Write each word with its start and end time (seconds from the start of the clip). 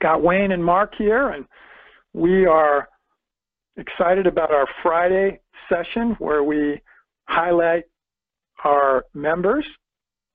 Got 0.00 0.22
Wayne 0.22 0.52
and 0.52 0.64
Mark 0.64 0.94
here, 0.96 1.30
and 1.30 1.46
we 2.12 2.46
are 2.46 2.88
excited 3.76 4.26
about 4.26 4.50
our 4.50 4.66
Friday 4.82 5.40
session 5.68 6.16
where 6.18 6.42
we 6.42 6.80
highlight 7.28 7.84
our 8.64 9.04
members. 9.14 9.64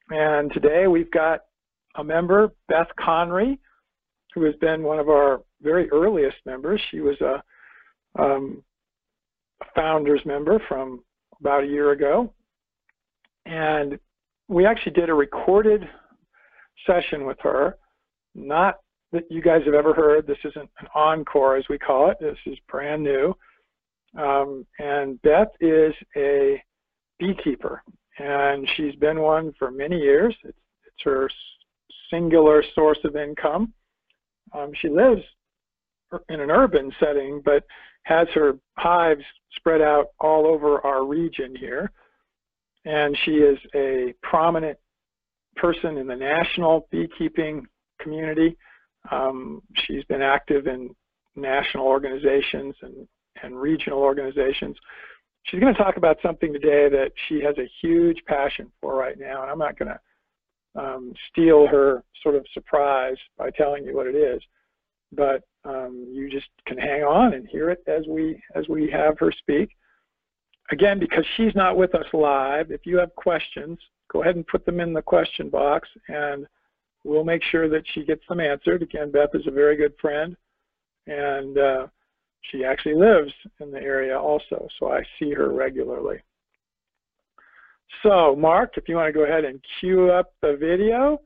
And 0.09 0.51
today 0.51 0.87
we've 0.87 1.11
got 1.11 1.41
a 1.95 2.03
member, 2.03 2.51
Beth 2.67 2.87
Conrey, 2.99 3.59
who 4.33 4.43
has 4.45 4.55
been 4.61 4.83
one 4.83 4.99
of 4.99 5.09
our 5.09 5.41
very 5.61 5.89
earliest 5.91 6.37
members. 6.45 6.81
She 6.89 7.01
was 7.01 7.20
a, 7.21 7.43
um, 8.21 8.63
founders 9.75 10.21
member 10.25 10.61
from 10.67 11.03
about 11.39 11.63
a 11.63 11.67
year 11.67 11.91
ago. 11.91 12.33
And 13.45 13.99
we 14.47 14.65
actually 14.65 14.93
did 14.93 15.09
a 15.09 15.13
recorded 15.13 15.87
session 16.85 17.25
with 17.25 17.37
her, 17.41 17.77
not 18.35 18.76
that 19.12 19.29
you 19.29 19.41
guys 19.41 19.62
have 19.65 19.73
ever 19.73 19.93
heard. 19.93 20.26
This 20.26 20.37
isn't 20.43 20.70
an 20.79 20.87
encore, 20.95 21.57
as 21.57 21.65
we 21.70 21.77
call 21.77 22.09
it. 22.09 22.17
This 22.20 22.37
is 22.45 22.57
brand 22.70 23.04
new. 23.04 23.35
Um, 24.17 24.65
and 24.79 25.21
Beth 25.21 25.51
is 25.59 25.93
a 26.17 26.62
beekeeper, 27.20 27.84
and 28.20 28.67
she's 28.76 28.95
been 28.95 29.20
one 29.21 29.54
for 29.57 29.71
many 29.71 29.98
years. 29.98 30.35
It's, 30.43 30.57
it's 30.85 31.04
her 31.04 31.29
singular 32.09 32.63
source 32.76 32.99
of 33.04 33.15
income. 33.15 33.73
Um, 34.54 34.71
she 34.82 34.89
lives 34.89 35.21
in 36.29 36.41
an 36.41 36.51
urban 36.51 36.91
setting, 36.99 37.41
but 37.43 37.63
has 38.04 38.27
her 38.34 38.57
hives 38.77 39.23
spread 39.55 39.82
out 39.82 40.07
all 40.20 40.45
over 40.45 40.85
our 40.85 41.05
region 41.05 41.55
here. 41.55 41.91
And 42.85 43.17
she 43.23 43.32
is 43.32 43.57
a 43.76 44.13
prominent 44.23 44.77
person 45.55 45.98
in 45.98 46.07
the 46.07 46.15
national 46.15 46.87
beekeeping 46.91 47.65
community. 48.01 48.57
Um, 49.10 49.62
she's 49.85 50.04
been 50.05 50.21
active 50.21 50.68
in 50.68 50.94
national 51.35 51.85
organizations 51.85 52.76
and, 52.82 53.07
and 53.41 53.60
regional 53.60 53.99
organizations. 53.99 54.77
She's 55.44 55.60
going 55.60 55.74
to 55.74 55.82
talk 55.82 55.98
about 55.98 56.18
something 56.21 56.54
today 56.54 56.88
that 56.90 57.12
she 57.27 57.41
has 57.41 57.57
a 57.57 57.70
huge 57.82 58.22
passion 58.27 58.72
for 58.79 58.96
right 58.96 59.18
now, 59.18 59.41
and 59.41 59.49
I'm 59.49 59.57
not 59.57 59.79
going 59.79 59.90
to 59.90 59.99
um, 60.79 61.13
steal 61.32 61.68
her 61.68 62.04
sort 62.22 62.35
of 62.35 62.46
surprise 62.54 63.18
by 63.38 63.49
telling 63.49 63.84
you 63.84 63.96
what 63.96 64.07
it 64.07 64.16
is, 64.16 64.41
but 65.12 65.44
um, 65.66 66.07
you 66.12 66.29
just 66.29 66.47
can 66.66 66.78
hang 66.78 67.03
on 67.03 67.34
and 67.34 67.47
hear 67.47 67.69
it 67.69 67.84
as 67.88 68.06
we 68.07 68.41
as 68.56 68.68
we 68.68 68.90
have 68.90 69.18
her 69.19 69.31
speak. 69.31 69.75
Again, 70.72 71.00
because 71.00 71.25
she's 71.35 71.53
not 71.56 71.75
with 71.75 71.94
us 71.96 72.06
live, 72.13 72.72
if 72.72 72.85
you 72.85 72.97
have 72.97 73.13
questions, 73.16 73.78
go 74.12 74.22
ahead 74.22 74.38
and 74.38 74.47
put 74.47 74.66
them 74.66 74.79
in 74.79 74.94
the 74.94 75.02
question 75.02 75.50
box, 75.50 75.90
and 76.07 76.46
we'll 77.03 77.24
make 77.24 77.44
sure 77.44 77.69
that 77.69 77.84
she 77.94 78.03
gets 78.03 78.22
them 78.28 78.40
answered. 78.40 78.81
Again, 78.81 79.12
Beth 79.12 79.30
is 79.34 79.47
a 79.47 79.52
very 79.52 79.75
good 79.75 79.94
friend, 80.00 80.35
and 81.07 81.57
uh, 81.57 81.88
she 82.41 82.63
actually 82.63 82.95
lives 82.95 83.31
in 83.59 83.72
the 83.72 83.81
area 83.81 84.17
also, 84.17 84.67
so 84.79 84.91
I 84.91 85.03
see 85.19 85.31
her 85.34 85.51
regularly. 85.51 86.19
So, 88.03 88.35
Mark, 88.35 88.78
if 88.78 88.88
you 88.88 88.95
want 88.95 89.07
to 89.09 89.13
go 89.13 89.25
ahead 89.25 89.45
and 89.45 89.63
cue 89.79 90.11
up 90.11 90.34
the 90.41 90.56
video. 90.56 91.19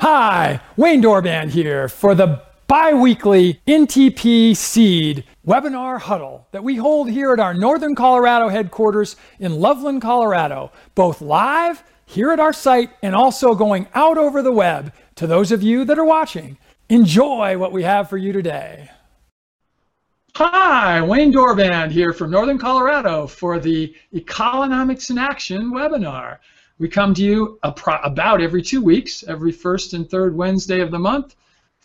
Hi, 0.00 0.60
Wayne 0.76 1.02
Dorband 1.02 1.50
here 1.50 1.88
for 1.88 2.14
the 2.14 2.47
bi-weekly 2.68 3.62
NTP 3.66 4.54
Seed 4.54 5.24
webinar 5.46 5.98
huddle 5.98 6.46
that 6.52 6.62
we 6.62 6.76
hold 6.76 7.08
here 7.08 7.32
at 7.32 7.40
our 7.40 7.54
Northern 7.54 7.94
Colorado 7.94 8.50
headquarters 8.50 9.16
in 9.40 9.58
Loveland, 9.58 10.02
Colorado, 10.02 10.70
both 10.94 11.22
live 11.22 11.82
here 12.04 12.30
at 12.30 12.38
our 12.38 12.52
site 12.52 12.90
and 13.02 13.14
also 13.14 13.54
going 13.54 13.88
out 13.94 14.18
over 14.18 14.42
the 14.42 14.52
web 14.52 14.92
to 15.14 15.26
those 15.26 15.50
of 15.50 15.62
you 15.62 15.86
that 15.86 15.98
are 15.98 16.04
watching. 16.04 16.58
Enjoy 16.90 17.56
what 17.56 17.72
we 17.72 17.84
have 17.84 18.10
for 18.10 18.18
you 18.18 18.34
today. 18.34 18.90
Hi, 20.36 21.00
Wayne 21.00 21.32
Dorband 21.32 21.90
here 21.90 22.12
from 22.12 22.30
Northern 22.30 22.58
Colorado 22.58 23.26
for 23.26 23.58
the 23.58 23.94
Economics 24.12 25.08
in 25.08 25.16
Action 25.16 25.72
webinar. 25.72 26.36
We 26.78 26.90
come 26.90 27.14
to 27.14 27.24
you 27.24 27.58
about 27.62 28.42
every 28.42 28.60
two 28.60 28.82
weeks, 28.82 29.24
every 29.26 29.52
first 29.52 29.94
and 29.94 30.08
third 30.08 30.36
Wednesday 30.36 30.80
of 30.80 30.90
the 30.90 30.98
month 30.98 31.34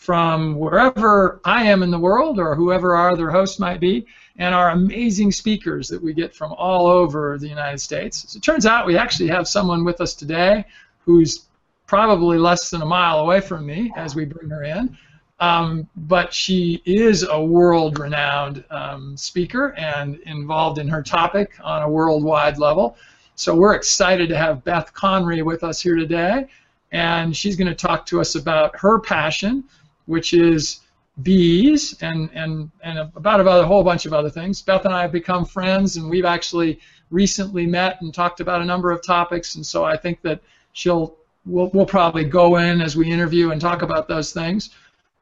from 0.03 0.55
wherever 0.55 1.39
I 1.45 1.63
am 1.63 1.81
in 1.81 1.89
the 1.89 1.97
world 1.97 2.37
or 2.37 2.55
whoever 2.55 2.93
our 2.93 3.11
other 3.11 3.31
host 3.31 3.57
might 3.57 3.79
be, 3.79 4.05
and 4.35 4.53
our 4.53 4.71
amazing 4.71 5.31
speakers 5.31 5.87
that 5.87 6.03
we 6.03 6.13
get 6.13 6.35
from 6.35 6.51
all 6.57 6.87
over 6.87 7.37
the 7.37 7.47
United 7.47 7.79
States. 7.79 8.25
So 8.27 8.35
it 8.35 8.43
turns 8.43 8.65
out 8.65 8.85
we 8.85 8.97
actually 8.97 9.29
have 9.29 9.47
someone 9.47 9.85
with 9.85 10.01
us 10.01 10.13
today 10.13 10.65
who's 11.05 11.45
probably 11.87 12.37
less 12.37 12.69
than 12.69 12.81
a 12.81 12.85
mile 12.85 13.19
away 13.19 13.39
from 13.39 13.65
me 13.65 13.93
as 13.95 14.13
we 14.13 14.25
bring 14.25 14.49
her 14.49 14.65
in. 14.65 14.97
Um, 15.39 15.87
but 15.95 16.33
she 16.33 16.81
is 16.83 17.23
a 17.23 17.41
world-renowned 17.41 18.65
um, 18.71 19.15
speaker 19.15 19.73
and 19.77 20.17
involved 20.25 20.79
in 20.79 20.87
her 20.89 21.01
topic 21.01 21.53
on 21.63 21.81
a 21.81 21.89
worldwide 21.89 22.57
level. 22.57 22.97
So 23.35 23.55
we're 23.55 23.75
excited 23.75 24.27
to 24.27 24.37
have 24.37 24.65
Beth 24.65 24.93
Conrey 24.93 25.43
with 25.43 25.63
us 25.63 25.81
here 25.81 25.95
today, 25.95 26.47
and 26.91 27.33
she's 27.33 27.55
going 27.55 27.69
to 27.69 27.87
talk 27.87 28.05
to 28.07 28.19
us 28.19 28.35
about 28.35 28.77
her 28.77 28.99
passion 28.99 29.63
which 30.05 30.33
is 30.33 30.81
bees 31.21 31.95
and, 32.01 32.29
and, 32.33 32.71
and 32.83 32.99
about 33.15 33.39
a 33.39 33.65
whole 33.65 33.83
bunch 33.83 34.05
of 34.05 34.13
other 34.13 34.29
things. 34.29 34.61
Beth 34.61 34.85
and 34.85 34.93
I 34.93 35.01
have 35.01 35.11
become 35.11 35.45
friends, 35.45 35.97
and 35.97 36.09
we've 36.09 36.25
actually 36.25 36.79
recently 37.11 37.67
met 37.67 38.01
and 38.01 38.13
talked 38.13 38.39
about 38.39 38.61
a 38.61 38.65
number 38.65 38.91
of 38.91 39.05
topics, 39.05 39.55
and 39.55 39.65
so 39.65 39.83
I 39.83 39.95
think 39.95 40.21
that 40.21 40.41
she'll 40.73 41.15
we'll, 41.45 41.69
we'll 41.73 41.85
probably 41.85 42.23
go 42.23 42.57
in 42.57 42.81
as 42.81 42.95
we 42.95 43.11
interview 43.11 43.51
and 43.51 43.61
talk 43.61 43.83
about 43.83 44.07
those 44.07 44.33
things. 44.33 44.71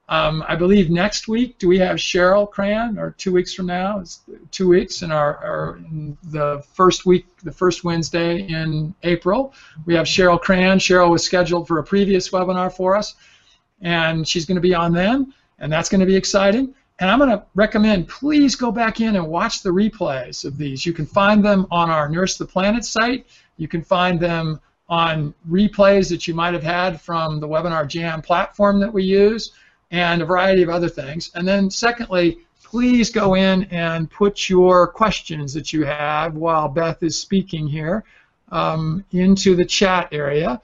Um, 0.08 0.44
I 0.48 0.58
believe 0.58 0.90
next 0.90 1.30
week, 1.30 1.58
do 1.58 1.70
we 1.70 1.80
have 1.80 1.96
Cheryl 1.96 2.50
Cran, 2.50 2.98
or 2.98 3.12
two 3.12 3.32
weeks 3.32 3.54
from 3.54 3.68
now? 3.68 4.00
It's 4.00 4.22
two 4.52 4.68
weeks 4.68 5.04
in 5.04 5.12
our, 5.12 5.38
our 5.38 5.78
in 5.78 6.18
the 6.24 6.64
first 6.74 7.06
week, 7.06 7.26
the 7.44 7.52
first 7.52 7.86
Wednesday 7.86 8.42
in 8.42 8.94
April. 9.04 9.54
We 9.86 9.94
have 9.96 10.06
Cheryl 10.06 10.40
Cran. 10.40 10.80
Cheryl 10.80 11.12
was 11.12 11.24
scheduled 11.24 11.68
for 11.68 11.80
a 11.80 11.84
previous 11.84 12.30
webinar 12.30 12.74
for 12.74 12.96
us 12.96 13.16
and 13.82 14.28
she's 14.28 14.46
going 14.46 14.56
to 14.56 14.62
be 14.62 14.74
on 14.74 14.94
then, 14.94 15.34
and 15.60 15.72
that's 15.72 15.90
going 15.90 16.02
to 16.02 16.06
be 16.06 16.16
exciting. 16.16 16.74
And 17.00 17.10
I'm 17.10 17.18
going 17.18 17.32
to 17.32 17.44
recommend 17.56 18.08
please 18.08 18.56
go 18.56 18.72
back 18.72 19.02
in 19.02 19.16
and 19.16 19.28
watch 19.28 19.64
the 19.64 19.72
replays 19.72 20.46
of 20.46 20.58
these. 20.58 20.86
You 20.86 20.94
can 20.94 21.06
find 21.06 21.44
them 21.44 21.66
on 21.72 21.90
our 21.90 22.08
Nurse 22.08 22.38
the 22.38 22.46
Planet 22.46 22.86
site. 22.86 23.26
You 23.58 23.68
can 23.68 23.82
find 23.82 24.20
them 24.20 24.60
on 24.88 25.34
replays 25.50 26.10
that 26.10 26.28
you 26.28 26.34
might 26.34 26.54
have 26.54 26.64
had 26.64 27.02
from 27.02 27.40
the 27.40 27.48
Webinar 27.48 27.88
Jam 27.88 28.22
platform 28.22 28.80
that 28.82 28.94
we 28.94 29.04
use, 29.04 29.52
and 29.90 30.22
a 30.22 30.26
variety 30.26 30.62
of 30.62 30.70
other 30.70 30.90
things. 30.90 31.32
And 31.34 31.48
then, 31.48 31.70
secondly, 31.70 32.40
please 32.64 33.10
go 33.10 33.34
in 33.34 33.64
and 33.66 34.10
put 34.12 34.50
your 34.50 34.88
questions 34.88 35.54
that 35.54 35.74
you 35.74 35.84
have 35.86 36.36
while 36.36 36.68
Beth 36.68 37.02
is 37.04 37.20
speaking 37.20 37.68
here 37.68 38.04
um, 38.52 39.04
into 39.12 39.56
the 39.56 39.66
chat 39.66 40.10
area. 40.12 40.62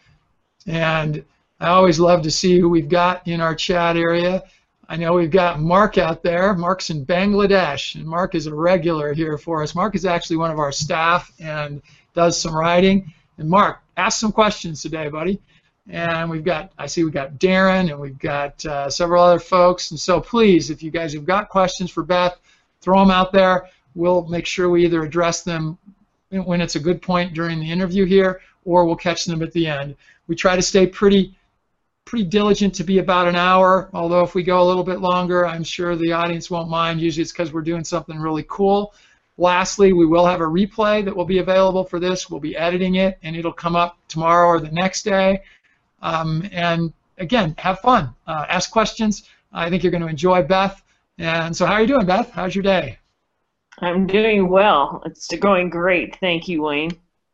And 0.66 1.24
I 1.60 1.70
always 1.70 2.00
love 2.00 2.22
to 2.22 2.32
see 2.32 2.60
who 2.60 2.70
we've 2.70 2.90
got 2.90 3.28
in 3.28 3.42
our 3.42 3.56
chat 3.56 3.98
area. 3.98 4.44
I 4.90 4.96
know 4.96 5.14
we've 5.14 5.32
got 5.32 5.60
Mark 5.60 5.98
out 5.98 6.22
there. 6.22 6.54
Mark's 6.54 6.92
in 6.92 7.06
Bangladesh, 7.06 7.96
and 7.96 8.06
Mark 8.06 8.36
is 8.36 8.48
a 8.48 8.54
regular 8.54 9.14
here 9.14 9.38
for 9.38 9.64
us. 9.64 9.74
Mark 9.74 9.96
is 9.96 10.06
actually 10.06 10.38
one 10.38 10.52
of 10.52 10.60
our 10.60 10.72
staff 10.72 11.32
and 11.40 11.82
does 12.14 12.40
some 12.40 12.56
writing. 12.56 13.12
And 13.38 13.50
Mark, 13.50 13.82
ask 13.98 14.20
some 14.20 14.32
questions 14.32 14.82
today, 14.82 15.10
buddy. 15.10 15.42
And 15.90 16.30
we've 16.30 16.44
got, 16.44 16.72
I 16.78 16.86
see 16.86 17.04
we've 17.04 17.14
got 17.14 17.36
Darren 17.36 17.90
and 17.90 18.00
we've 18.00 18.20
got 18.20 18.64
uh, 18.66 18.90
several 18.90 19.24
other 19.24 19.40
folks. 19.40 19.92
And 19.92 20.00
so 20.00 20.20
please, 20.20 20.70
if 20.70 20.84
you 20.84 20.92
guys 20.92 21.14
have 21.14 21.26
got 21.26 21.50
questions 21.50 21.90
for 21.90 22.04
Beth, 22.04 22.38
throw 22.82 23.00
them 23.00 23.12
out 23.12 23.32
there. 23.32 23.70
We'll 23.96 24.26
make 24.26 24.46
sure 24.46 24.70
we 24.70 24.86
either 24.86 25.04
address 25.04 25.44
them 25.44 25.78
when 26.30 26.62
it's 26.62 26.76
a 26.76 26.80
good 26.80 27.02
point 27.02 27.34
during 27.34 27.60
the 27.60 27.72
interview 27.72 28.06
here, 28.06 28.42
or 28.66 28.86
we'll 28.86 28.98
catch 28.98 29.26
them 29.26 29.42
at 29.42 29.54
the 29.54 29.68
end. 29.68 29.96
We 30.28 30.36
try 30.36 30.56
to 30.56 30.62
stay 30.62 30.88
pretty 30.88 31.37
pretty 32.08 32.26
diligent 32.26 32.74
to 32.76 32.84
be 32.84 33.00
about 33.00 33.28
an 33.28 33.36
hour, 33.36 33.90
although 33.94 34.24
if 34.24 34.34
we 34.34 34.42
go 34.42 34.62
a 34.62 34.66
little 34.66 34.84
bit 34.84 35.00
longer, 35.00 35.46
I'm 35.46 35.64
sure 35.64 35.96
the 35.96 36.14
audience 36.14 36.50
won't 36.50 36.70
mind. 36.70 37.02
Usually 37.02 37.22
it's 37.22 37.34
because 37.34 37.54
we're 37.54 37.62
doing 37.62 37.84
something 37.84 38.18
really 38.18 38.46
cool. 38.48 38.94
Lastly, 39.38 39.94
we 39.94 40.06
will 40.06 40.26
have 40.26 40.42
a 40.42 40.46
replay 40.46 41.06
that 41.06 41.16
will 41.16 41.26
be 41.26 41.40
available 41.40 41.84
for 41.84 42.00
this. 42.00 42.30
We'll 42.30 42.40
be 42.40 42.56
editing 42.56 42.96
it, 42.96 43.20
and 43.22 43.36
it'll 43.36 43.54
come 43.54 43.76
up 43.76 43.98
tomorrow 44.08 44.48
or 44.48 44.60
the 44.60 44.72
next 44.72 45.04
day. 45.04 45.44
Um, 46.02 46.48
and 46.52 46.94
again, 47.20 47.54
have 47.60 47.80
fun. 47.82 48.16
Uh, 48.26 48.46
ask 48.50 48.72
questions. 48.72 49.30
I 49.54 49.70
think 49.70 49.84
you're 49.84 49.92
going 49.92 50.02
to 50.02 50.08
enjoy 50.08 50.42
Beth. 50.44 50.82
And 51.20 51.56
so, 51.56 51.66
how 51.66 51.74
are 51.74 51.82
you 51.82 51.88
doing, 51.88 52.06
Beth? 52.06 52.32
How's 52.32 52.56
your 52.56 52.64
day? 52.64 52.98
I'm 53.80 54.08
doing 54.08 54.50
well. 54.50 55.04
It's 55.06 55.28
going 55.36 55.70
great. 55.70 56.16
Thank 56.20 56.48
you, 56.48 56.64
Wayne. 56.64 56.92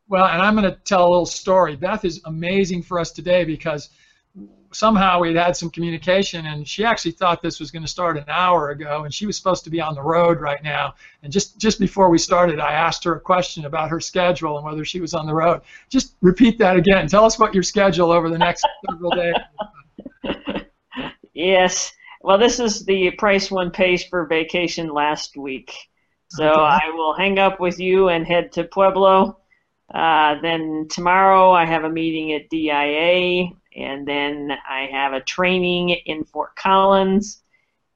Well, 0.10 0.26
and 0.26 0.42
I'm 0.42 0.56
going 0.56 0.70
to 0.70 0.78
tell 0.84 1.08
a 1.08 1.10
little 1.10 1.26
story. 1.26 1.76
Beth 1.76 2.04
is 2.04 2.22
amazing 2.26 2.84
for 2.84 3.00
us 3.00 3.12
today 3.12 3.46
because 3.46 3.90
somehow 4.74 5.20
we'd 5.20 5.36
had 5.36 5.56
some 5.56 5.70
communication, 5.70 6.46
and 6.46 6.68
she 6.68 6.84
actually 6.84 7.12
thought 7.12 7.42
this 7.42 7.60
was 7.60 7.72
going 7.72 7.84
to 7.84 7.88
start 7.88 8.18
an 8.18 8.26
hour 8.28 8.70
ago, 8.70 9.04
and 9.04 9.14
she 9.14 9.26
was 9.26 9.38
supposed 9.38 9.64
to 9.64 9.70
be 9.70 9.80
on 9.82 9.96
the 9.96 10.02
road 10.02 10.40
right 10.40 10.64
now. 10.64 10.96
And 11.22 11.32
just 11.32 11.58
just 11.58 11.80
before 11.80 12.10
we 12.10 12.18
started, 12.18 12.60
I 12.60 12.74
asked 12.74 13.04
her 13.04 13.16
a 13.16 13.20
question 13.20 13.66
about 13.66 13.90
her 13.90 14.00
schedule 14.00 14.58
and 14.58 14.66
whether 14.66 14.86
she 14.86 15.02
was 15.02 15.14
on 15.14 15.26
the 15.26 15.34
road. 15.34 15.62
Just 15.90 16.16
repeat 16.22 16.58
that 16.60 16.76
again. 16.76 17.08
Tell 17.08 17.26
us 17.26 17.40
what 17.40 17.54
your 17.54 17.64
schedule 17.64 18.12
over 18.12 18.30
the 18.30 18.38
next 18.38 18.66
several 18.90 19.12
days. 19.12 19.36
yes. 21.34 21.94
Well, 22.22 22.38
this 22.38 22.60
is 22.60 22.86
the 22.86 23.12
price 23.12 23.52
one 23.52 23.72
pays 23.72 24.04
for 24.04 24.26
vacation 24.26 24.90
last 24.90 25.36
week. 25.36 25.74
So 26.30 26.50
okay. 26.50 26.62
I 26.62 26.90
will 26.94 27.14
hang 27.14 27.38
up 27.38 27.60
with 27.60 27.80
you 27.80 28.10
and 28.10 28.26
head 28.26 28.54
to 28.54 28.64
Pueblo. 28.64 29.38
Uh, 29.94 30.40
then 30.42 30.88
tomorrow 30.90 31.52
I 31.52 31.66
have 31.66 31.84
a 31.84 31.90
meeting 31.90 32.34
at 32.34 32.50
DIA 32.50 33.52
and 33.76 34.08
then 34.08 34.52
I 34.70 34.88
have 34.92 35.14
a 35.14 35.22
training 35.22 35.90
in 35.90 36.24
Fort 36.24 36.56
Collins, 36.56 37.42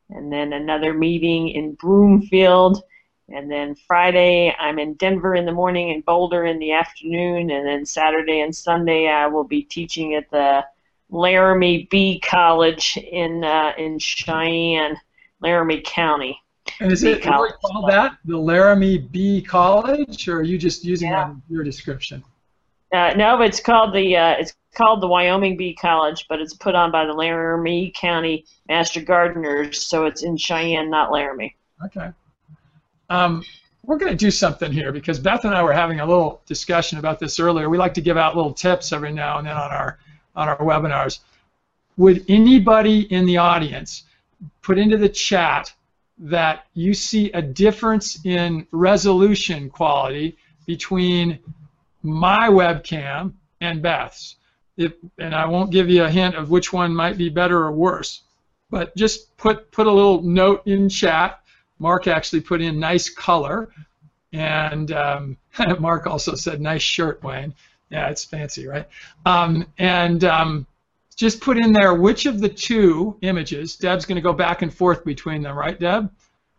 and 0.10 0.32
then 0.32 0.54
another 0.54 0.94
meeting 0.94 1.50
in 1.50 1.74
Broomfield, 1.74 2.82
and 3.30 3.52
then 3.52 3.76
Friday 3.76 4.56
I'm 4.58 4.80
in 4.80 4.94
Denver 4.96 5.36
in 5.36 5.46
the 5.46 5.52
morning 5.52 5.92
and 5.92 6.06
Boulder 6.06 6.46
in 6.46 6.60
the 6.60 6.72
afternoon, 6.72 7.52
and 7.52 7.68
then 7.68 7.86
Saturday 7.86 8.40
and 8.42 8.56
Sunday 8.56 9.08
I 9.08 9.28
will 9.28 9.44
be 9.44 9.64
teaching 9.64 10.16
at 10.16 10.30
the 10.32 10.66
Laramie 11.10 11.88
Bee 11.92 12.20
College 12.20 12.98
in 12.98 13.44
uh, 13.44 13.74
in 13.78 14.00
Cheyenne, 14.00 14.98
Laramie 15.42 15.82
County. 15.86 16.40
And 16.80 16.92
is 16.92 17.04
it 17.04 17.24
called 17.24 17.52
that, 17.90 18.18
the 18.26 18.38
Laramie 18.38 18.98
Bee 18.98 19.42
College, 19.42 20.28
or 20.28 20.40
are 20.40 20.44
you 20.44 20.58
just 20.58 20.84
using 20.84 21.10
yeah. 21.10 21.34
your 21.50 21.64
description? 21.64 22.24
Uh, 22.94 23.14
no, 23.16 23.42
it's 23.42 23.60
called 23.60 23.94
the 23.94 24.16
uh, 24.16 24.36
it's 24.40 24.54
called 24.74 25.02
the 25.02 25.08
Wyoming 25.08 25.58
Bee 25.58 25.74
College, 25.74 26.26
but 26.30 26.40
it's 26.40 26.54
put 26.54 26.76
on 26.76 26.92
by 26.92 27.06
the 27.06 27.14
Laramie 27.14 27.92
County 27.96 28.46
Master 28.70 29.02
Gardeners, 29.02 29.86
so 29.86 30.06
it's 30.06 30.24
in 30.24 30.38
Cheyenne, 30.38 30.90
not 30.90 31.12
Laramie. 31.12 31.56
Okay. 31.84 32.12
Um, 33.10 33.44
we're 33.84 33.98
going 33.98 34.12
to 34.12 34.18
do 34.18 34.32
something 34.32 34.72
here 34.72 34.92
because 34.92 35.18
Beth 35.18 35.46
and 35.46 35.56
I 35.56 35.64
were 35.64 35.74
having 35.74 36.02
a 36.02 36.06
little 36.06 36.42
discussion 36.46 37.00
about 37.00 37.20
this 37.20 37.40
earlier. 37.40 37.70
We 37.70 37.78
like 37.78 37.94
to 37.96 38.02
give 38.02 38.18
out 38.18 38.36
little 38.36 38.54
tips 38.54 38.92
every 38.92 39.14
now 39.14 39.38
and 39.38 39.48
then 39.48 39.56
on 39.56 39.72
our 39.72 39.98
on 40.36 40.50
our 40.50 40.58
webinars. 40.58 41.20
Would 41.98 42.26
anybody 42.30 43.12
in 43.12 43.26
the 43.26 43.38
audience 43.38 44.04
put 44.62 44.78
into 44.78 44.98
the 44.98 45.10
chat 45.10 45.74
that 46.20 46.66
you 46.74 46.94
see 46.94 47.32
a 47.32 47.42
difference 47.42 48.26
in 48.26 48.68
resolution 48.72 49.70
quality 49.70 50.38
between 50.66 51.40
my 52.04 52.50
webcam 52.50 53.34
and 53.62 53.82
Beth's? 53.82 54.38
if, 54.78 54.94
and 55.18 55.34
I 55.34 55.48
won't 55.48 55.72
give 55.72 55.90
you 55.90 56.04
a 56.04 56.10
hint 56.10 56.36
of 56.36 56.50
which 56.50 56.72
one 56.72 56.96
might 56.96 57.18
be 57.18 57.30
better 57.30 57.58
or 57.58 57.72
worse, 57.72 58.22
but 58.70 58.96
just 58.96 59.36
put 59.38 59.72
put 59.72 59.88
a 59.88 59.92
little 59.92 60.22
note 60.22 60.66
in 60.66 60.88
chat. 60.88 61.42
Mark 61.80 62.08
actually 62.08 62.42
put 62.42 62.62
in 62.62 62.80
nice 62.80 63.10
color, 63.10 63.70
and 64.32 64.92
um, 64.92 65.38
Mark 65.80 66.08
also 66.08 66.36
said 66.36 66.62
nice 66.62 66.84
shirt, 66.84 67.22
Wayne. 67.24 67.54
Yeah, 67.90 68.10
it's 68.10 68.24
fancy, 68.24 68.68
right? 68.68 68.88
Um, 69.26 69.66
and 69.78 70.24
um, 70.24 70.68
just 71.18 71.42
put 71.42 71.58
in 71.58 71.74
there 71.74 71.96
which 71.96 72.28
of 72.28 72.40
the 72.40 72.48
two 72.48 73.18
images. 73.22 73.76
Deb's 73.76 74.06
going 74.06 74.16
to 74.16 74.22
go 74.22 74.34
back 74.34 74.62
and 74.62 74.74
forth 74.74 75.04
between 75.04 75.42
them, 75.42 75.58
right, 75.58 75.78
Deb? 75.78 76.10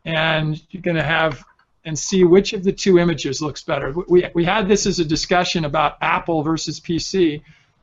And 0.04 0.60
you're 0.70 0.82
going 0.82 0.96
to 0.96 1.02
have 1.02 1.42
and 1.84 1.98
see 1.98 2.24
which 2.24 2.52
of 2.52 2.64
the 2.64 2.72
two 2.72 2.98
images 2.98 3.40
looks 3.40 3.62
better. 3.62 3.94
We, 4.08 4.28
we 4.34 4.44
had 4.44 4.68
this 4.68 4.84
as 4.84 4.98
a 4.98 5.04
discussion 5.04 5.64
about 5.64 5.96
Apple 6.02 6.42
versus 6.42 6.80
PC 6.80 7.40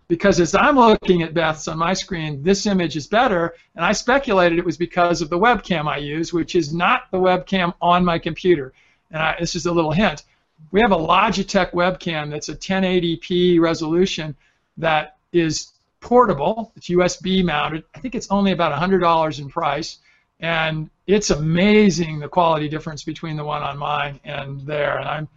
because 0.08 0.40
as 0.40 0.54
I'm 0.54 0.76
looking 0.76 1.24
at 1.24 1.34
Beth's 1.34 1.68
on 1.68 1.80
my 1.80 1.94
screen, 1.94 2.44
this 2.44 2.68
image 2.68 2.96
is 2.96 3.08
better, 3.08 3.56
and 3.76 3.84
I 3.84 3.94
speculated 3.94 4.60
it 4.60 4.66
was 4.66 4.78
because 4.78 5.22
of 5.22 5.32
the 5.32 5.40
webcam 5.40 5.88
I 5.88 5.98
use, 5.98 6.32
which 6.32 6.56
is 6.56 6.74
not 6.74 7.10
the 7.10 7.18
webcam 7.18 7.74
on 7.82 8.06
my 8.06 8.20
computer. 8.20 8.74
And 9.10 9.24
I, 9.24 9.36
this 9.40 9.56
is 9.56 9.66
a 9.66 9.72
little 9.72 9.92
hint. 9.92 10.24
We 10.72 10.82
have 10.82 10.92
a 10.92 10.98
Logitech 10.98 11.72
webcam 11.72 12.30
that's 12.30 12.50
a 12.50 12.56
1080p 12.56 13.60
resolution 13.60 14.36
that 14.78 15.18
is 15.32 15.72
portable. 16.06 16.72
It's 16.76 16.88
USB 16.88 17.44
mounted. 17.44 17.84
I 17.96 18.00
think 18.00 18.14
it's 18.14 18.30
only 18.30 18.52
about 18.52 18.80
$100 18.80 19.40
in 19.40 19.50
price, 19.50 19.98
and 20.40 20.88
it's 21.08 21.32
amazing 21.32 22.20
the 22.20 22.28
quality 22.28 22.70
difference 22.70 23.04
between 23.04 23.36
the 23.36 23.44
one 23.44 23.64
on 23.64 23.76
mine 23.76 24.20
and 24.24 24.62
there. 24.62 25.00
And 25.00 25.10
I'm 25.10 25.28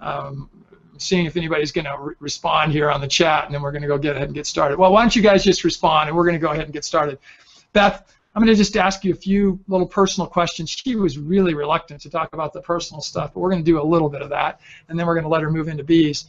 um, 0.00 0.50
seeing 0.98 1.24
if 1.24 1.38
anybody's 1.38 1.72
going 1.72 1.86
to 1.86 1.96
re- 1.98 2.14
respond 2.20 2.72
here 2.72 2.90
on 2.90 3.00
the 3.00 3.08
chat, 3.08 3.46
and 3.46 3.54
then 3.54 3.62
we're 3.62 3.72
going 3.72 3.82
to 3.82 3.88
go 3.88 3.96
get 3.96 4.16
ahead 4.16 4.28
and 4.28 4.34
get 4.34 4.46
started. 4.46 4.78
Well, 4.78 4.92
why 4.92 5.00
don't 5.00 5.16
you 5.16 5.22
guys 5.22 5.42
just 5.42 5.64
respond, 5.64 6.10
and 6.10 6.16
we're 6.16 6.24
going 6.24 6.38
to 6.38 6.46
go 6.46 6.52
ahead 6.52 6.64
and 6.64 6.74
get 6.74 6.84
started. 6.84 7.18
Beth, 7.72 8.14
I'm 8.34 8.42
going 8.42 8.54
to 8.54 8.62
just 8.62 8.76
ask 8.76 9.04
you 9.04 9.14
a 9.14 9.16
few 9.16 9.58
little 9.66 9.86
personal 9.86 10.28
questions. 10.28 10.68
She 10.68 10.94
was 10.94 11.16
really 11.16 11.54
reluctant 11.54 12.02
to 12.02 12.10
talk 12.10 12.34
about 12.34 12.52
the 12.52 12.60
personal 12.60 13.00
stuff, 13.00 13.32
but 13.32 13.40
we're 13.40 13.50
going 13.50 13.64
to 13.64 13.70
do 13.70 13.80
a 13.80 13.82
little 13.82 14.10
bit 14.10 14.20
of 14.20 14.28
that, 14.28 14.60
and 14.90 14.98
then 14.98 15.06
we're 15.06 15.14
going 15.14 15.24
to 15.24 15.30
let 15.30 15.40
her 15.40 15.50
move 15.50 15.68
into 15.68 15.84
bees. 15.84 16.26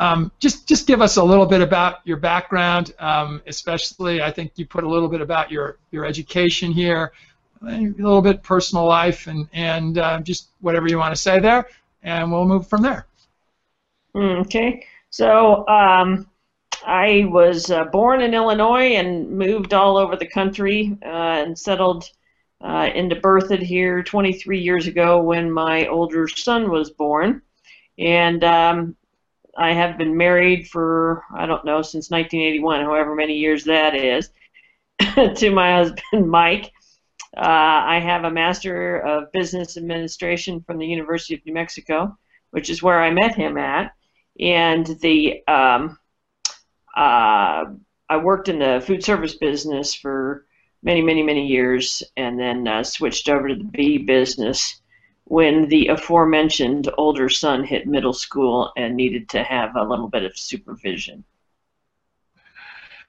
Um, 0.00 0.30
just 0.38 0.68
just 0.68 0.86
give 0.86 1.02
us 1.02 1.16
a 1.16 1.24
little 1.24 1.46
bit 1.46 1.60
about 1.60 2.00
your 2.04 2.18
background, 2.18 2.94
um, 3.00 3.42
especially 3.46 4.22
I 4.22 4.30
think 4.30 4.52
you 4.56 4.66
put 4.66 4.84
a 4.84 4.88
little 4.88 5.08
bit 5.08 5.20
about 5.20 5.50
your 5.50 5.78
your 5.90 6.04
education 6.04 6.70
here, 6.70 7.12
a 7.66 7.80
little 7.80 8.22
bit 8.22 8.42
personal 8.42 8.84
life, 8.84 9.26
and 9.26 9.48
and 9.52 9.98
uh, 9.98 10.20
just 10.20 10.50
whatever 10.60 10.88
you 10.88 10.98
want 10.98 11.14
to 11.14 11.20
say 11.20 11.40
there, 11.40 11.66
and 12.02 12.30
we'll 12.30 12.46
move 12.46 12.68
from 12.68 12.82
there. 12.82 13.06
Okay. 14.14 14.84
So 15.10 15.66
um, 15.68 16.28
I 16.86 17.24
was 17.28 17.70
uh, 17.70 17.84
born 17.84 18.20
in 18.20 18.34
Illinois 18.34 18.94
and 18.94 19.30
moved 19.30 19.74
all 19.74 19.96
over 19.96 20.16
the 20.16 20.26
country 20.26 20.96
uh, 21.02 21.42
and 21.44 21.58
settled 21.58 22.08
uh, 22.60 22.90
into 22.94 23.16
Berthoud 23.16 23.62
here 23.62 24.02
23 24.02 24.58
years 24.58 24.86
ago 24.86 25.22
when 25.22 25.50
my 25.50 25.86
older 25.86 26.28
son 26.28 26.70
was 26.70 26.90
born. 26.90 27.42
And 27.98 28.44
um, 28.44 28.96
I 29.58 29.72
have 29.72 29.98
been 29.98 30.16
married 30.16 30.68
for, 30.68 31.24
I 31.34 31.46
don't 31.46 31.64
know, 31.64 31.82
since 31.82 32.10
1981, 32.10 32.82
however 32.82 33.14
many 33.14 33.34
years 33.34 33.64
that 33.64 33.94
is, 33.94 34.30
to 35.38 35.50
my 35.50 35.72
husband, 35.72 36.02
Mike. 36.30 36.72
Uh, 37.36 37.40
I 37.40 38.00
have 38.00 38.24
a 38.24 38.30
Master 38.30 38.98
of 39.00 39.30
Business 39.32 39.76
Administration 39.76 40.62
from 40.62 40.78
the 40.78 40.86
University 40.86 41.34
of 41.34 41.44
New 41.44 41.52
Mexico, 41.52 42.16
which 42.50 42.70
is 42.70 42.82
where 42.82 43.02
I 43.02 43.10
met 43.10 43.34
him 43.34 43.58
at 43.58 43.92
and 44.40 44.86
the 45.00 45.42
um, 45.48 45.98
uh, 46.96 47.64
I 48.08 48.16
worked 48.16 48.48
in 48.48 48.58
the 48.58 48.82
food 48.84 49.04
service 49.04 49.34
business 49.34 49.94
for 49.94 50.46
many, 50.82 51.02
many, 51.02 51.22
many 51.22 51.46
years, 51.46 52.02
and 52.16 52.38
then 52.38 52.66
uh, 52.66 52.82
switched 52.82 53.28
over 53.28 53.48
to 53.48 53.54
the 53.54 53.64
bee 53.64 53.98
business 53.98 54.80
when 55.28 55.68
the 55.68 55.88
aforementioned 55.88 56.90
older 56.96 57.28
son 57.28 57.62
hit 57.62 57.86
middle 57.86 58.14
school 58.14 58.72
and 58.78 58.96
needed 58.96 59.28
to 59.28 59.42
have 59.42 59.76
a 59.76 59.84
little 59.84 60.08
bit 60.08 60.24
of 60.24 60.36
supervision. 60.38 61.22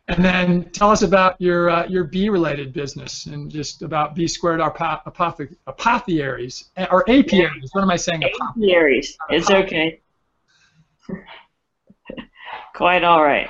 And 0.10 0.26
then 0.26 0.70
tell 0.72 0.92
us 0.92 1.02
about 1.02 1.40
your 1.40 1.70
uh, 1.70 1.88
your 1.88 2.04
bee-related 2.04 2.74
business 2.74 3.28
and 3.28 3.50
just 3.50 3.84
about 3.84 4.16
B 4.16 4.28
squared 4.28 4.60
apothe- 4.60 5.56
apothearies 5.68 6.72
or 6.92 7.10
apiaries. 7.10 7.70
What 7.72 7.84
am 7.84 7.92
I 7.92 7.96
saying? 7.96 8.24
Apiaries. 8.24 9.18
It's 9.30 9.50
okay. 9.50 10.02
Quite 12.76 13.04
all 13.04 13.24
right. 13.24 13.50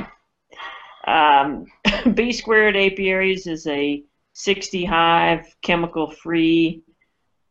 Um, 1.07 1.65
B 2.13 2.31
squared 2.33 2.75
apiaries 2.75 3.47
is 3.47 3.65
a 3.65 4.03
60 4.33 4.85
hive, 4.85 5.55
chemical 5.63 6.11
free 6.11 6.83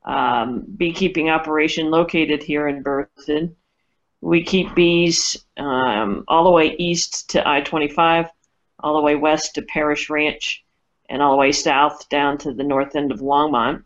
um, 0.05 0.65
beekeeping 0.77 1.31
operation 1.31 1.91
located 1.91 2.43
here 2.43 2.69
in 2.69 2.83
Berthoud. 2.83 3.55
We 4.21 4.43
keep 4.43 4.75
bees 4.75 5.37
um, 5.57 6.25
all 6.27 6.45
the 6.45 6.51
way 6.51 6.75
east 6.79 7.31
to 7.31 7.49
I 7.49 7.61
25, 7.61 8.27
all 8.81 8.97
the 8.97 9.03
way 9.03 9.15
west 9.15 9.55
to 9.55 9.63
Parish 9.63 10.11
Ranch, 10.11 10.65
and 11.09 11.23
all 11.23 11.33
the 11.33 11.39
way 11.39 11.53
south 11.53 12.09
down 12.09 12.39
to 12.39 12.53
the 12.53 12.65
north 12.65 12.97
end 12.97 13.13
of 13.13 13.21
Longmont. 13.21 13.85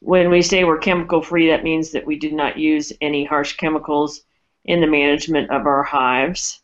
When 0.00 0.30
we 0.30 0.42
say 0.42 0.64
we're 0.64 0.78
chemical 0.78 1.22
free, 1.22 1.48
that 1.48 1.64
means 1.64 1.92
that 1.92 2.06
we 2.06 2.16
do 2.16 2.30
not 2.32 2.58
use 2.58 2.92
any 3.00 3.24
harsh 3.24 3.56
chemicals 3.56 4.22
in 4.64 4.80
the 4.80 4.86
management 4.86 5.50
of 5.50 5.66
our 5.66 5.82
hives. 5.82 6.62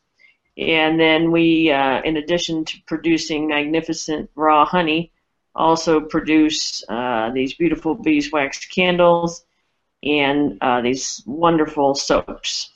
And 0.57 1.01
then 1.01 1.31
we, 1.31 1.71
uh, 1.71 2.03
in 2.03 2.17
addition 2.17 2.65
to 2.67 2.83
producing 2.87 3.49
magnificent 3.49 4.31
raw 4.35 4.65
honey, 4.65 5.13
also 5.55 6.01
produce 6.01 6.85
uh, 6.89 7.31
these 7.33 7.55
beautiful 7.55 7.95
beeswax 7.95 8.65
candles 8.67 9.45
and 10.03 10.59
uh, 10.61 10.81
these 10.81 11.23
wonderful 11.27 11.95
soaps. 11.95 12.71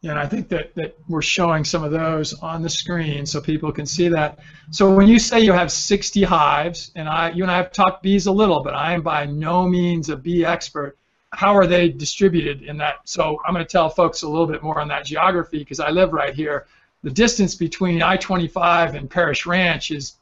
Yeah, 0.00 0.12
and 0.12 0.20
I 0.20 0.26
think 0.26 0.48
that, 0.50 0.74
that 0.76 0.96
we're 1.08 1.22
showing 1.22 1.64
some 1.64 1.82
of 1.82 1.90
those 1.90 2.32
on 2.34 2.62
the 2.62 2.70
screen 2.70 3.26
so 3.26 3.40
people 3.40 3.72
can 3.72 3.84
see 3.84 4.08
that. 4.08 4.38
So 4.70 4.94
when 4.94 5.08
you 5.08 5.18
say 5.18 5.40
you 5.40 5.52
have 5.52 5.72
60 5.72 6.22
hives, 6.22 6.92
and 6.94 7.08
I, 7.08 7.30
you 7.30 7.42
and 7.42 7.50
I 7.50 7.56
have 7.56 7.72
talked 7.72 8.04
bees 8.04 8.26
a 8.26 8.32
little, 8.32 8.62
but 8.62 8.74
I 8.74 8.92
am 8.92 9.02
by 9.02 9.26
no 9.26 9.66
means 9.66 10.08
a 10.08 10.16
bee 10.16 10.44
expert. 10.44 10.96
How 11.32 11.56
are 11.56 11.66
they 11.66 11.88
distributed 11.88 12.62
in 12.62 12.76
that? 12.78 12.96
So 13.06 13.40
I'm 13.44 13.52
going 13.52 13.64
to 13.64 13.70
tell 13.70 13.90
folks 13.90 14.22
a 14.22 14.28
little 14.28 14.46
bit 14.46 14.62
more 14.62 14.80
on 14.80 14.86
that 14.88 15.04
geography 15.04 15.58
because 15.58 15.80
I 15.80 15.90
live 15.90 16.12
right 16.12 16.32
here. 16.32 16.66
The 17.02 17.10
distance 17.10 17.56
between 17.56 18.00
I-25 18.00 18.94
and 18.94 19.10
Parish 19.10 19.46
Ranch 19.46 19.90
is 19.90 20.14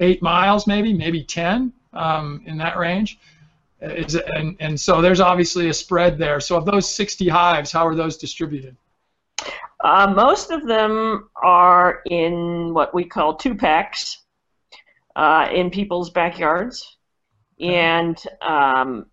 eight 0.00 0.22
miles, 0.22 0.66
maybe, 0.66 0.92
maybe 0.92 1.22
10 1.22 1.72
um, 1.92 2.42
in 2.46 2.58
that 2.58 2.76
range. 2.76 3.18
Is, 3.80 4.14
and, 4.14 4.56
and 4.58 4.78
so 4.80 5.02
there's 5.02 5.20
obviously 5.20 5.68
a 5.68 5.74
spread 5.74 6.18
there. 6.18 6.40
So 6.40 6.56
of 6.56 6.64
those 6.64 6.88
60 6.88 7.28
hives, 7.28 7.70
how 7.70 7.86
are 7.86 7.94
those 7.94 8.16
distributed? 8.16 8.76
Uh, 9.84 10.12
most 10.14 10.50
of 10.50 10.66
them 10.66 11.28
are 11.36 12.00
in 12.06 12.72
what 12.72 12.94
we 12.94 13.04
call 13.04 13.36
two 13.36 13.54
packs 13.54 14.24
uh, 15.14 15.48
in 15.52 15.70
people's 15.70 16.10
backyards. 16.10 16.96
And 17.60 18.20
um, 18.42 19.06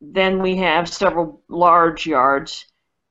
then 0.00 0.42
we 0.42 0.56
have 0.56 0.88
several 0.88 1.42
large 1.48 2.06
yards, 2.06 2.66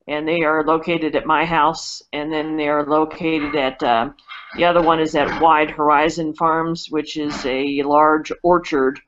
and 0.06 0.26
they 0.26 0.42
are 0.42 0.64
located 0.64 1.16
at 1.16 1.26
my 1.26 1.44
house, 1.44 2.02
and 2.12 2.32
then 2.32 2.56
they 2.56 2.68
are 2.68 2.86
located 2.86 3.54
at 3.54 3.82
uh, 3.82 4.10
the 4.56 4.64
other 4.64 4.82
one 4.82 5.00
is 5.00 5.14
at 5.14 5.40
Wide 5.40 5.70
Horizon 5.70 6.34
Farms, 6.34 6.90
which 6.90 7.16
is 7.16 7.44
a 7.44 7.82
large 7.82 8.32
orchard 8.42 9.00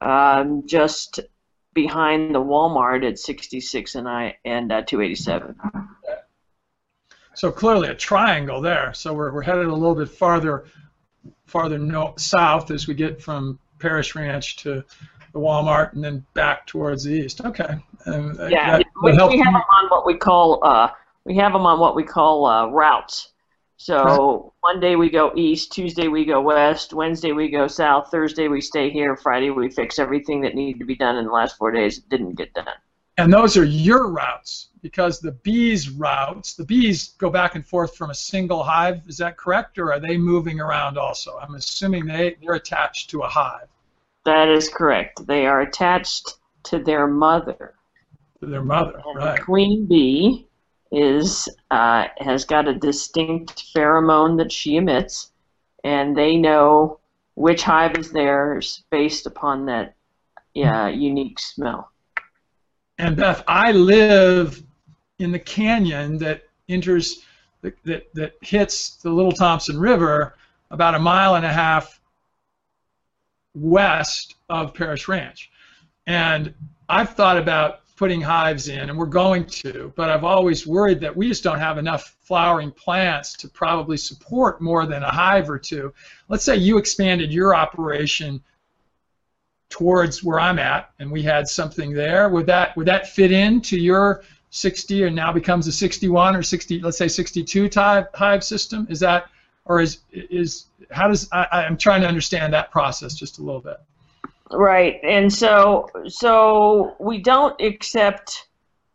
um, 0.00 0.66
just 0.66 1.20
behind 1.72 2.34
the 2.34 2.40
Walmart 2.40 3.06
at 3.06 3.18
66 3.18 3.94
and 3.94 4.08
I 4.08 4.36
and 4.44 4.72
uh, 4.72 4.82
287. 4.82 5.56
So 7.34 7.50
clearly 7.50 7.88
a 7.88 7.94
triangle 7.94 8.60
there. 8.60 8.92
So 8.92 9.14
we're, 9.14 9.32
we're 9.32 9.42
headed 9.42 9.66
a 9.66 9.72
little 9.72 9.94
bit 9.94 10.08
farther 10.08 10.64
farther 11.46 11.78
no, 11.78 12.14
south 12.16 12.70
as 12.70 12.86
we 12.86 12.94
get 12.94 13.20
from 13.20 13.58
Parish 13.78 14.14
Ranch 14.14 14.56
to 14.58 14.84
the 15.32 15.38
Walmart 15.38 15.92
and 15.92 16.02
then 16.02 16.24
back 16.34 16.66
towards 16.66 17.04
the 17.04 17.12
east. 17.12 17.40
Okay. 17.40 17.76
And 18.06 18.36
yeah, 18.50 18.78
that, 18.78 18.86
we, 19.02 19.12
we, 19.12 19.16
have 19.16 19.28
them 19.28 19.56
on 19.56 19.88
what 19.88 20.06
we 20.06 20.16
call 20.16 20.60
uh, 20.64 20.90
we 21.24 21.36
have 21.36 21.52
them 21.52 21.66
on 21.66 21.78
what 21.78 21.94
we 21.94 22.02
call 22.02 22.46
uh, 22.46 22.66
routes. 22.66 23.32
So 23.82 24.52
one 24.60 24.78
day 24.78 24.94
we 24.94 25.08
go 25.08 25.32
east, 25.36 25.72
Tuesday 25.72 26.06
we 26.06 26.26
go 26.26 26.42
west, 26.42 26.92
Wednesday 26.92 27.32
we 27.32 27.48
go 27.48 27.66
south, 27.66 28.10
Thursday 28.10 28.46
we 28.46 28.60
stay 28.60 28.90
here, 28.90 29.16
Friday 29.16 29.48
we 29.48 29.70
fix 29.70 29.98
everything 29.98 30.42
that 30.42 30.54
needed 30.54 30.80
to 30.80 30.84
be 30.84 30.94
done 30.94 31.16
in 31.16 31.24
the 31.24 31.32
last 31.32 31.56
four 31.56 31.70
days 31.70 31.96
that 31.96 32.10
didn't 32.10 32.34
get 32.34 32.52
done. 32.52 32.66
And 33.16 33.32
those 33.32 33.56
are 33.56 33.64
your 33.64 34.10
routes 34.10 34.68
because 34.82 35.18
the 35.20 35.32
bees 35.32 35.88
routes, 35.88 36.52
the 36.52 36.64
bees 36.64 37.14
go 37.16 37.30
back 37.30 37.54
and 37.54 37.66
forth 37.66 37.96
from 37.96 38.10
a 38.10 38.14
single 38.14 38.62
hive. 38.62 39.00
Is 39.08 39.16
that 39.16 39.38
correct, 39.38 39.78
or 39.78 39.94
are 39.94 39.98
they 39.98 40.18
moving 40.18 40.60
around 40.60 40.98
also? 40.98 41.38
I'm 41.38 41.54
assuming 41.54 42.04
they 42.04 42.36
they're 42.42 42.56
attached 42.56 43.08
to 43.10 43.22
a 43.22 43.28
hive. 43.28 43.68
That 44.26 44.50
is 44.50 44.68
correct. 44.68 45.26
They 45.26 45.46
are 45.46 45.62
attached 45.62 46.34
to 46.64 46.80
their 46.80 47.06
mother. 47.06 47.76
To 48.40 48.46
their 48.46 48.62
mother, 48.62 49.00
and 49.06 49.16
right? 49.16 49.38
The 49.38 49.42
queen 49.42 49.86
bee 49.86 50.49
is 50.92 51.48
uh, 51.70 52.06
has 52.18 52.44
got 52.44 52.68
a 52.68 52.74
distinct 52.74 53.72
pheromone 53.74 54.36
that 54.38 54.50
she 54.50 54.76
emits, 54.76 55.30
and 55.84 56.16
they 56.16 56.36
know 56.36 56.98
which 57.34 57.62
hive 57.62 57.96
is 57.96 58.10
theirs 58.10 58.82
based 58.90 59.26
upon 59.26 59.66
that 59.66 59.94
yeah, 60.54 60.88
unique 60.88 61.38
smell. 61.38 61.90
And 62.98 63.16
Beth, 63.16 63.42
I 63.46 63.72
live 63.72 64.62
in 65.18 65.32
the 65.32 65.38
canyon 65.38 66.18
that 66.18 66.42
enters 66.68 67.24
that, 67.62 67.74
that 68.14 68.32
hits 68.40 68.96
the 68.96 69.10
Little 69.10 69.32
Thompson 69.32 69.78
River 69.78 70.34
about 70.70 70.94
a 70.94 70.98
mile 70.98 71.34
and 71.34 71.44
a 71.44 71.52
half 71.52 72.00
west 73.54 74.36
of 74.48 74.74
Parish 74.74 75.08
Ranch. 75.08 75.50
And 76.06 76.54
I've 76.88 77.10
thought 77.10 77.36
about 77.36 77.80
putting 78.00 78.22
hives 78.22 78.68
in, 78.68 78.88
and 78.88 78.98
we're 78.98 79.04
going 79.04 79.44
to, 79.44 79.92
but 79.94 80.08
I've 80.08 80.24
always 80.24 80.66
worried 80.66 81.00
that 81.00 81.14
we 81.14 81.28
just 81.28 81.44
don't 81.44 81.58
have 81.58 81.76
enough 81.76 82.16
flowering 82.22 82.70
plants 82.70 83.34
to 83.34 83.46
probably 83.46 83.98
support 83.98 84.62
more 84.62 84.86
than 84.86 85.02
a 85.02 85.10
hive 85.10 85.50
or 85.50 85.58
two. 85.58 85.92
Let's 86.30 86.42
say 86.42 86.56
you 86.56 86.78
expanded 86.78 87.30
your 87.30 87.54
operation 87.54 88.42
towards 89.68 90.24
where 90.24 90.40
I'm 90.40 90.58
at, 90.58 90.92
and 90.98 91.12
we 91.12 91.22
had 91.22 91.46
something 91.46 91.92
there, 91.92 92.30
would 92.30 92.46
that 92.46 92.74
would 92.74 92.86
that 92.86 93.06
fit 93.06 93.32
into 93.32 93.76
your 93.76 94.24
60 94.48 95.02
and 95.02 95.14
now 95.14 95.30
becomes 95.30 95.66
a 95.66 95.72
61 95.72 96.34
or 96.34 96.42
60, 96.42 96.80
let's 96.80 96.96
say 96.96 97.06
62 97.06 97.68
type 97.68 98.16
hive 98.16 98.42
system? 98.42 98.86
Is 98.88 99.00
that, 99.00 99.26
or 99.66 99.82
is 99.82 99.98
is 100.10 100.68
how 100.90 101.08
does 101.08 101.28
I, 101.32 101.46
I'm 101.52 101.76
trying 101.76 102.00
to 102.00 102.08
understand 102.08 102.54
that 102.54 102.70
process 102.70 103.12
just 103.12 103.40
a 103.40 103.42
little 103.42 103.60
bit. 103.60 103.76
Right, 104.52 104.98
and 105.04 105.32
so 105.32 105.88
so 106.08 106.96
we 106.98 107.22
don't 107.22 107.60
accept 107.60 108.48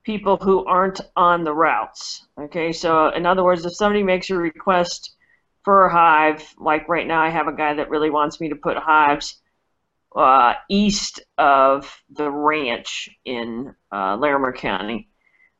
people 0.03 0.37
who 0.37 0.65
aren't 0.65 1.01
on 1.15 1.43
the 1.43 1.53
routes. 1.53 2.27
Okay, 2.39 2.71
so 2.73 3.09
in 3.09 3.25
other 3.25 3.43
words, 3.43 3.65
if 3.65 3.73
somebody 3.75 4.03
makes 4.03 4.29
a 4.29 4.35
request 4.35 5.15
for 5.63 5.85
a 5.85 5.91
hive, 5.91 6.43
like 6.59 6.87
right 6.89 7.07
now, 7.07 7.21
I 7.21 7.29
have 7.29 7.47
a 7.47 7.55
guy 7.55 7.73
that 7.75 7.89
really 7.89 8.09
wants 8.09 8.39
me 8.39 8.49
to 8.49 8.55
put 8.55 8.77
hives 8.77 9.41
uh, 10.15 10.53
east 10.69 11.21
of 11.37 12.01
the 12.09 12.29
ranch 12.29 13.09
in 13.25 13.75
uh, 13.91 14.15
Larimer 14.15 14.53
County. 14.53 15.09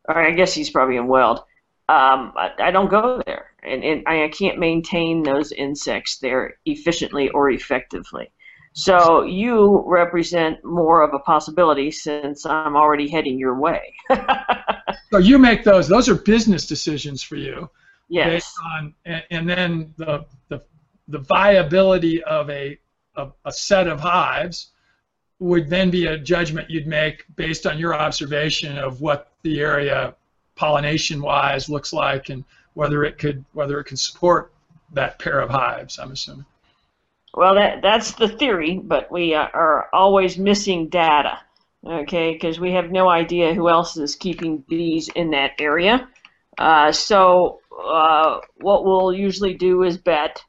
Or 0.08 0.18
I 0.18 0.32
guess 0.32 0.54
he's 0.54 0.70
probably 0.70 0.98
in 0.98 1.08
Weld. 1.08 1.40
Um, 1.88 2.34
I, 2.36 2.52
I, 2.60 2.72
don't 2.72 2.90
go 2.90 3.22
there, 3.26 3.52
and, 3.62 3.84
and 3.84 4.08
I 4.08 4.28
can't 4.30 4.58
maintain 4.58 5.22
those 5.22 5.52
insects 5.52 6.18
there 6.18 6.58
efficiently 6.66 7.30
or 7.30 7.50
effectively. 7.52 8.32
So 8.78 9.24
you 9.24 9.84
represent 9.88 10.64
more 10.66 11.02
of 11.02 11.14
a 11.14 11.20
possibility 11.20 11.92
since 11.92 12.46
I'm 12.46 12.76
already 12.76 13.10
heading 13.10 13.40
your 13.40 13.58
way. 13.58 13.94
so 15.12 15.18
you 15.18 15.40
make 15.40 15.64
those; 15.64 15.88
those 15.88 16.10
are 16.10 16.16
business 16.16 16.68
decisions 16.68 17.24
for 17.24 17.38
you. 17.38 17.70
Yes. 18.10 18.28
Based 18.28 18.56
on, 18.76 18.94
and, 19.06 19.24
and 19.32 19.50
then 19.50 19.94
the, 19.98 20.26
the 20.50 20.62
the 21.08 21.20
viability 21.20 22.22
of 22.24 22.50
a 22.50 22.78
a, 23.16 23.30
a 23.46 23.52
set 23.52 23.88
of 23.88 24.02
hives 24.02 24.72
would 25.40 25.70
then 25.70 25.90
be 25.90 26.08
a 26.08 26.18
judgment 26.18 26.70
you'd 26.70 26.88
make 26.88 27.24
based 27.36 27.66
on 27.66 27.78
your 27.78 27.96
observation 27.96 28.78
of 28.78 29.00
what 29.00 29.32
the 29.44 29.60
area 29.60 30.16
pollination 30.56 31.22
wise 31.22 31.70
looks 31.70 31.94
like 31.94 32.30
and 32.30 32.44
whether 32.74 33.04
it 33.06 33.18
could 33.18 33.44
whether 33.54 33.80
it 33.80 33.86
could 33.86 34.00
support 34.00 34.54
that 34.94 35.20
pair 35.20 35.40
of 35.40 35.50
hives 35.50 36.00
i'm 36.00 36.12
assuming 36.12 36.46
well 37.36 37.56
that 37.56 37.82
that's 37.82 38.14
the 38.14 38.28
theory 38.28 38.80
but 38.82 39.12
we 39.12 39.34
are 39.34 39.88
always 39.94 40.38
missing 40.38 40.90
data 40.90 41.38
okay 41.86 42.34
because 42.34 42.60
we 42.60 42.72
have 42.72 42.92
no 42.92 43.08
idea 43.08 43.54
who 43.54 43.70
else 43.70 43.98
is 43.98 44.16
keeping 44.16 44.58
bees 44.68 45.10
in 45.10 45.32
that 45.32 45.52
area 45.60 46.08
uh, 46.58 46.92
so 46.92 47.60
uh, 47.78 48.40
what 48.62 48.86
we'll 48.86 49.14
usually 49.14 49.54
do 49.54 49.84
is 49.84 49.98
bet 49.98 50.42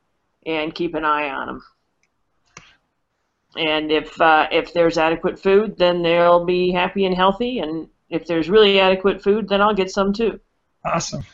and 0.47 0.75
keep 0.75 0.95
an 0.95 1.05
eye 1.05 1.29
on 1.29 1.47
them 1.49 1.63
and 3.57 3.91
if 3.91 4.21
uh, 4.21 4.49
if 4.51 4.73
there's 4.73 4.99
adequate 4.99 5.39
food, 5.39 5.77
then 5.79 6.03
they'll 6.03 6.45
be 6.45 6.73
happy 6.73 7.05
and 7.05 7.15
healthy. 7.15 7.59
And 7.59 7.89
if 8.11 8.27
there's 8.27 8.49
really 8.49 8.79
adequate 8.79 9.23
food, 9.23 9.49
then 9.49 9.61
I'll 9.61 9.75
get 9.75 9.91
some 9.91 10.13
too. 10.13 10.41
Awesome. 10.85 11.25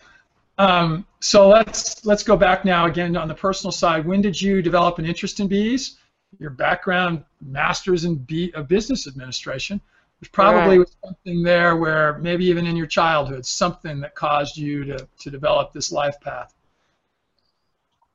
Um, 0.62 1.04
so 1.18 1.48
let's 1.48 2.06
let's 2.06 2.22
go 2.22 2.36
back 2.36 2.64
now 2.64 2.86
again 2.86 3.16
on 3.16 3.26
the 3.26 3.34
personal 3.34 3.72
side. 3.72 4.06
When 4.06 4.20
did 4.22 4.40
you 4.40 4.62
develop 4.62 5.00
an 5.00 5.04
interest 5.04 5.40
in 5.40 5.48
bees? 5.48 5.98
Your 6.38 6.50
background, 6.50 7.24
master's 7.40 8.04
in 8.04 8.14
bee, 8.14 8.52
uh, 8.54 8.62
business 8.62 9.08
administration. 9.08 9.80
There's 10.20 10.30
probably 10.30 10.78
right. 10.78 10.88
something 11.04 11.42
there 11.42 11.76
where 11.76 12.18
maybe 12.18 12.44
even 12.44 12.64
in 12.64 12.76
your 12.76 12.86
childhood, 12.86 13.44
something 13.44 14.00
that 14.02 14.14
caused 14.14 14.56
you 14.56 14.84
to, 14.84 15.08
to 15.18 15.30
develop 15.32 15.72
this 15.72 15.90
life 15.90 16.20
path. 16.20 16.54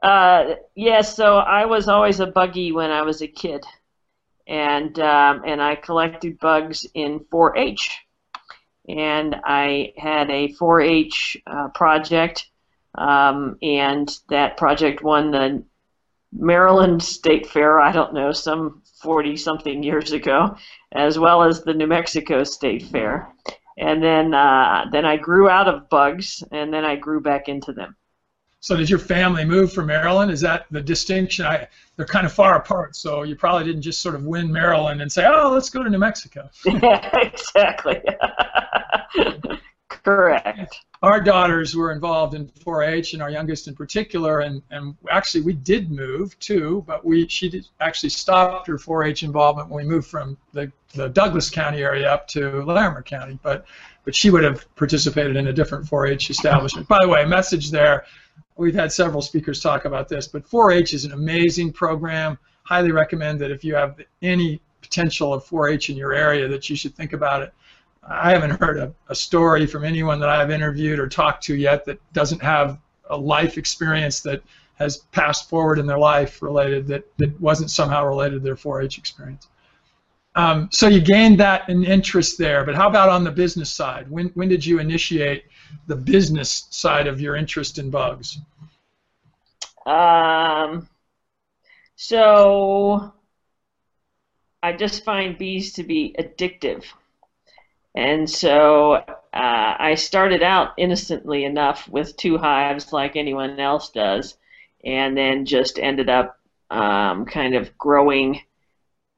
Uh, 0.01 0.55
yes, 0.73 1.13
so 1.13 1.39
I 1.39 1.65
was 1.65 1.89
always 1.89 2.21
a 2.21 2.27
buggy 2.27 2.71
when 2.71 2.91
I 2.91 3.01
was 3.01 3.21
a 3.21 3.27
kid 3.27 3.65
and 4.47 4.97
um, 4.99 5.43
and 5.45 5.61
I 5.61 5.75
collected 5.75 6.39
bugs 6.39 6.85
in 6.93 7.19
4-H, 7.29 8.06
and 8.87 9.35
I 9.43 9.93
had 9.97 10.29
a 10.29 10.53
4-H 10.53 11.37
uh, 11.45 11.67
project, 11.69 12.47
um, 12.95 13.57
and 13.61 14.09
that 14.29 14.57
project 14.57 15.03
won 15.03 15.31
the 15.31 15.63
Maryland 16.31 17.03
State 17.03 17.47
Fair. 17.47 17.79
I 17.79 17.91
don't 17.91 18.13
know, 18.13 18.31
some 18.31 18.81
40 19.01 19.37
something 19.37 19.83
years 19.83 20.11
ago, 20.11 20.57
as 20.91 21.19
well 21.19 21.43
as 21.43 21.63
the 21.63 21.73
New 21.73 21.87
Mexico 21.87 22.43
State 22.43 22.83
Fair, 22.83 23.33
and 23.77 24.01
then 24.01 24.33
uh, 24.33 24.85
then 24.91 25.05
I 25.05 25.17
grew 25.17 25.49
out 25.49 25.67
of 25.67 25.89
bugs, 25.89 26.43
and 26.51 26.73
then 26.73 26.85
I 26.85 26.95
grew 26.95 27.21
back 27.21 27.47
into 27.47 27.73
them. 27.73 27.95
So 28.59 28.75
did 28.75 28.89
your 28.89 28.99
family 28.99 29.45
move 29.45 29.71
from 29.71 29.85
Maryland? 29.85 30.31
Is 30.31 30.41
that 30.41 30.65
the 30.71 30.81
distinction? 30.81 31.45
I, 31.45 31.67
they're 31.95 32.05
kind 32.05 32.25
of 32.25 32.33
far 32.33 32.55
apart, 32.55 32.95
so 32.95 33.23
you 33.23 33.35
probably 33.35 33.65
didn't 33.65 33.83
just 33.83 34.01
sort 34.01 34.15
of 34.15 34.25
win 34.25 34.51
Maryland 34.51 35.01
and 35.01 35.11
say, 35.11 35.25
"Oh, 35.25 35.51
let's 35.51 35.69
go 35.69 35.83
to 35.83 35.89
New 35.89 35.99
Mexico." 35.99 36.49
yeah, 36.65 37.17
exactly. 37.21 38.01
Correct. 39.89 40.85
Our 41.03 41.21
daughters 41.21 41.75
were 41.75 41.91
involved 41.91 42.33
in 42.33 42.47
4-H, 42.47 43.13
and 43.13 43.21
our 43.21 43.29
youngest 43.29 43.67
in 43.67 43.75
particular, 43.75 44.39
and, 44.39 44.61
and 44.71 44.95
actually 45.11 45.41
we 45.41 45.53
did 45.53 45.91
move 45.91 46.37
too, 46.39 46.83
but 46.87 47.05
we 47.05 47.27
she 47.27 47.49
did, 47.49 47.67
actually 47.79 48.09
stopped 48.09 48.67
her 48.67 48.77
4-H 48.77 49.23
involvement 49.23 49.69
when 49.69 49.85
we 49.85 49.89
moved 49.89 50.07
from 50.07 50.37
the, 50.53 50.71
the 50.95 51.09
Douglas 51.09 51.49
County 51.49 51.83
area 51.83 52.11
up 52.11 52.27
to 52.29 52.63
Larimer 52.63 53.03
County, 53.03 53.39
but 53.43 53.65
but 54.07 54.15
she 54.15 54.29
would 54.29 54.45
have 54.45 54.73
participated 54.77 55.35
in 55.35 55.47
a 55.47 55.53
different 55.53 55.85
4-H 55.85 56.29
establishment. 56.29 56.87
By 56.87 56.99
the 57.01 57.09
way, 57.09 57.25
message 57.25 57.71
there. 57.71 58.05
We've 58.55 58.73
had 58.73 58.93
several 58.93 59.21
speakers 59.21 59.61
talk 59.61 59.83
about 59.83 60.07
this, 60.07 60.29
but 60.29 60.49
4-H 60.49 60.93
is 60.93 61.03
an 61.03 61.11
amazing 61.11 61.73
program. 61.73 62.37
Highly 62.63 62.93
recommend 62.93 63.41
that 63.41 63.51
if 63.51 63.65
you 63.65 63.75
have 63.75 63.99
any 64.21 64.61
potential 64.81 65.33
of 65.33 65.43
4-H 65.45 65.89
in 65.89 65.97
your 65.97 66.13
area, 66.13 66.47
that 66.47 66.69
you 66.69 66.75
should 66.77 66.95
think 66.95 67.11
about 67.11 67.41
it. 67.41 67.53
I 68.09 68.31
haven't 68.31 68.61
heard 68.61 68.77
a, 68.77 68.93
a 69.09 69.15
story 69.15 69.65
from 69.67 69.83
anyone 69.83 70.19
that 70.21 70.29
I've 70.29 70.51
interviewed 70.51 70.99
or 70.99 71.07
talked 71.07 71.43
to 71.45 71.55
yet 71.55 71.85
that 71.85 71.99
doesn't 72.13 72.41
have 72.41 72.79
a 73.09 73.17
life 73.17 73.57
experience 73.57 74.21
that 74.21 74.41
has 74.75 74.97
passed 75.11 75.49
forward 75.49 75.79
in 75.79 75.87
their 75.87 75.97
life 75.97 76.41
related 76.41 76.87
that, 76.87 77.03
that 77.17 77.39
wasn't 77.41 77.71
somehow 77.71 78.05
related 78.05 78.35
to 78.35 78.39
their 78.39 78.55
4-H 78.55 78.97
experience. 78.97 79.47
Um, 80.35 80.69
so 80.71 80.87
you 80.87 81.01
gained 81.01 81.39
that 81.39 81.67
an 81.67 81.83
interest 81.83 82.37
there, 82.37 82.63
but 82.63 82.75
how 82.75 82.87
about 82.87 83.09
on 83.09 83.23
the 83.23 83.31
business 83.31 83.71
side? 83.71 84.09
When, 84.09 84.27
when 84.35 84.47
did 84.47 84.63
you 84.63 84.79
initiate 84.79 85.45
the 85.87 85.95
business 85.95 86.67
side 86.69 87.07
of 87.07 87.19
your 87.19 87.35
interest 87.35 87.79
in 87.79 87.89
bugs? 87.89 88.37
Um, 89.87 90.87
so 91.95 93.11
I 94.61 94.73
just 94.73 95.03
find 95.03 95.37
bees 95.39 95.73
to 95.73 95.83
be 95.83 96.15
addictive. 96.19 96.85
And 97.97 98.29
so 98.29 98.93
uh, 98.93 99.07
I 99.33 99.95
started 99.95 100.43
out 100.43 100.73
innocently 100.77 101.45
enough 101.45 101.89
with 101.89 102.15
two 102.15 102.37
hives, 102.37 102.93
like 102.93 103.15
anyone 103.15 103.59
else 103.59 103.89
does, 103.89 104.37
and 104.85 105.17
then 105.17 105.47
just 105.47 105.79
ended 105.79 106.07
up 106.07 106.37
um, 106.69 107.25
kind 107.25 107.55
of 107.55 107.75
growing 107.75 108.41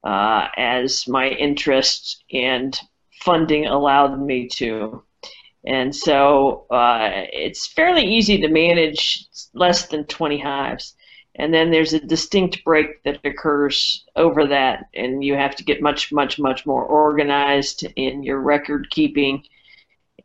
uh, 0.02 0.48
as 0.56 1.06
my 1.06 1.28
interest 1.28 2.24
and 2.32 2.74
funding 3.20 3.66
allowed 3.66 4.18
me 4.18 4.48
to. 4.48 5.02
And 5.62 5.94
so 5.94 6.64
uh, 6.70 7.10
it's 7.34 7.66
fairly 7.66 8.06
easy 8.06 8.40
to 8.40 8.48
manage 8.48 9.26
less 9.52 9.88
than 9.88 10.06
20 10.06 10.38
hives 10.38 10.94
and 11.36 11.54
then 11.54 11.70
there's 11.70 11.92
a 11.92 12.00
distinct 12.00 12.64
break 12.64 13.02
that 13.04 13.20
occurs 13.24 14.04
over 14.16 14.46
that, 14.46 14.86
and 14.94 15.22
you 15.22 15.34
have 15.34 15.54
to 15.56 15.64
get 15.64 15.80
much, 15.80 16.12
much, 16.12 16.38
much 16.38 16.66
more 16.66 16.84
organized 16.84 17.86
in 17.96 18.22
your 18.22 18.40
record 18.40 18.90
keeping 18.90 19.44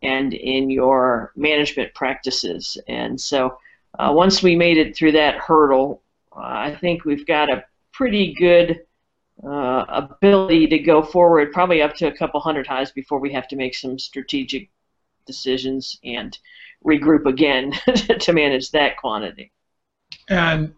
and 0.02 0.34
in 0.34 0.70
your 0.70 1.32
management 1.36 1.94
practices. 1.94 2.78
And 2.88 3.20
so, 3.20 3.58
uh, 3.98 4.12
once 4.14 4.44
we 4.44 4.56
made 4.56 4.78
it 4.78 4.96
through 4.96 5.14
that 5.14 5.36
hurdle, 5.36 6.02
uh, 6.36 6.42
I 6.42 6.78
think 6.82 7.06
we've 7.06 7.26
got 7.26 7.52
a 7.52 7.64
pretty 7.94 8.34
good 8.34 8.82
uh, 9.44 9.86
ability 9.88 10.68
to 10.68 10.80
go 10.80 11.02
forward, 11.02 11.52
probably 11.52 11.82
up 11.82 11.96
to 11.96 12.08
a 12.08 12.18
couple 12.18 12.40
hundred 12.40 12.68
highs 12.68 12.92
before 12.92 13.20
we 13.20 13.32
have 13.32 13.48
to 13.50 13.56
make 13.56 13.76
some 13.76 14.00
strategic 14.00 14.70
decisions 15.26 16.00
and 16.04 16.38
regroup 16.86 17.26
again 17.26 17.72
to 18.20 18.34
manage 18.34 18.72
that 18.72 18.98
quantity. 18.98 19.52
And 20.30 20.74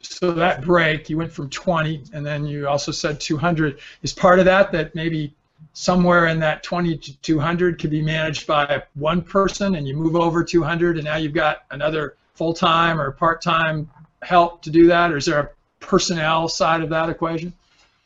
so 0.00 0.32
that 0.32 0.62
break, 0.62 1.10
you 1.10 1.18
went 1.18 1.32
from 1.32 1.50
20, 1.50 2.04
and 2.12 2.24
then 2.24 2.46
you 2.46 2.68
also 2.68 2.92
said 2.92 3.20
200. 3.20 3.80
Is 4.02 4.12
part 4.12 4.38
of 4.38 4.44
that 4.46 4.72
that 4.72 4.94
maybe 4.94 5.34
somewhere 5.72 6.26
in 6.26 6.40
that 6.40 6.62
20 6.62 6.96
to 6.96 7.16
200 7.18 7.78
could 7.78 7.90
be 7.90 8.02
managed 8.02 8.46
by 8.46 8.82
one 8.94 9.22
person, 9.22 9.74
and 9.74 9.86
you 9.86 9.94
move 9.94 10.16
over 10.16 10.42
200, 10.42 10.96
and 10.96 11.04
now 11.04 11.16
you've 11.16 11.34
got 11.34 11.64
another 11.70 12.16
full-time 12.34 13.00
or 13.00 13.10
part-time 13.10 13.88
help 14.22 14.62
to 14.62 14.70
do 14.70 14.86
that, 14.86 15.12
or 15.12 15.18
is 15.18 15.26
there 15.26 15.40
a 15.40 15.50
personnel 15.80 16.48
side 16.48 16.82
of 16.82 16.88
that 16.90 17.08
equation? 17.08 17.52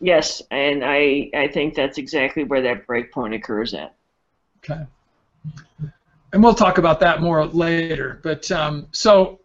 Yes, 0.00 0.42
and 0.50 0.84
I 0.84 1.30
I 1.34 1.48
think 1.48 1.74
that's 1.74 1.98
exactly 1.98 2.44
where 2.44 2.62
that 2.62 2.86
break 2.86 3.12
point 3.12 3.34
occurs 3.34 3.74
at. 3.74 3.94
Okay. 4.58 4.84
And 6.32 6.42
we'll 6.42 6.54
talk 6.54 6.78
about 6.78 7.00
that 7.00 7.22
more 7.22 7.46
later. 7.46 8.18
But 8.22 8.50
um, 8.50 8.88
so 8.90 9.40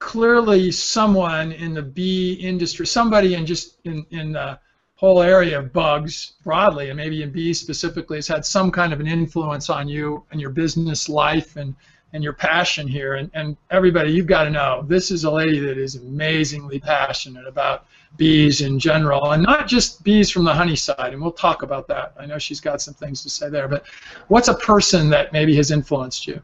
clearly 0.00 0.72
someone 0.72 1.52
in 1.52 1.74
the 1.74 1.82
bee 1.82 2.32
industry, 2.32 2.86
somebody 2.86 3.34
in 3.34 3.46
just 3.46 3.78
in, 3.84 4.04
in 4.10 4.32
the 4.32 4.58
whole 4.96 5.22
area 5.22 5.58
of 5.58 5.72
bugs 5.72 6.32
broadly, 6.42 6.88
and 6.88 6.96
maybe 6.96 7.22
in 7.22 7.30
bees 7.30 7.60
specifically, 7.60 8.18
has 8.18 8.26
had 8.26 8.44
some 8.44 8.70
kind 8.70 8.92
of 8.92 9.00
an 9.00 9.06
influence 9.06 9.70
on 9.70 9.88
you 9.88 10.24
and 10.30 10.40
your 10.40 10.50
business 10.50 11.08
life 11.08 11.56
and, 11.56 11.74
and 12.12 12.24
your 12.24 12.32
passion 12.32 12.88
here. 12.88 13.14
And, 13.14 13.30
and 13.34 13.56
everybody, 13.70 14.10
you've 14.10 14.26
got 14.26 14.44
to 14.44 14.50
know, 14.50 14.84
this 14.88 15.10
is 15.10 15.24
a 15.24 15.30
lady 15.30 15.58
that 15.60 15.78
is 15.78 15.96
amazingly 15.96 16.80
passionate 16.80 17.46
about 17.46 17.86
bees 18.16 18.62
in 18.62 18.78
general, 18.78 19.32
and 19.32 19.42
not 19.42 19.68
just 19.68 20.02
bees 20.02 20.30
from 20.30 20.44
the 20.44 20.52
honey 20.52 20.76
side, 20.76 21.12
and 21.12 21.22
we'll 21.22 21.30
talk 21.30 21.62
about 21.62 21.86
that. 21.88 22.14
I 22.18 22.26
know 22.26 22.38
she's 22.38 22.60
got 22.60 22.82
some 22.82 22.94
things 22.94 23.22
to 23.22 23.30
say 23.30 23.48
there, 23.48 23.68
but 23.68 23.86
what's 24.28 24.48
a 24.48 24.54
person 24.54 25.08
that 25.10 25.32
maybe 25.32 25.54
has 25.56 25.70
influenced 25.70 26.26
you? 26.26 26.42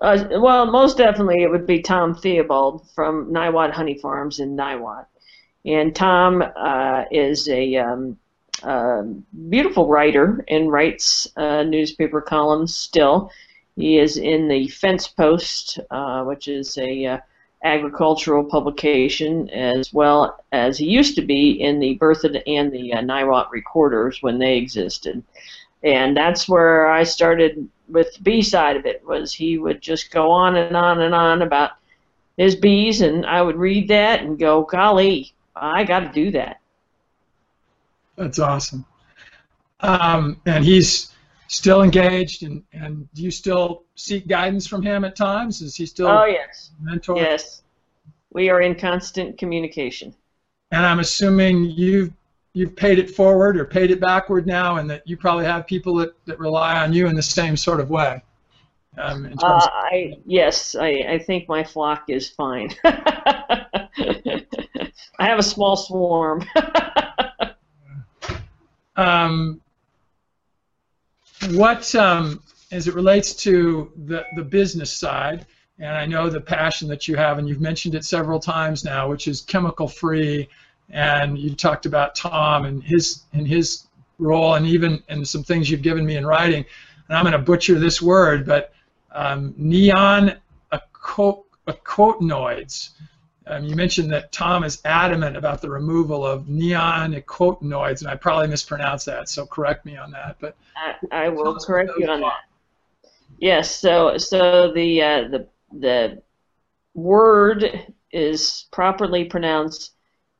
Uh, 0.00 0.24
well, 0.32 0.66
most 0.66 0.96
definitely 0.96 1.42
it 1.42 1.50
would 1.50 1.66
be 1.66 1.80
Tom 1.82 2.14
Theobald 2.14 2.88
from 2.94 3.32
Niwot 3.32 3.72
Honey 3.72 3.98
Farms 3.98 4.40
in 4.40 4.56
Niwot. 4.56 5.06
And 5.64 5.94
Tom 5.94 6.42
uh, 6.56 7.04
is 7.10 7.48
a 7.48 7.76
um, 7.76 8.18
uh, 8.62 9.02
beautiful 9.48 9.86
writer 9.86 10.44
and 10.48 10.72
writes 10.72 11.28
uh, 11.36 11.62
newspaper 11.64 12.20
columns 12.20 12.76
still. 12.76 13.30
He 13.76 13.98
is 13.98 14.16
in 14.16 14.48
the 14.48 14.68
Fence 14.68 15.06
Post, 15.06 15.78
uh, 15.90 16.24
which 16.24 16.48
is 16.48 16.76
a 16.78 17.06
uh, 17.06 17.18
agricultural 17.62 18.44
publication, 18.44 19.50
as 19.50 19.92
well 19.92 20.42
as 20.52 20.78
he 20.78 20.86
used 20.86 21.16
to 21.16 21.22
be 21.22 21.50
in 21.50 21.78
the 21.78 21.98
Berthoud 21.98 22.42
and 22.46 22.72
the 22.72 22.92
uh, 22.94 23.00
Niwot 23.00 23.50
Recorders 23.50 24.22
when 24.22 24.38
they 24.38 24.56
existed. 24.56 25.22
And 25.82 26.16
that's 26.16 26.48
where 26.48 26.86
I 26.88 27.04
started 27.04 27.68
with 27.88 28.14
the 28.14 28.22
bee 28.22 28.42
side 28.42 28.76
of 28.76 28.86
it 28.86 29.02
was 29.06 29.32
he 29.32 29.58
would 29.58 29.80
just 29.80 30.10
go 30.10 30.30
on 30.30 30.56
and 30.56 30.76
on 30.76 31.00
and 31.00 31.14
on 31.14 31.42
about 31.42 31.72
his 32.36 32.54
bees, 32.54 33.00
and 33.00 33.26
I 33.26 33.42
would 33.42 33.56
read 33.56 33.88
that 33.88 34.20
and 34.20 34.38
go, 34.38 34.62
golly, 34.62 35.32
I 35.56 35.84
got 35.84 36.00
to 36.00 36.08
do 36.12 36.30
that. 36.32 36.60
That's 38.16 38.38
awesome. 38.38 38.84
Um, 39.80 40.40
and 40.46 40.64
he's 40.64 41.12
still 41.48 41.82
engaged, 41.82 42.42
and, 42.42 42.62
and 42.72 43.08
do 43.14 43.22
you 43.22 43.30
still 43.30 43.84
seek 43.94 44.28
guidance 44.28 44.66
from 44.66 44.82
him 44.82 45.04
at 45.04 45.16
times? 45.16 45.62
Is 45.62 45.74
he 45.76 45.86
still 45.86 46.08
oh 46.08 46.24
yes 46.24 46.70
mentor? 46.80 47.16
Yes, 47.16 47.62
we 48.32 48.50
are 48.50 48.60
in 48.60 48.74
constant 48.74 49.38
communication. 49.38 50.14
And 50.70 50.84
I'm 50.84 51.00
assuming 51.00 51.64
you've 51.64 52.12
you've 52.58 52.74
paid 52.74 52.98
it 52.98 53.08
forward 53.08 53.56
or 53.56 53.64
paid 53.64 53.92
it 53.92 54.00
backward 54.00 54.44
now, 54.44 54.76
and 54.78 54.90
that 54.90 55.06
you 55.06 55.16
probably 55.16 55.44
have 55.44 55.64
people 55.64 55.94
that, 55.94 56.12
that 56.26 56.40
rely 56.40 56.82
on 56.82 56.92
you 56.92 57.06
in 57.06 57.14
the 57.14 57.22
same 57.22 57.56
sort 57.56 57.78
of 57.78 57.88
way. 57.88 58.20
Um, 58.98 59.32
uh, 59.40 59.60
I 59.70 60.18
yes, 60.26 60.74
I, 60.74 60.88
I 61.08 61.18
think 61.20 61.48
my 61.48 61.62
flock 61.62 62.06
is 62.08 62.28
fine. 62.28 62.74
I 62.84 64.42
have 65.20 65.38
a 65.38 65.42
small 65.42 65.76
swarm. 65.76 66.44
um, 68.96 69.60
what 71.52 71.94
um, 71.94 72.42
as 72.72 72.88
it 72.88 72.94
relates 72.94 73.34
to 73.44 73.92
the 74.06 74.24
the 74.34 74.42
business 74.42 74.90
side, 74.90 75.46
and 75.78 75.96
I 75.96 76.06
know 76.06 76.28
the 76.28 76.40
passion 76.40 76.88
that 76.88 77.06
you 77.06 77.14
have, 77.14 77.38
and 77.38 77.48
you've 77.48 77.60
mentioned 77.60 77.94
it 77.94 78.04
several 78.04 78.40
times 78.40 78.84
now, 78.84 79.08
which 79.08 79.28
is 79.28 79.42
chemical 79.42 79.86
free 79.86 80.48
and 80.90 81.38
you 81.38 81.54
talked 81.54 81.86
about 81.86 82.14
Tom 82.14 82.64
and 82.64 82.82
his 82.82 83.22
and 83.32 83.46
his 83.46 83.86
role, 84.18 84.54
and 84.54 84.66
even 84.66 85.02
and 85.08 85.26
some 85.26 85.42
things 85.42 85.70
you've 85.70 85.82
given 85.82 86.04
me 86.04 86.16
in 86.16 86.26
writing. 86.26 86.64
And 87.08 87.16
I'm 87.16 87.24
going 87.24 87.32
to 87.32 87.38
butcher 87.38 87.78
this 87.78 88.02
word, 88.02 88.46
but 88.46 88.72
um, 89.12 89.54
neon 89.56 90.36
icotinoids. 91.66 92.90
Um, 93.46 93.64
you 93.64 93.74
mentioned 93.74 94.12
that 94.12 94.30
Tom 94.30 94.62
is 94.62 94.80
adamant 94.84 95.36
about 95.36 95.62
the 95.62 95.70
removal 95.70 96.26
of 96.26 96.48
neon 96.48 97.14
icotinoids, 97.14 98.02
and 98.02 98.10
I 98.10 98.14
probably 98.14 98.46
mispronounced 98.46 99.06
that, 99.06 99.28
so 99.28 99.46
correct 99.46 99.86
me 99.86 99.96
on 99.96 100.10
that. 100.10 100.36
But 100.38 100.56
I, 100.76 101.24
I 101.24 101.28
will 101.28 101.56
correct 101.56 101.92
you 101.98 102.08
on 102.08 102.20
that. 102.20 103.10
Yes. 103.38 103.74
So 103.74 104.18
so 104.18 104.72
the 104.72 105.02
uh, 105.02 105.28
the 105.28 105.46
the 105.72 106.22
word 106.94 107.94
is 108.10 108.66
properly 108.70 109.24
pronounced 109.24 109.92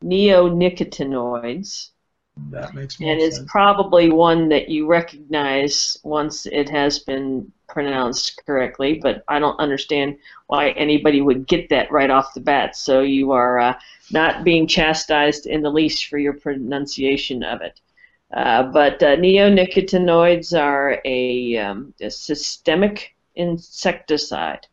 neonicotinoids, 0.05 1.91
That 2.51 2.75
makes 2.75 3.01
more 3.01 3.11
and 3.11 3.21
sense. 3.21 3.39
it's 3.39 3.51
probably 3.51 4.11
one 4.11 4.49
that 4.51 4.69
you 4.69 4.87
recognize 4.87 5.99
once 6.03 6.47
it 6.47 6.69
has 6.69 7.01
been 7.01 7.51
pronounced 7.69 8.41
correctly, 8.47 8.99
but 9.03 9.23
I 9.29 9.39
don't 9.39 9.59
understand 9.61 10.19
why 10.47 10.71
anybody 10.71 11.21
would 11.21 11.47
get 11.47 11.69
that 11.71 11.91
right 11.91 12.11
off 12.11 12.35
the 12.35 12.41
bat. 12.41 12.77
So 12.77 13.01
you 13.01 13.33
are 13.33 13.59
uh, 13.59 13.79
not 14.11 14.45
being 14.45 14.67
chastised 14.67 15.47
in 15.47 15.63
the 15.63 15.71
least 15.71 16.07
for 16.07 16.19
your 16.19 16.35
pronunciation 16.35 17.43
of 17.43 17.61
it. 17.61 17.81
Uh, 18.33 18.63
but 18.65 19.03
uh, 19.03 19.17
neonicotinoids 19.17 20.59
are 20.59 21.01
a, 21.05 21.57
um, 21.57 21.95
a 22.01 22.11
systemic 22.11 23.15
insecticide, 23.37 24.67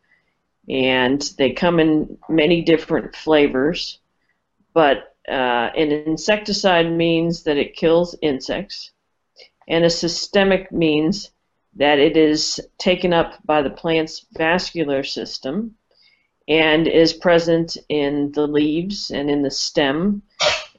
and 0.67 1.21
they 1.37 1.51
come 1.51 1.79
in 1.79 2.17
many 2.27 2.61
different 2.61 3.15
flavors. 3.15 3.99
But 4.73 5.14
uh, 5.27 5.71
an 5.75 5.91
insecticide 5.91 6.91
means 6.91 7.43
that 7.43 7.57
it 7.57 7.75
kills 7.75 8.15
insects, 8.21 8.91
and 9.67 9.83
a 9.83 9.89
systemic 9.89 10.71
means 10.71 11.31
that 11.75 11.99
it 11.99 12.15
is 12.15 12.59
taken 12.77 13.13
up 13.13 13.35
by 13.45 13.61
the 13.61 13.69
plant's 13.69 14.25
vascular 14.33 15.03
system 15.03 15.75
and 16.47 16.87
is 16.87 17.13
present 17.13 17.77
in 17.89 18.31
the 18.33 18.47
leaves 18.47 19.09
and 19.11 19.29
in 19.29 19.41
the 19.41 19.51
stem 19.51 20.21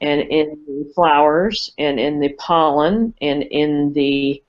and 0.01 0.21
in 0.21 0.57
the 0.65 0.91
flowers 0.95 1.71
and 1.77 1.99
in 1.99 2.19
the 2.19 2.33
pollen 2.33 3.13
and 3.21 3.43
in 3.43 3.91
the 3.93 4.41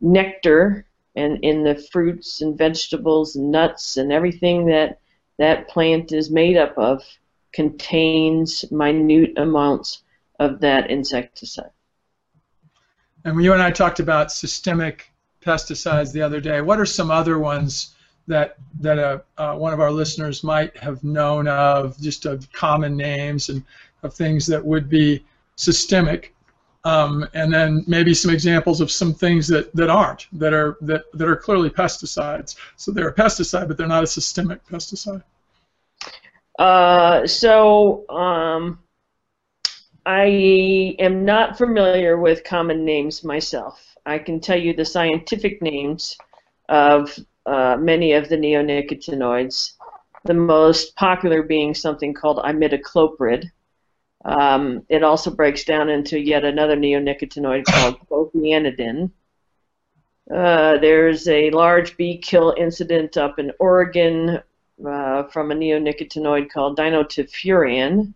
nectar 0.00 0.86
and 1.16 1.42
in 1.42 1.64
the 1.64 1.76
fruits 1.90 2.40
and 2.42 2.58
vegetables 2.58 3.36
and 3.36 3.50
nuts 3.50 3.96
and 3.96 4.12
everything 4.12 4.66
that 4.66 4.98
that 5.38 5.68
plant 5.68 6.12
is 6.12 6.30
made 6.30 6.56
up 6.56 6.76
of 6.76 7.02
contains 7.54 8.64
minute 8.70 9.32
amounts 9.38 10.02
of 10.40 10.60
that 10.60 10.90
insecticide. 10.90 11.70
And 13.24 13.42
you 13.42 13.52
and 13.52 13.62
I 13.62 13.70
talked 13.70 14.00
about 14.00 14.32
systemic 14.32 15.10
pesticides 15.40 16.12
the 16.12 16.22
other 16.22 16.40
day. 16.40 16.60
What 16.60 16.80
are 16.80 16.86
some 16.86 17.10
other 17.10 17.38
ones 17.38 17.94
that 18.26 18.56
that 18.80 18.98
uh, 18.98 19.18
uh, 19.38 19.54
one 19.54 19.72
of 19.72 19.80
our 19.80 19.90
listeners 19.90 20.42
might 20.42 20.76
have 20.78 21.04
known 21.04 21.46
of, 21.46 21.98
just 22.00 22.26
of 22.26 22.50
common 22.52 22.96
names 22.96 23.48
and 23.48 23.62
of 24.02 24.14
things 24.14 24.46
that 24.46 24.64
would 24.64 24.88
be 24.88 25.24
systemic? 25.56 26.34
Um, 26.84 27.26
and 27.32 27.54
then 27.54 27.82
maybe 27.86 28.12
some 28.12 28.30
examples 28.30 28.82
of 28.82 28.90
some 28.90 29.14
things 29.14 29.48
that, 29.48 29.74
that 29.74 29.88
aren't, 29.88 30.26
that 30.38 30.52
are 30.52 30.76
that, 30.82 31.04
that 31.14 31.28
are 31.28 31.36
clearly 31.36 31.70
pesticides. 31.70 32.56
So 32.76 32.92
they're 32.92 33.08
a 33.08 33.14
pesticide, 33.14 33.68
but 33.68 33.78
they're 33.78 33.86
not 33.86 34.04
a 34.04 34.06
systemic 34.06 34.66
pesticide. 34.66 35.22
Uh, 36.58 37.26
so 37.26 38.08
um, 38.08 38.78
I 40.06 40.96
am 40.98 41.24
not 41.24 41.58
familiar 41.58 42.16
with 42.18 42.44
common 42.44 42.84
names 42.84 43.24
myself. 43.24 43.96
I 44.06 44.18
can 44.18 44.40
tell 44.40 44.58
you 44.58 44.74
the 44.74 44.84
scientific 44.84 45.62
names 45.62 46.16
of 46.68 47.18
uh, 47.46 47.76
many 47.78 48.12
of 48.12 48.28
the 48.28 48.36
neonicotinoids. 48.36 49.72
The 50.24 50.34
most 50.34 50.96
popular 50.96 51.42
being 51.42 51.74
something 51.74 52.14
called 52.14 52.38
imidacloprid. 52.38 53.50
Um, 54.24 54.82
it 54.88 55.02
also 55.02 55.30
breaks 55.30 55.64
down 55.64 55.90
into 55.90 56.18
yet 56.18 56.44
another 56.44 56.76
neonicotinoid 56.76 57.64
called 57.66 57.98
clothianidin. 58.08 59.10
Uh, 60.34 60.78
there's 60.78 61.28
a 61.28 61.50
large 61.50 61.96
bee 61.98 62.16
kill 62.18 62.54
incident 62.56 63.18
up 63.18 63.38
in 63.38 63.52
Oregon 63.58 64.40
uh, 64.86 65.24
from 65.24 65.50
a 65.50 65.54
neonicotinoid 65.54 66.50
called 66.50 66.78
dinotefuran. 66.78 68.14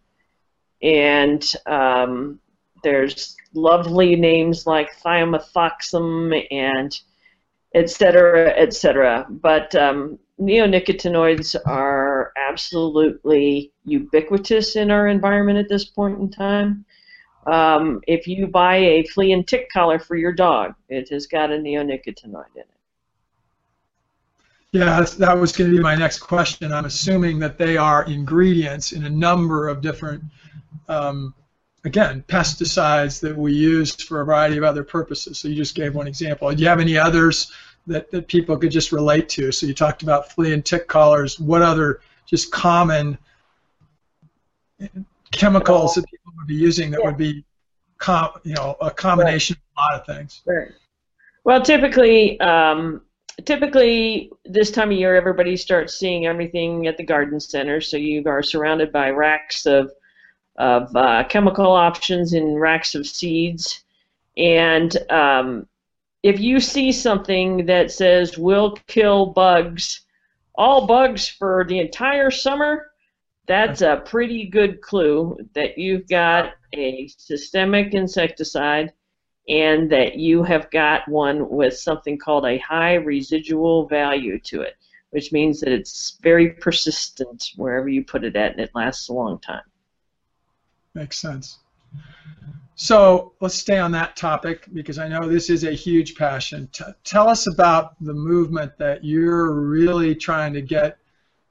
And 0.82 1.52
um, 1.66 2.40
there's 2.82 3.36
lovely 3.52 4.16
names 4.16 4.66
like 4.66 4.96
thiamethoxam 5.02 6.46
and 6.50 7.00
et 7.74 7.90
cetera, 7.90 8.50
et 8.56 8.72
cetera. 8.72 9.26
But 9.28 9.74
um, 9.74 10.18
neonicotinoids 10.40 11.56
are 11.66 12.32
absolutely 12.36 13.72
ubiquitous 13.84 14.76
in 14.76 14.90
our 14.90 15.08
environment 15.08 15.58
at 15.58 15.68
this 15.68 15.84
point 15.84 16.18
in 16.20 16.30
time. 16.30 16.84
Um, 17.46 18.00
if 18.06 18.26
you 18.26 18.46
buy 18.46 18.76
a 18.76 19.04
flea 19.04 19.32
and 19.32 19.46
tick 19.46 19.68
collar 19.72 19.98
for 19.98 20.16
your 20.16 20.32
dog, 20.32 20.74
it 20.88 21.08
has 21.08 21.26
got 21.26 21.50
a 21.50 21.56
neonicotinoid 21.56 22.54
in 22.54 22.62
it. 22.62 22.77
Yeah, 24.72 25.00
that 25.00 25.38
was 25.38 25.52
going 25.52 25.70
to 25.70 25.76
be 25.76 25.82
my 25.82 25.94
next 25.94 26.18
question. 26.18 26.72
I'm 26.72 26.84
assuming 26.84 27.38
that 27.38 27.56
they 27.56 27.78
are 27.78 28.04
ingredients 28.04 28.92
in 28.92 29.04
a 29.06 29.10
number 29.10 29.68
of 29.68 29.80
different, 29.80 30.22
um, 30.88 31.34
again, 31.84 32.22
pesticides 32.28 33.18
that 33.20 33.34
we 33.34 33.54
use 33.54 33.94
for 33.94 34.20
a 34.20 34.24
variety 34.26 34.58
of 34.58 34.64
other 34.64 34.84
purposes. 34.84 35.38
So 35.38 35.48
you 35.48 35.54
just 35.54 35.74
gave 35.74 35.94
one 35.94 36.06
example. 36.06 36.50
Do 36.52 36.62
you 36.62 36.68
have 36.68 36.80
any 36.80 36.98
others 36.98 37.50
that, 37.86 38.10
that 38.10 38.28
people 38.28 38.58
could 38.58 38.70
just 38.70 38.92
relate 38.92 39.30
to? 39.30 39.50
So 39.52 39.64
you 39.64 39.72
talked 39.72 40.02
about 40.02 40.32
flea 40.32 40.52
and 40.52 40.62
tick 40.62 40.86
collars. 40.86 41.40
What 41.40 41.62
other 41.62 42.00
just 42.26 42.52
common 42.52 43.16
chemicals 45.32 45.94
that 45.94 46.04
people 46.10 46.32
would 46.36 46.46
be 46.46 46.54
using 46.54 46.90
that 46.90 47.00
Yeah. 47.00 47.06
would 47.06 47.16
be, 47.16 47.42
com- 47.96 48.38
you 48.44 48.52
know, 48.52 48.76
a 48.82 48.90
combination 48.90 49.56
of 49.56 49.62
a 49.78 49.80
lot 49.80 50.00
of 50.00 50.06
things? 50.06 50.42
Right. 50.44 50.68
Well, 51.44 51.62
typically, 51.62 52.38
um, 52.40 53.00
typically 53.44 54.30
this 54.44 54.70
time 54.70 54.90
of 54.90 54.98
year, 54.98 55.14
everybody 55.14 55.56
starts 55.56 55.98
seeing 55.98 56.26
everything 56.26 56.86
at 56.86 56.96
the 56.96 57.04
garden 57.04 57.40
center. 57.40 57.80
So 57.80 57.96
you 57.96 58.22
are 58.26 58.42
surrounded 58.42 58.92
by 58.92 59.10
racks 59.10 59.66
of 59.66 59.92
of 60.56 60.94
uh, 60.96 61.22
chemical 61.28 61.70
options 61.70 62.32
and 62.32 62.60
racks 62.60 62.96
of 62.96 63.06
seeds. 63.06 63.84
And 64.36 64.96
um, 65.08 65.68
if 66.24 66.40
you 66.40 66.58
see 66.58 66.90
something 66.90 67.66
that 67.66 67.92
says 67.92 68.36
"will 68.36 68.76
kill 68.86 69.26
bugs," 69.26 70.00
all 70.54 70.86
bugs 70.86 71.28
for 71.28 71.64
the 71.68 71.78
entire 71.78 72.30
summer, 72.30 72.90
that's 73.46 73.82
a 73.82 74.02
pretty 74.04 74.46
good 74.48 74.80
clue 74.82 75.36
that 75.54 75.78
you've 75.78 76.08
got 76.08 76.54
a 76.74 77.08
systemic 77.16 77.94
insecticide 77.94 78.92
and 79.48 79.90
that 79.90 80.16
you 80.16 80.42
have 80.42 80.70
got 80.70 81.08
one 81.08 81.48
with 81.48 81.76
something 81.76 82.18
called 82.18 82.44
a 82.44 82.58
high 82.58 82.94
residual 82.94 83.86
value 83.86 84.38
to 84.40 84.60
it, 84.62 84.76
which 85.10 85.32
means 85.32 85.60
that 85.60 85.72
it's 85.72 86.18
very 86.22 86.50
persistent 86.50 87.50
wherever 87.56 87.88
you 87.88 88.04
put 88.04 88.24
it 88.24 88.36
at 88.36 88.52
and 88.52 88.60
it 88.60 88.70
lasts 88.74 89.08
a 89.08 89.12
long 89.12 89.38
time. 89.38 89.62
Makes 90.94 91.18
sense. 91.18 91.58
So 92.74 93.32
let's 93.40 93.56
stay 93.56 93.78
on 93.78 93.90
that 93.92 94.16
topic 94.16 94.68
because 94.72 94.98
I 94.98 95.08
know 95.08 95.28
this 95.28 95.50
is 95.50 95.64
a 95.64 95.72
huge 95.72 96.14
passion. 96.14 96.68
T- 96.72 96.84
tell 97.02 97.28
us 97.28 97.52
about 97.52 97.96
the 98.00 98.14
movement 98.14 98.78
that 98.78 99.02
you're 99.02 99.52
really 99.52 100.14
trying 100.14 100.52
to 100.52 100.60
get 100.60 100.98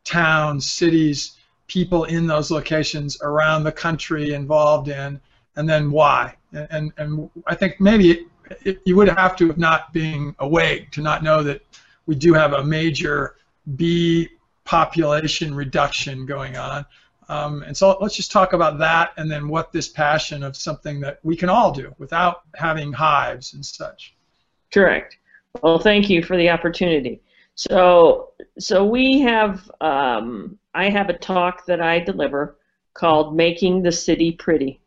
towns, 0.05 0.69
cities, 0.69 1.35
people 1.67 2.05
in 2.05 2.27
those 2.27 2.49
locations 2.49 3.21
around 3.21 3.63
the 3.63 3.71
country 3.73 4.33
involved 4.33 4.87
in, 4.87 5.19
and 5.57 5.67
then 5.67 5.91
why. 5.91 6.35
And, 6.53 6.67
and, 6.71 6.93
and 6.97 7.29
I 7.45 7.55
think 7.55 7.81
maybe 7.81 8.11
it, 8.11 8.27
it, 8.63 8.81
you 8.85 8.95
would 8.95 9.09
have 9.09 9.35
to 9.37 9.47
have 9.47 9.57
not 9.57 9.91
being 9.91 10.33
awake 10.39 10.91
to 10.91 11.01
not 11.01 11.23
know 11.23 11.43
that 11.43 11.61
we 12.05 12.15
do 12.15 12.33
have 12.33 12.53
a 12.53 12.63
major 12.63 13.35
bee 13.75 14.29
population 14.63 15.53
reduction 15.53 16.25
going 16.25 16.55
on. 16.55 16.85
Um, 17.29 17.63
and 17.63 17.75
so 17.75 17.97
let's 17.99 18.15
just 18.15 18.31
talk 18.31 18.53
about 18.53 18.79
that 18.79 19.11
and 19.17 19.29
then 19.29 19.49
what 19.49 19.73
this 19.73 19.89
passion 19.89 20.43
of 20.43 20.55
something 20.55 21.01
that 21.01 21.19
we 21.23 21.35
can 21.35 21.49
all 21.49 21.73
do 21.73 21.93
without 21.97 22.43
having 22.55 22.93
hives 22.93 23.53
and 23.53 23.65
such. 23.65 24.15
Correct. 24.73 25.17
Well, 25.61 25.79
thank 25.79 26.09
you 26.09 26.23
for 26.23 26.37
the 26.37 26.49
opportunity. 26.49 27.21
So, 27.55 28.31
so 28.59 28.85
we 28.85 29.19
have, 29.21 29.69
um, 29.81 30.57
I 30.73 30.89
have 30.89 31.09
a 31.09 31.17
talk 31.17 31.65
that 31.65 31.81
I 31.81 31.99
deliver 31.99 32.57
called 32.93 33.35
"Making 33.35 33.81
the 33.81 33.91
City 33.91 34.31
Pretty," 34.31 34.79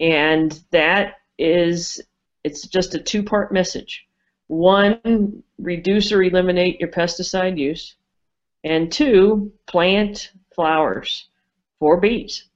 and 0.00 0.60
that 0.70 1.16
is, 1.38 2.00
it's 2.44 2.66
just 2.66 2.94
a 2.94 3.02
two-part 3.02 3.52
message. 3.52 4.06
One, 4.48 5.42
reduce 5.58 6.12
or 6.12 6.22
eliminate 6.22 6.80
your 6.80 6.90
pesticide 6.90 7.58
use, 7.58 7.96
and 8.64 8.92
two, 8.92 9.52
plant 9.66 10.32
flowers 10.54 11.28
for 11.78 11.98
bees 11.98 12.48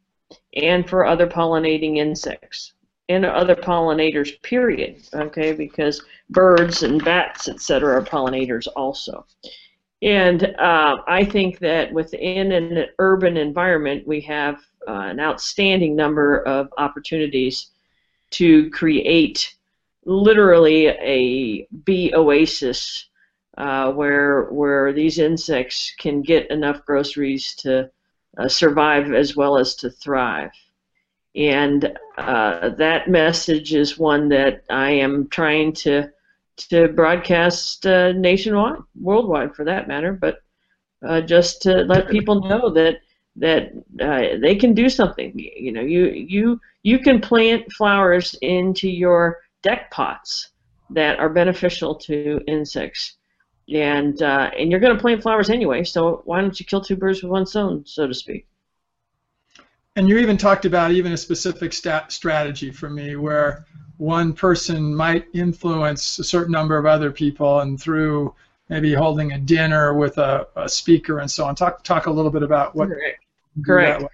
and 0.55 0.89
for 0.89 1.05
other 1.05 1.27
pollinating 1.27 1.97
insects 1.97 2.75
and 3.09 3.25
other 3.25 3.55
pollinators, 3.55 4.41
period. 4.43 5.03
Okay, 5.15 5.53
because 5.53 6.03
birds 6.31 6.83
and 6.83 7.05
bats, 7.05 7.49
etc., 7.49 8.01
are 8.01 8.05
pollinators 8.05 8.67
also. 8.75 9.25
And 10.03 10.43
uh, 10.59 10.99
I 11.07 11.25
think 11.25 11.59
that 11.61 11.93
within 11.93 12.53
an 12.53 12.87
urban 12.99 13.37
environment, 13.37 14.07
we 14.07 14.21
have 14.23 14.61
uh, 14.87 14.93
an 14.93 15.21
outstanding 15.21 15.97
number 15.97 16.43
of 16.43 16.69
opportunities 16.79 17.71
to 18.31 18.71
create 18.71 19.55
literally 20.05 20.87
a 20.87 21.67
bee 21.85 22.13
oasis 22.15 23.09
uh, 23.59 23.91
where 23.93 24.45
where 24.45 24.93
these 24.93 25.19
insects 25.19 25.93
can 25.99 26.23
get 26.23 26.51
enough 26.51 26.85
groceries 26.85 27.55
to 27.55 27.91
uh, 28.39 28.49
survive 28.49 29.13
as 29.13 29.35
well 29.35 29.57
as 29.57 29.75
to 29.77 29.91
thrive. 29.91 30.51
and 31.35 31.99
uh, 32.19 32.71
that 32.71 33.09
message 33.09 33.75
is 33.75 33.99
one 33.99 34.29
that 34.29 34.63
I 34.71 34.91
am 34.91 35.29
trying 35.29 35.73
to 35.85 36.11
to 36.57 36.89
broadcast 36.89 37.87
uh, 37.87 38.13
nationwide, 38.13 38.79
worldwide 38.99 39.55
for 39.55 39.65
that 39.65 39.89
matter, 39.89 40.13
but 40.13 40.43
uh, 41.07 41.21
just 41.21 41.63
to 41.63 41.83
let 41.83 42.09
people 42.09 42.41
know 42.49 42.71
that 42.71 42.97
that 43.37 43.73
uh, 44.01 44.39
they 44.41 44.57
can 44.57 44.75
do 44.75 44.89
something. 44.89 45.33
You 45.37 45.73
know, 45.73 45.83
you 45.83 46.07
you 46.07 46.61
you 46.83 46.99
can 46.99 47.21
plant 47.21 47.71
flowers 47.73 48.35
into 48.43 48.89
your 48.89 49.41
deck 49.63 49.91
pots 49.91 50.51
that 50.91 51.19
are 51.19 51.29
beneficial 51.29 51.95
to 51.95 52.41
insects, 52.47 53.17
and 53.73 54.21
uh, 54.23 54.51
and 54.59 54.71
you're 54.71 54.81
going 54.81 54.95
to 54.95 55.01
plant 55.01 55.23
flowers 55.23 55.51
anyway. 55.51 55.85
So 55.85 56.23
why 56.25 56.41
don't 56.41 56.59
you 56.59 56.67
kill 56.67 56.81
two 56.81 56.97
birds 56.97 57.23
with 57.23 57.31
one 57.31 57.47
stone, 57.47 57.85
so 57.87 58.07
to 58.07 58.15
speak? 58.15 58.47
And 59.97 60.09
you 60.09 60.19
even 60.19 60.37
talked 60.37 60.67
about 60.67 60.91
even 60.91 61.13
a 61.13 61.17
specific 61.17 61.73
stat 61.73 62.13
strategy 62.13 62.71
for 62.71 62.91
me 62.91 63.17
where 63.17 63.65
one 63.97 64.35
person 64.35 64.95
might 64.95 65.27
influence 65.33 66.19
a 66.19 66.25
certain 66.25 66.53
number 66.53 66.77
of 66.77 66.85
other 66.85 67.11
people 67.11 67.61
and 67.61 67.81
through 67.81 68.35
maybe 68.69 68.93
holding 68.93 69.33
a 69.33 69.39
dinner 69.39 69.95
with 69.95 70.19
a, 70.19 70.47
a 70.55 70.69
speaker 70.69 71.19
and 71.21 71.31
so 71.31 71.47
on. 71.47 71.55
Talk 71.55 71.83
talk 71.83 72.07
a 72.07 72.11
little 72.11 72.31
bit 72.31 72.43
about 72.43 72.75
what 72.75 72.89
Correct. 72.89 73.26
Correct. 73.65 74.05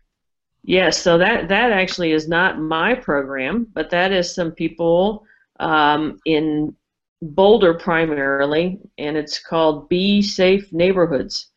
Yes, 0.65 0.99
so 1.03 1.19
that 1.19 1.49
that 1.49 1.73
actually 1.73 2.13
is 2.13 2.29
not 2.29 2.61
my 2.61 2.95
program, 2.95 3.67
but 3.73 3.91
that 3.91 4.13
is 4.13 4.35
some 4.35 4.53
people 4.53 5.25
um, 5.59 6.19
in 6.25 6.77
Boulder 7.21 7.75
primarily, 7.75 8.81
and 8.99 9.17
it's 9.17 9.39
called 9.41 9.89
Bee 9.89 10.23
Safe 10.23 10.73
Neighborhoods. 10.73 11.49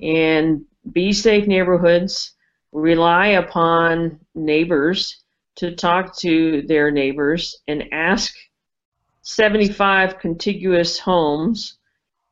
And 0.00 0.64
Bee 0.92 1.12
Safe 1.12 1.46
Neighborhoods 1.46 2.34
rely 2.72 3.28
upon 3.28 4.20
neighbors 4.34 5.22
to 5.56 5.74
talk 5.74 6.16
to 6.18 6.62
their 6.62 6.90
neighbors 6.90 7.56
and 7.66 7.84
ask 7.92 8.34
75 9.22 10.18
contiguous 10.18 10.98
homes 10.98 11.78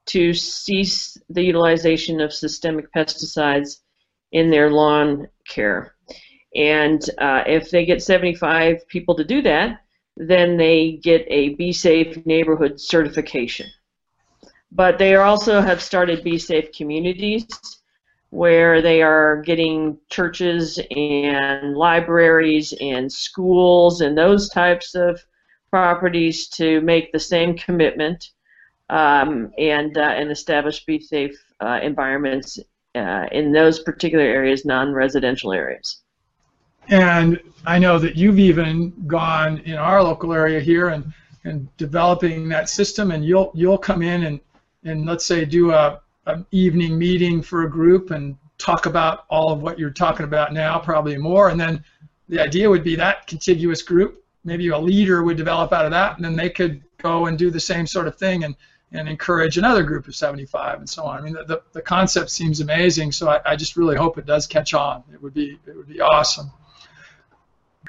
to 0.06 0.34
cease 0.34 1.16
the 1.30 1.42
utilization 1.42 2.20
of 2.20 2.32
systemic 2.32 2.92
pesticides 2.92 3.80
in 4.34 4.50
their 4.50 4.70
lawn 4.70 5.28
care. 5.48 5.94
And 6.54 7.02
uh, 7.18 7.44
if 7.46 7.70
they 7.70 7.86
get 7.86 8.02
75 8.02 8.86
people 8.88 9.14
to 9.14 9.24
do 9.24 9.40
that, 9.42 9.80
then 10.16 10.56
they 10.56 10.98
get 11.02 11.24
a 11.28 11.50
Bee 11.54 11.72
Safe 11.72 12.24
neighborhood 12.26 12.80
certification. 12.80 13.66
But 14.70 14.98
they 14.98 15.14
also 15.14 15.60
have 15.60 15.80
started 15.80 16.22
Bee 16.22 16.38
Safe 16.38 16.70
communities 16.72 17.46
where 18.30 18.82
they 18.82 19.00
are 19.00 19.40
getting 19.42 19.96
churches 20.10 20.80
and 20.90 21.76
libraries 21.76 22.74
and 22.80 23.10
schools 23.10 24.00
and 24.00 24.18
those 24.18 24.48
types 24.48 24.96
of 24.96 25.24
properties 25.70 26.48
to 26.48 26.80
make 26.80 27.12
the 27.12 27.20
same 27.20 27.56
commitment 27.56 28.30
um, 28.90 29.52
and 29.56 29.96
uh, 29.96 30.00
and 30.00 30.32
establish 30.32 30.84
Bee 30.84 31.00
safe 31.00 31.40
uh, 31.60 31.78
environments 31.82 32.58
uh, 32.94 33.26
in 33.32 33.52
those 33.52 33.80
particular 33.80 34.24
areas, 34.24 34.64
non-residential 34.64 35.52
areas. 35.52 36.02
And 36.88 37.40
I 37.64 37.78
know 37.78 37.98
that 37.98 38.16
you've 38.16 38.38
even 38.38 38.92
gone 39.06 39.58
in 39.60 39.76
our 39.76 40.02
local 40.02 40.32
area 40.32 40.60
here 40.60 40.88
and, 40.88 41.12
and 41.44 41.74
developing 41.76 42.48
that 42.50 42.68
system, 42.68 43.10
and 43.10 43.24
you'll 43.24 43.50
you'll 43.54 43.78
come 43.78 44.02
in 44.02 44.24
and, 44.24 44.40
and 44.84 45.06
let's 45.06 45.24
say 45.24 45.44
do 45.44 45.72
a 45.72 46.00
an 46.26 46.46
evening 46.52 46.98
meeting 46.98 47.42
for 47.42 47.64
a 47.64 47.70
group 47.70 48.10
and 48.10 48.36
talk 48.58 48.86
about 48.86 49.24
all 49.28 49.52
of 49.52 49.60
what 49.60 49.78
you're 49.78 49.90
talking 49.90 50.24
about 50.24 50.52
now, 50.52 50.78
probably 50.78 51.18
more. 51.18 51.50
And 51.50 51.60
then 51.60 51.84
the 52.28 52.40
idea 52.40 52.68
would 52.70 52.84
be 52.84 52.96
that 52.96 53.26
contiguous 53.26 53.82
group, 53.82 54.24
maybe 54.44 54.68
a 54.68 54.78
leader 54.78 55.22
would 55.22 55.36
develop 55.36 55.72
out 55.72 55.84
of 55.84 55.90
that, 55.90 56.16
and 56.16 56.24
then 56.24 56.36
they 56.36 56.48
could 56.48 56.82
go 56.98 57.26
and 57.26 57.36
do 57.36 57.50
the 57.50 57.60
same 57.60 57.86
sort 57.86 58.08
of 58.08 58.16
thing 58.16 58.44
and, 58.44 58.56
and 58.94 59.08
encourage 59.08 59.58
another 59.58 59.82
group 59.82 60.06
of 60.06 60.14
75 60.14 60.78
and 60.78 60.88
so 60.88 61.04
on. 61.04 61.18
I 61.18 61.20
mean, 61.20 61.34
the, 61.34 61.44
the, 61.44 61.62
the 61.72 61.82
concept 61.82 62.30
seems 62.30 62.60
amazing, 62.60 63.12
so 63.12 63.28
I, 63.28 63.40
I 63.44 63.56
just 63.56 63.76
really 63.76 63.96
hope 63.96 64.16
it 64.18 64.24
does 64.24 64.46
catch 64.46 64.72
on. 64.72 65.02
It 65.12 65.20
would 65.20 65.34
be 65.34 65.58
it 65.66 65.76
would 65.76 65.88
be 65.88 66.00
awesome. 66.00 66.50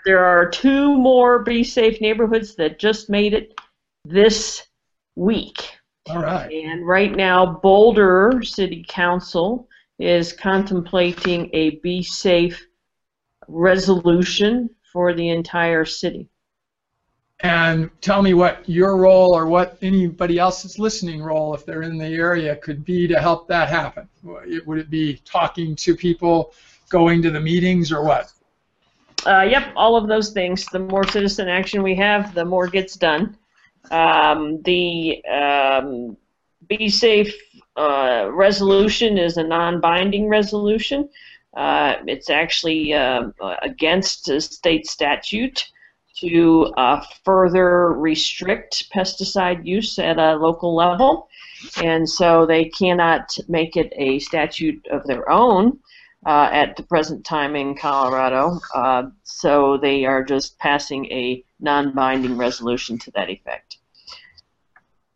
There 0.04 0.26
are 0.26 0.50
two 0.50 0.98
more 0.98 1.40
Bee 1.40 1.64
Safe 1.64 2.02
neighborhoods 2.02 2.56
that 2.56 2.80
just 2.80 3.10
made 3.10 3.34
it 3.34 3.60
this 4.04 4.68
week. 5.16 5.78
All 6.10 6.22
right. 6.22 6.52
And 6.52 6.86
right 6.88 7.16
now, 7.16 7.46
Boulder 7.46 8.42
City 8.44 8.86
Council 8.88 9.68
is 9.98 10.34
contemplating 10.34 11.50
a 11.54 11.78
Bee 11.78 12.04
Safe 12.04 12.68
resolution 13.48 14.70
for 14.92 15.14
the 15.14 15.30
entire 15.30 15.86
city. 15.86 16.30
And 17.46 17.92
tell 18.02 18.24
me 18.24 18.34
what 18.34 18.68
your 18.68 18.98
role 18.98 19.38
or 19.38 19.46
what 19.46 19.78
anybody 19.84 20.40
else's 20.40 20.80
listening 20.80 21.22
role, 21.22 21.54
if 21.54 21.64
they're 21.64 21.84
in 21.84 21.96
the 21.96 22.08
area, 22.08 22.56
could 22.56 22.84
be 22.84 23.08
to 23.08 23.22
help 23.22 23.48
that 23.50 23.70
happen. 23.70 24.10
Would 24.24 24.80
it 24.80 24.90
be 24.90 25.22
talking 25.26 25.76
to 25.76 25.96
people, 25.96 26.56
going 26.90 27.22
to 27.22 27.30
the 27.30 27.40
meetings, 27.40 27.92
or 27.92 28.04
what? 28.04 28.34
Uh, 29.28 29.44
yep, 29.48 29.72
all 29.76 29.96
of 29.96 30.08
those 30.08 30.32
things. 30.32 30.66
The 30.66 30.80
more 30.80 31.06
citizen 31.06 31.48
action 31.48 31.84
we 31.84 31.94
have, 31.94 32.34
the 32.34 32.44
more 32.44 32.66
gets 32.66 32.96
done. 32.96 33.38
Um, 33.92 34.64
the 34.64 35.24
um, 35.26 36.18
Bee 36.68 36.90
Safe 36.90 37.32
uh, 37.78 38.28
resolution 38.32 39.20
is 39.20 39.38
a 39.38 39.44
non-binding 39.44 40.28
resolution. 40.30 41.10
Uh, 41.56 41.98
it's 42.08 42.32
actually 42.32 42.92
uh, 42.96 43.30
against 43.62 44.30
a 44.30 44.42
state 44.42 44.88
statute 44.88 45.70
to 46.22 46.74
uh, 46.78 47.04
further 47.24 47.94
restrict 47.94 48.90
pesticide 48.96 49.66
use 49.66 50.00
at 50.00 50.18
a 50.18 50.36
local 50.36 50.76
level, 50.76 51.28
and 51.84 52.10
so 52.10 52.46
they 52.46 52.66
cannot 52.66 53.38
make 53.48 53.76
it 53.78 53.92
a 53.96 54.20
statute 54.20 54.86
of 54.92 55.06
their 55.06 55.30
own. 55.30 55.80
Uh, 56.26 56.50
at 56.52 56.76
the 56.76 56.82
present 56.82 57.24
time 57.24 57.56
in 57.56 57.76
Colorado, 57.76 58.60
uh, 58.74 59.04
so 59.22 59.78
they 59.78 60.06
are 60.06 60.24
just 60.24 60.58
passing 60.58 61.06
a 61.12 61.44
non-binding 61.60 62.36
resolution 62.36 62.98
to 62.98 63.12
that 63.12 63.30
effect. 63.30 63.78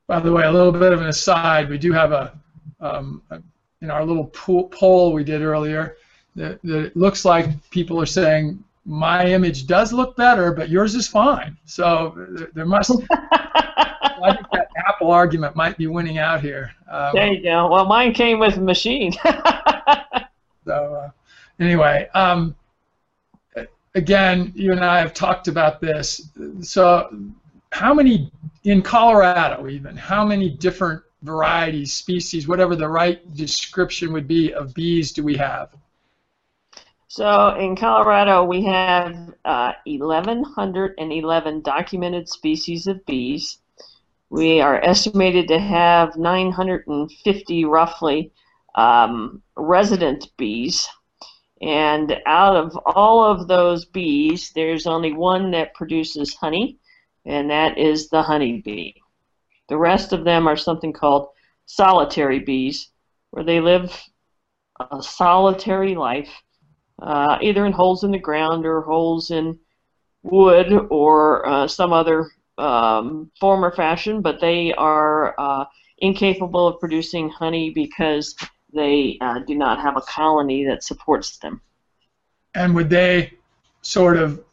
By 0.05 0.19
the 0.19 0.31
way, 0.31 0.43
a 0.43 0.51
little 0.51 0.71
bit 0.71 0.93
of 0.93 1.01
an 1.01 1.07
aside, 1.07 1.67
we 1.67 1.79
do 1.79 1.91
have 1.93 2.11
a, 2.11 2.39
um, 2.79 3.23
a 3.31 3.41
in 3.81 3.89
our 3.89 4.05
little 4.05 4.25
poll 4.25 5.11
we 5.11 5.23
did 5.23 5.41
earlier, 5.41 5.95
that, 6.35 6.61
that 6.63 6.85
it 6.85 6.95
looks 6.95 7.25
like 7.25 7.47
people 7.71 7.99
are 7.99 8.05
saying 8.05 8.63
my 8.89 9.27
image 9.27 9.67
does 9.67 9.93
look 9.93 10.17
better, 10.17 10.51
but 10.51 10.69
yours 10.69 10.95
is 10.95 11.07
fine. 11.07 11.55
So 11.65 12.49
there 12.53 12.65
must. 12.65 12.91
I 13.11 14.33
think 14.33 14.47
that 14.51 14.67
Apple 14.87 15.11
argument 15.11 15.55
might 15.55 15.77
be 15.77 15.85
winning 15.87 16.17
out 16.17 16.41
here. 16.41 16.71
Um, 16.91 17.11
there 17.13 17.31
you 17.31 17.43
go. 17.43 17.69
Well, 17.69 17.85
mine 17.85 18.13
came 18.13 18.39
with 18.39 18.57
a 18.57 18.61
machine. 18.61 19.13
So 20.65 20.93
uh, 20.93 21.09
anyway, 21.59 22.07
um, 22.13 22.55
again, 23.95 24.51
you 24.55 24.71
and 24.71 24.85
I 24.85 24.99
have 24.99 25.15
talked 25.15 25.47
about 25.47 25.81
this. 25.81 26.29
So 26.61 27.09
how 27.71 27.91
many 27.95 28.31
in 28.65 28.83
Colorado 28.83 29.67
even? 29.67 29.95
How 29.95 30.23
many 30.23 30.51
different 30.51 31.01
varieties, 31.23 31.93
species, 31.93 32.47
whatever 32.47 32.75
the 32.75 32.87
right 32.87 33.35
description 33.35 34.13
would 34.13 34.27
be 34.27 34.53
of 34.53 34.75
bees 34.75 35.11
do 35.11 35.23
we 35.23 35.35
have? 35.37 35.73
So 37.11 37.55
in 37.55 37.75
Colorado, 37.75 38.43
we 38.43 38.65
have 38.65 39.33
uh, 39.43 39.71
1,111 39.83 41.61
documented 41.61 42.29
species 42.29 42.85
of 42.85 43.03
bees. 43.07 43.57
We 44.29 44.61
are 44.61 44.79
estimated 44.79 45.47
to 45.47 45.57
have 45.57 46.17
950 46.17 47.65
roughly 47.65 48.31
um, 48.75 49.41
resident 49.55 50.29
bees. 50.37 50.87
And 51.63 52.15
out 52.27 52.55
of 52.55 52.77
all 52.85 53.23
of 53.23 53.47
those 53.47 53.85
bees, 53.85 54.51
there's 54.53 54.85
only 54.85 55.11
one 55.11 55.49
that 55.49 55.73
produces 55.73 56.35
honey, 56.35 56.77
and 57.25 57.49
that 57.49 57.79
is 57.79 58.09
the 58.09 58.21
honeybee. 58.21 58.93
The 59.67 59.79
rest 59.79 60.13
of 60.13 60.25
them 60.25 60.47
are 60.47 60.55
something 60.55 60.93
called 60.93 61.29
solitary 61.65 62.37
bees, 62.37 62.91
where 63.31 63.43
they 63.43 63.61
live 63.61 63.99
a 64.91 65.01
solitary 65.01 65.95
life, 65.95 66.29
uh, 67.01 67.37
either 67.41 67.65
in 67.65 67.71
holes 67.71 68.03
in 68.03 68.11
the 68.11 68.19
ground 68.19 68.65
or 68.65 68.81
holes 68.81 69.31
in 69.31 69.57
wood 70.23 70.71
or 70.89 71.47
uh, 71.47 71.67
some 71.67 71.93
other 71.93 72.29
um, 72.57 73.31
form 73.39 73.63
or 73.63 73.71
fashion, 73.71 74.21
but 74.21 74.39
they 74.39 74.73
are 74.73 75.33
uh, 75.39 75.65
incapable 75.99 76.67
of 76.67 76.79
producing 76.79 77.29
honey 77.29 77.69
because 77.69 78.35
they 78.73 79.17
uh, 79.21 79.39
do 79.39 79.55
not 79.55 79.79
have 79.79 79.97
a 79.97 80.01
colony 80.01 80.65
that 80.65 80.83
supports 80.83 81.37
them. 81.37 81.61
And 82.53 82.75
would 82.75 82.89
they 82.89 83.33
sort 83.81 84.17
of 84.17 84.43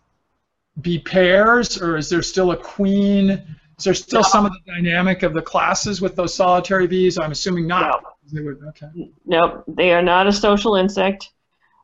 be 0.81 0.99
pairs, 0.99 1.81
or 1.81 1.97
is 1.97 2.09
there 2.09 2.23
still 2.23 2.53
a 2.53 2.57
queen? 2.57 3.31
Is 3.79 3.85
there 3.85 3.95
still 3.95 4.23
no. 4.23 4.29
some 4.29 4.47
of 4.47 4.53
the 4.53 4.73
dynamic 4.73 5.23
of 5.23 5.33
the 5.35 5.43
classes 5.43 6.01
with 6.01 6.17
those 6.17 6.35
solitary 6.35 6.87
bees? 6.87 7.19
I'm 7.19 7.33
assuming 7.33 7.67
not. 7.67 8.03
No. 8.03 8.11
They 8.33 8.41
would, 8.41 8.61
okay. 8.69 8.89
no, 9.25 9.63
they 9.69 9.93
are 9.93 10.03
not 10.03 10.27
a 10.27 10.33
social 10.33 10.75
insect. 10.75 11.31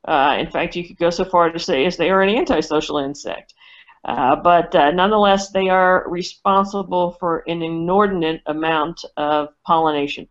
Uh, 0.07 0.37
in 0.39 0.51
fact, 0.51 0.77
you 0.77 0.87
could 0.87 0.99
go 0.99 1.11
so 1.11 1.25
far 1.25 1.51
to 1.51 1.59
say 1.59 1.85
as 1.87 1.97
they 1.97 2.11
are 2.11 2.23
an 2.23 2.35
antisocial 2.35 2.99
insect. 2.99 3.55
Uh, 4.05 4.35
but 4.35 4.75
uh, 4.75 4.91
nonetheless, 4.91 5.51
they 5.51 5.69
are 5.69 6.05
responsible 6.09 7.13
for 7.21 7.45
an 7.47 7.63
inordinate 7.63 8.43
amount 8.47 9.05
of 9.17 9.49
pollination. 9.65 10.29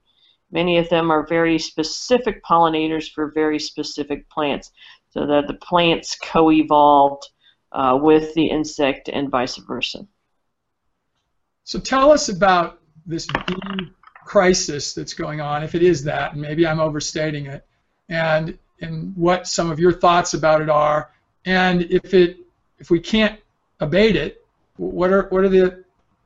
Many 0.52 0.78
of 0.78 0.90
them 0.90 1.10
are 1.10 1.26
very 1.26 1.58
specific 1.58 2.44
pollinators 2.44 3.10
for 3.10 3.32
very 3.32 3.60
specific 3.60 4.30
plants, 4.30 4.72
so 5.12 5.26
that 5.26 5.48
the 5.48 5.54
plants 5.54 6.18
co-evolved 6.22 7.24
uh, 7.72 7.98
with 8.02 8.34
the 8.34 8.48
insect 8.48 9.08
and 9.08 9.30
vice 9.30 9.56
versa. 9.56 10.06
So 11.64 11.80
tell 11.80 12.12
us 12.12 12.28
about 12.28 12.80
this 13.06 13.26
bee 13.48 13.92
crisis 14.26 14.94
that's 14.94 15.14
going 15.14 15.40
on, 15.40 15.64
if 15.64 15.74
it 15.76 15.82
is 15.82 16.04
that, 16.04 16.34
and 16.34 16.42
maybe 16.42 16.68
I'm 16.68 16.82
overstating 16.82 17.46
it, 17.46 17.66
and 18.10 18.58
and 18.82 19.16
what 19.16 19.48
some 19.48 19.72
of 19.72 19.80
your 19.80 19.94
thoughts 19.94 20.34
about 20.34 20.62
it 20.62 20.70
are, 20.70 21.12
and 21.46 21.84
if 21.84 22.14
it 22.14 22.38
if 22.80 22.90
we 22.90 23.00
can't 23.00 23.40
abate 23.80 24.16
it, 24.16 24.46
what 24.78 25.12
are 25.12 25.28
what 25.30 25.44
are 25.44 25.50
the 25.50 25.84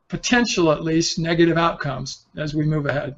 potential 0.07 0.71
at 0.71 0.83
least 0.83 1.19
negative 1.19 1.57
outcomes 1.57 2.25
as 2.37 2.53
we 2.53 2.65
move 2.65 2.85
ahead? 2.85 3.15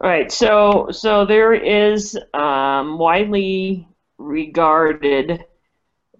Right. 0.00 0.30
So 0.30 0.88
so 0.90 1.24
there 1.24 1.54
is 1.54 2.18
um, 2.34 2.98
widely 2.98 3.88
regarded 4.18 5.44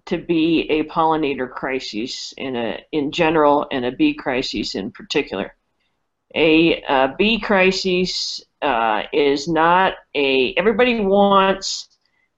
to 0.05 0.17
be 0.17 0.65
a 0.69 0.83
pollinator 0.85 1.49
crisis 1.49 2.33
in 2.35 2.55
a 2.55 2.79
in 2.91 3.11
general 3.11 3.67
and 3.71 3.85
a 3.85 3.91
bee 3.91 4.13
crisis 4.13 4.75
in 4.75 4.91
particular. 4.91 5.55
A, 6.35 6.81
a 6.83 7.15
bee 7.17 7.39
crisis 7.39 8.41
uh, 8.61 9.03
is 9.13 9.47
not 9.47 9.93
a. 10.15 10.53
Everybody 10.57 10.99
wants 10.99 11.88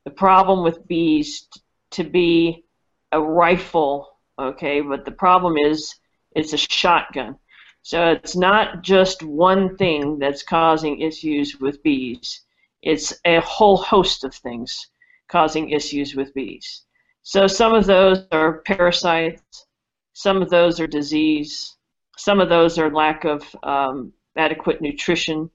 the 0.06 0.12
problem 0.12 0.64
with 0.64 0.88
bees 0.88 1.48
to 1.92 2.04
be 2.04 2.66
a 3.12 3.22
rifle, 3.22 4.18
okay? 4.40 4.82
But 4.82 5.06
the 5.06 5.12
problem 5.12 5.56
is 5.58 5.96
it's 6.36 6.54
a 6.54 6.58
shotgun. 6.58 7.38
So 7.84 8.12
it's 8.12 8.36
not 8.36 8.84
just 8.84 9.24
one 9.24 9.76
thing 9.78 10.20
that's 10.20 10.44
causing 10.44 11.02
issues 11.02 11.60
with 11.60 11.82
bees. 11.84 12.42
It's 12.82 13.14
a 13.26 13.40
whole 13.42 13.78
host 13.78 14.24
of 14.24 14.34
things 14.34 14.88
causing 15.28 15.70
issues 15.70 16.16
with 16.16 16.34
bees. 16.34 16.84
So 17.24 17.48
some 17.48 17.74
of 17.74 17.86
those 17.86 18.26
are 18.32 18.62
parasites, 18.62 19.66
some 20.14 20.42
of 20.42 20.50
those 20.50 20.80
are 20.80 20.88
disease, 20.88 21.76
some 22.18 22.40
of 22.40 22.50
those 22.50 22.78
are 22.78 22.92
lack 22.92 23.24
of 23.24 23.44
um, 23.64 24.14
adequate 24.36 24.82
nutrition, 24.82 25.50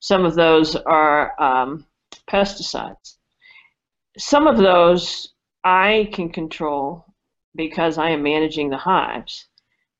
some 0.00 0.24
of 0.24 0.34
those 0.34 0.76
are 0.76 1.40
um, 1.40 1.86
pesticides. 2.30 3.17
Some 4.18 4.46
of 4.46 4.56
those 4.56 5.32
I 5.64 6.10
can 6.12 6.30
control 6.30 7.06
because 7.54 7.98
I 7.98 8.10
am 8.10 8.22
managing 8.22 8.68
the 8.68 8.76
hives. 8.76 9.46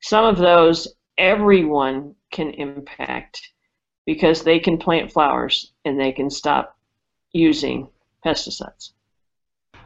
Some 0.00 0.24
of 0.24 0.38
those 0.38 0.88
everyone 1.16 2.14
can 2.30 2.50
impact 2.50 3.52
because 4.06 4.42
they 4.42 4.58
can 4.58 4.78
plant 4.78 5.12
flowers 5.12 5.72
and 5.84 5.98
they 5.98 6.12
can 6.12 6.30
stop 6.30 6.76
using 7.32 7.88
pesticides. 8.24 8.90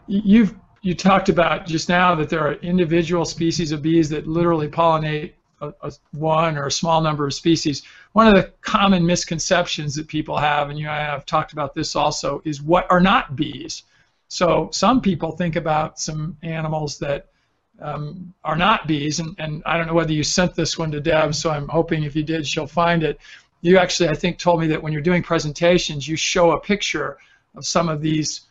You've 0.07 0.55
you 0.83 0.95
talked 0.95 1.29
about 1.29 1.67
just 1.67 1.89
now 1.89 2.15
that 2.17 2.29
there 2.29 2.41
are 2.41 2.55
individual 2.55 3.25
species 3.25 3.71
of 3.71 3.83
bees 3.83 4.09
that 4.09 4.27
literally 4.27 4.69
pollinate 4.69 5.33
a, 5.61 5.73
a 5.83 5.93
one 6.11 6.59
or 6.59 6.67
a 6.67 6.73
small 6.73 7.01
number 7.01 7.25
of 7.25 7.35
species. 7.35 7.83
One 8.13 8.27
of 8.27 8.35
the 8.35 8.53
common 8.63 9.07
misconceptions 9.07 9.95
that 9.95 10.09
people 10.09 10.37
have, 10.37 10.71
and 10.71 10.79
you 10.79 10.87
and 10.87 10.95
I 10.95 11.01
have 11.03 11.25
talked 11.25 11.53
about 11.53 11.73
this 11.73 11.95
also, 11.95 12.43
is 12.45 12.61
what 12.61 12.91
are 12.91 13.01
not 13.01 13.37
bees. 13.37 13.85
So 14.33 14.71
some 14.73 15.03
people 15.03 15.33
think 15.33 15.57
about 15.57 16.01
some 16.01 16.39
animals 16.43 16.99
that 17.01 17.27
um, 17.79 18.33
are 18.43 18.57
not 18.57 18.87
bees, 18.87 19.21
and, 19.21 19.37
and 19.39 19.63
I 19.67 19.77
don't 19.77 19.87
know 19.87 19.93
whether 19.93 20.15
you 20.15 20.23
sent 20.23 20.55
this 20.55 20.79
one 20.79 20.91
to 20.93 21.03
Deb, 21.03 21.35
so 21.35 21.51
I'm 21.51 21.69
hoping 21.69 22.03
if 22.03 22.17
you 22.17 22.23
did, 22.23 22.47
she'll 22.47 22.67
find 22.67 23.03
it. 23.03 23.21
You 23.61 23.77
actually, 23.77 24.09
I 24.09 24.15
think, 24.15 24.39
told 24.39 24.61
me 24.61 24.69
that 24.69 24.83
when 24.83 24.91
you're 24.91 25.03
doing 25.03 25.23
presentations, 25.23 26.09
you 26.09 26.17
show 26.17 26.53
a 26.53 26.61
picture 26.61 27.19
of 27.55 27.67
some 27.67 27.91
of 27.91 28.01
these 28.01 28.47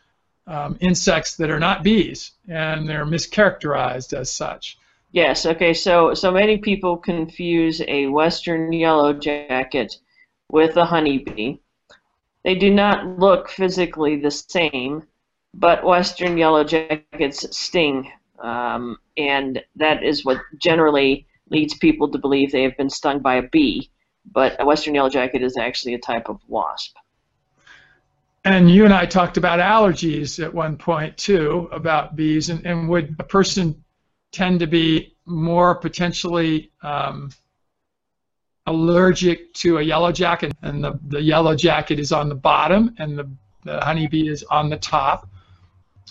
um, 0.46 0.78
insects 0.78 1.34
that 1.38 1.50
are 1.50 1.58
not 1.58 1.82
bees, 1.82 2.30
and 2.46 2.88
they're 2.88 3.04
mischaracterized 3.04 4.16
as 4.16 4.30
such. 4.30 4.78
Yes. 5.10 5.44
Okay. 5.46 5.74
So 5.74 6.14
so 6.14 6.30
many 6.30 6.58
people 6.58 6.96
confuse 6.96 7.82
a 7.88 8.06
western 8.06 8.72
yellow 8.72 9.12
jacket 9.12 9.96
with 10.48 10.76
a 10.76 10.84
honeybee. 10.84 11.56
They 12.44 12.54
do 12.54 12.70
not 12.72 13.18
look 13.18 13.48
physically 13.48 14.20
the 14.20 14.30
same, 14.30 15.02
but 15.54 15.84
western 15.84 16.36
yellow 16.38 16.64
jackets 16.64 17.56
sting, 17.56 18.10
um, 18.42 18.98
and 19.16 19.62
that 19.76 20.02
is 20.02 20.24
what 20.24 20.38
generally 20.58 21.26
leads 21.50 21.74
people 21.74 22.10
to 22.10 22.18
believe 22.18 22.50
they 22.50 22.62
have 22.62 22.76
been 22.76 22.90
stung 22.90 23.20
by 23.20 23.36
a 23.36 23.42
bee. 23.42 23.90
But 24.30 24.60
a 24.60 24.64
western 24.64 24.94
yellow 24.94 25.10
jacket 25.10 25.42
is 25.42 25.56
actually 25.56 25.94
a 25.94 25.98
type 25.98 26.28
of 26.28 26.40
wasp. 26.48 26.96
And 28.44 28.70
you 28.70 28.84
and 28.84 28.94
I 28.94 29.06
talked 29.06 29.36
about 29.36 29.60
allergies 29.60 30.42
at 30.42 30.52
one 30.52 30.76
point 30.76 31.16
too, 31.16 31.68
about 31.70 32.16
bees, 32.16 32.48
and, 32.48 32.64
and 32.66 32.88
would 32.88 33.14
a 33.18 33.24
person 33.24 33.84
tend 34.32 34.60
to 34.60 34.66
be 34.66 35.14
more 35.26 35.74
potentially 35.74 36.72
um, 36.82 37.30
allergic 38.66 39.52
to 39.54 39.78
a 39.78 39.82
yellow 39.82 40.10
jacket, 40.10 40.52
and 40.62 40.82
the, 40.82 40.98
the 41.08 41.20
yellow 41.20 41.54
jacket 41.54 42.00
is 42.00 42.10
on 42.10 42.28
the 42.28 42.34
bottom, 42.34 42.94
and 42.98 43.18
the, 43.18 43.30
the 43.64 43.80
honeybee 43.80 44.28
is 44.28 44.42
on 44.44 44.70
the 44.70 44.76
top. 44.76 45.28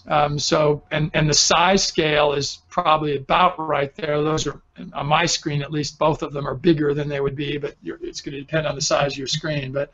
Um, 0.07 0.39
so, 0.39 0.83
and, 0.91 1.11
and 1.13 1.29
the 1.29 1.33
size 1.33 1.83
scale 1.83 2.33
is 2.33 2.59
probably 2.69 3.17
about 3.17 3.59
right 3.59 3.93
there. 3.95 4.21
Those 4.21 4.47
are, 4.47 4.61
on 4.93 5.05
my 5.05 5.25
screen 5.25 5.61
at 5.61 5.71
least, 5.71 5.99
both 5.99 6.23
of 6.23 6.33
them 6.33 6.47
are 6.47 6.55
bigger 6.55 6.93
than 6.93 7.07
they 7.07 7.19
would 7.19 7.35
be, 7.35 7.57
but 7.57 7.75
it's 7.83 8.21
going 8.21 8.33
to 8.33 8.41
depend 8.41 8.65
on 8.65 8.75
the 8.75 8.81
size 8.81 9.13
of 9.13 9.17
your 9.17 9.27
screen. 9.27 9.71
But 9.71 9.91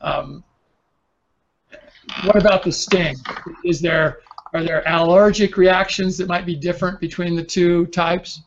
um, 0.00 0.42
what 2.24 2.36
about 2.36 2.62
the 2.62 2.72
sting? 2.72 3.16
Is 3.64 3.80
there 3.80 4.18
are 4.52 4.62
there 4.62 4.84
allergic 4.86 5.56
reactions 5.56 6.16
that 6.18 6.28
might 6.28 6.46
be 6.46 6.54
different 6.54 7.00
between 7.00 7.34
the 7.34 7.42
two 7.42 7.86
types? 7.86 8.42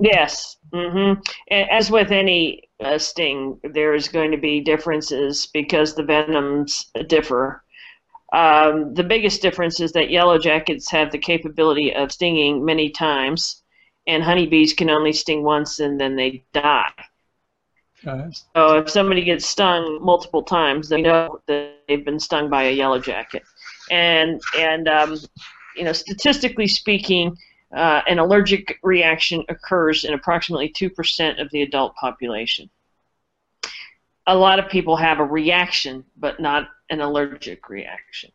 Yes. 0.00 0.56
Mm-hmm. 0.72 1.20
As 1.50 1.90
with 1.90 2.10
any 2.10 2.64
uh, 2.82 2.98
sting, 2.98 3.60
there's 3.62 4.08
going 4.08 4.32
to 4.32 4.36
be 4.36 4.60
differences 4.60 5.46
because 5.46 5.94
the 5.94 6.02
venoms 6.02 6.90
differ. 7.08 7.62
Um, 8.32 8.94
the 8.94 9.04
biggest 9.04 9.42
difference 9.42 9.78
is 9.80 9.92
that 9.92 10.10
yellow 10.10 10.38
jackets 10.38 10.90
have 10.90 11.12
the 11.12 11.18
capability 11.18 11.94
of 11.94 12.10
stinging 12.10 12.64
many 12.64 12.88
times, 12.90 13.62
and 14.06 14.22
honeybees 14.22 14.72
can 14.72 14.88
only 14.90 15.12
sting 15.12 15.42
once 15.42 15.80
and 15.80 16.00
then 16.00 16.16
they 16.16 16.42
die. 16.52 16.92
So 18.56 18.78
if 18.78 18.90
somebody 18.90 19.22
gets 19.22 19.46
stung 19.46 20.00
multiple 20.02 20.42
times, 20.42 20.88
they 20.88 21.02
know 21.02 21.40
that 21.46 21.76
they've 21.86 22.04
been 22.04 22.18
stung 22.18 22.50
by 22.50 22.64
a 22.64 22.72
yellow 22.72 22.98
jacket. 22.98 23.44
And 23.90 24.40
and 24.58 24.88
um, 24.88 25.18
you 25.76 25.84
know, 25.84 25.92
statistically 25.92 26.66
speaking, 26.66 27.36
uh, 27.72 28.02
an 28.08 28.18
allergic 28.18 28.78
reaction 28.82 29.44
occurs 29.48 30.04
in 30.04 30.14
approximately 30.14 30.68
two 30.68 30.90
percent 30.90 31.38
of 31.38 31.48
the 31.50 31.62
adult 31.62 31.94
population. 31.94 32.68
A 34.26 34.36
lot 34.36 34.58
of 34.58 34.68
people 34.68 34.96
have 34.96 35.20
a 35.20 35.24
reaction, 35.24 36.04
but 36.16 36.40
not 36.40 36.68
an 36.92 37.00
allergic 37.00 37.70
reaction. 37.70 38.30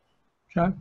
Okay. 0.58 0.76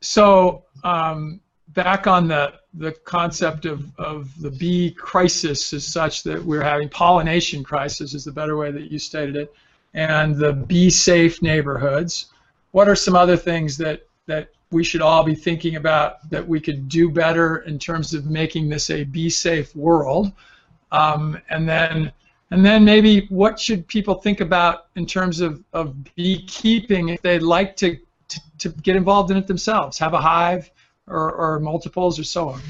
So 0.00 0.64
um, 0.84 1.40
back 1.68 2.06
on 2.06 2.28
the 2.28 2.54
the 2.74 2.92
concept 2.92 3.64
of, 3.64 3.84
of 3.98 4.30
the 4.40 4.50
bee 4.50 4.92
crisis 4.92 5.72
is 5.72 5.84
such 5.84 6.22
that 6.22 6.40
we're 6.40 6.62
having 6.62 6.88
pollination 6.88 7.64
crisis 7.64 8.14
is 8.14 8.24
the 8.24 8.30
better 8.30 8.56
way 8.56 8.70
that 8.70 8.92
you 8.92 8.98
stated 8.98 9.34
it, 9.34 9.52
and 9.92 10.36
the 10.36 10.52
bee 10.52 10.88
safe 10.88 11.42
neighborhoods. 11.42 12.26
What 12.70 12.88
are 12.88 12.94
some 12.94 13.16
other 13.16 13.36
things 13.36 13.76
that 13.78 14.06
that 14.26 14.50
we 14.70 14.84
should 14.84 15.02
all 15.02 15.24
be 15.24 15.34
thinking 15.34 15.74
about 15.74 16.30
that 16.30 16.46
we 16.46 16.60
could 16.60 16.88
do 16.88 17.10
better 17.10 17.58
in 17.58 17.76
terms 17.76 18.14
of 18.14 18.26
making 18.26 18.68
this 18.68 18.88
a 18.88 19.02
bee 19.02 19.30
safe 19.30 19.74
world? 19.74 20.30
Um, 20.92 21.40
and 21.50 21.68
then 21.68 22.12
and 22.50 22.64
then 22.64 22.84
maybe 22.84 23.26
what 23.28 23.58
should 23.58 23.86
people 23.86 24.14
think 24.14 24.40
about 24.40 24.86
in 24.96 25.06
terms 25.06 25.40
of, 25.40 25.62
of 25.72 25.94
beekeeping 26.16 27.10
if 27.10 27.22
they'd 27.22 27.42
like 27.42 27.76
to, 27.76 27.96
to, 28.28 28.40
to 28.58 28.68
get 28.70 28.96
involved 28.96 29.30
in 29.30 29.36
it 29.36 29.46
themselves, 29.46 29.98
have 29.98 30.14
a 30.14 30.20
hive, 30.20 30.70
or, 31.06 31.32
or 31.32 31.60
multiples 31.60 32.18
or 32.18 32.24
so 32.24 32.50
on. 32.50 32.60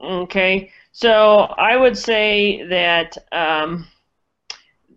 Okay, 0.00 0.70
so 0.90 1.38
I 1.58 1.76
would 1.76 1.96
say 1.96 2.66
that 2.66 3.16
um, 3.30 3.86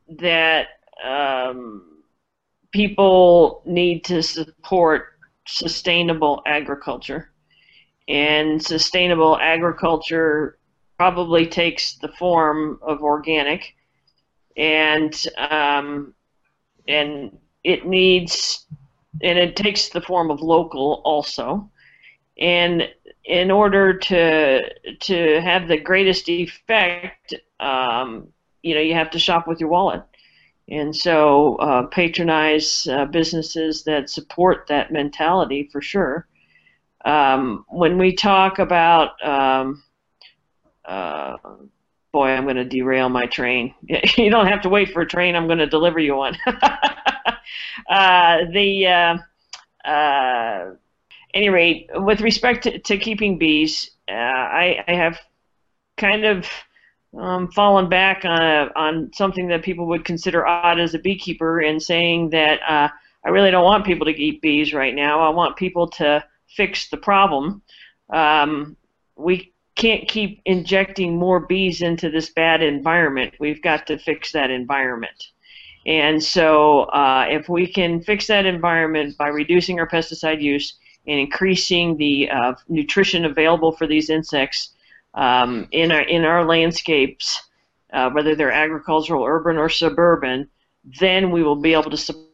that 0.10 0.68
um, 1.04 2.02
people 2.72 3.62
need 3.66 4.04
to 4.06 4.24
support 4.24 5.14
sustainable 5.46 6.42
agriculture, 6.48 7.32
and 8.08 8.62
sustainable 8.64 9.38
agriculture 9.40 10.58
probably 10.98 11.48
takes 11.48 11.96
the 11.96 12.08
form 12.20 12.80
of 12.82 13.02
organic, 13.02 13.76
and 14.58 15.14
um, 15.38 16.14
and 16.88 17.38
it 17.64 17.86
needs, 17.86 18.66
and 19.22 19.38
it 19.38 19.56
takes 19.56 19.90
the 19.90 20.02
form 20.02 20.32
of 20.32 20.42
local 20.42 21.02
also. 21.04 21.70
And 22.40 22.90
in 23.24 23.52
order 23.52 23.98
to 23.98 24.74
to 25.02 25.42
have 25.42 25.68
the 25.68 25.80
greatest 25.80 26.30
effect, 26.30 27.34
um, 27.60 28.28
you 28.62 28.76
know, 28.76 28.82
you 28.82 28.94
have 28.94 29.12
to 29.12 29.20
shop 29.20 29.48
with 29.48 29.60
your 29.60 29.70
wallet. 29.70 30.04
And 30.68 30.96
so 30.96 31.56
uh, 31.58 31.84
patronize 31.88 32.88
uh, 32.88 33.06
businesses 33.06 33.84
that 33.84 34.10
support 34.10 34.66
that 34.68 34.92
mentality 34.92 35.70
for 35.72 35.82
sure. 35.82 36.28
Um, 37.06 37.66
when 37.70 38.00
we 38.00 38.14
talk 38.16 38.58
about, 38.58 39.24
um, 39.24 39.84
uh, 40.88 41.38
boy, 42.12 42.30
I'm 42.30 42.44
going 42.44 42.56
to 42.56 42.66
derail 42.66 43.10
my 43.10 43.26
train. 43.26 43.74
you 44.18 44.30
don't 44.30 44.48
have 44.48 44.62
to 44.62 44.70
wait 44.70 44.92
for 44.92 45.02
a 45.02 45.08
train. 45.08 45.36
I'm 45.36 45.48
going 45.48 45.60
to 45.60 45.68
deliver 45.68 46.00
you 46.00 46.16
one. 46.16 46.38
Uh, 47.90 48.38
the 48.52 48.88
uh, 48.88 49.18
uh, 49.88 50.72
any 51.34 51.50
rate, 51.50 51.90
with 51.94 52.22
respect 52.22 52.64
to, 52.64 52.80
to 52.80 52.98
keeping 52.98 53.38
bees, 53.38 53.92
I, 54.10 54.84
I 54.88 54.94
have 54.94 55.20
kind 55.98 56.26
of 56.26 56.48
um, 57.18 57.52
fallen 57.52 57.90
back 57.90 58.26
on 58.26 58.70
on 58.76 59.12
something 59.14 59.48
that 59.50 59.64
people 59.64 59.88
would 59.88 60.06
consider 60.06 60.46
odd 60.48 60.80
as 60.80 60.94
a 60.94 61.00
beekeeper 61.00 61.60
and 61.60 61.82
saying 61.82 62.30
that 62.32 62.60
uh, 62.68 62.90
I 63.26 63.30
really 63.30 63.52
don't 63.52 63.64
want 63.64 63.86
people 63.86 64.06
to 64.06 64.12
eat 64.12 64.42
bees 64.42 64.74
right 64.74 64.94
now. 64.94 65.20
I 65.22 65.30
want 65.30 65.58
people 65.58 65.88
to 65.92 66.24
fix 66.48 66.90
the 66.90 66.98
problem. 66.98 67.62
Um, 68.10 68.78
we 69.16 69.54
can't 69.76 70.08
keep 70.08 70.42
injecting 70.46 71.18
more 71.18 71.40
bees 71.40 71.82
into 71.82 72.10
this 72.10 72.30
bad 72.30 72.62
environment. 72.64 73.34
We've 73.40 73.62
got 73.62 73.88
to 73.88 73.98
fix 73.98 74.32
that 74.32 74.50
environment. 74.50 75.24
And 75.86 76.24
so, 76.24 76.84
uh, 76.86 77.26
if 77.30 77.48
we 77.48 77.68
can 77.68 78.02
fix 78.02 78.28
that 78.28 78.46
environment 78.46 79.18
by 79.18 79.28
reducing 79.28 79.80
our 79.80 79.88
pesticide 79.88 80.42
use 80.42 80.78
and 81.06 81.20
increasing 81.20 81.98
the 81.98 82.30
uh, 82.30 82.54
nutrition 82.68 83.26
available 83.26 83.72
for 83.72 83.86
these 83.86 84.10
insects, 84.10 84.74
um, 85.14 85.68
in 85.72 85.92
our 85.92 86.02
in 86.02 86.26
our 86.26 86.46
landscapes, 86.46 87.42
uh, 87.94 88.10
whether 88.10 88.36
they're 88.36 88.52
agricultural, 88.52 89.24
urban, 89.24 89.58
or 89.58 89.70
suburban, 89.70 90.50
then 91.00 91.32
we 91.32 91.44
will 91.44 91.56
be 91.56 91.74
able 91.74 91.92
to 91.92 91.98
support 91.98 92.26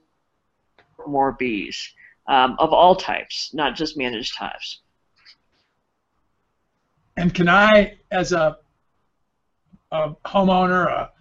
more 1.07 1.33
bees 1.33 1.93
um, 2.27 2.55
of 2.59 2.73
all 2.73 2.95
types, 2.95 3.53
not 3.53 3.75
just 3.75 3.97
managed 3.97 4.35
hives. 4.35 4.80
And 7.21 7.31
can 7.31 7.47
I, 7.47 7.99
as 8.09 8.31
a, 8.31 8.57
a 9.91 10.15
homeowner, 10.25 10.87
a, 10.87 11.11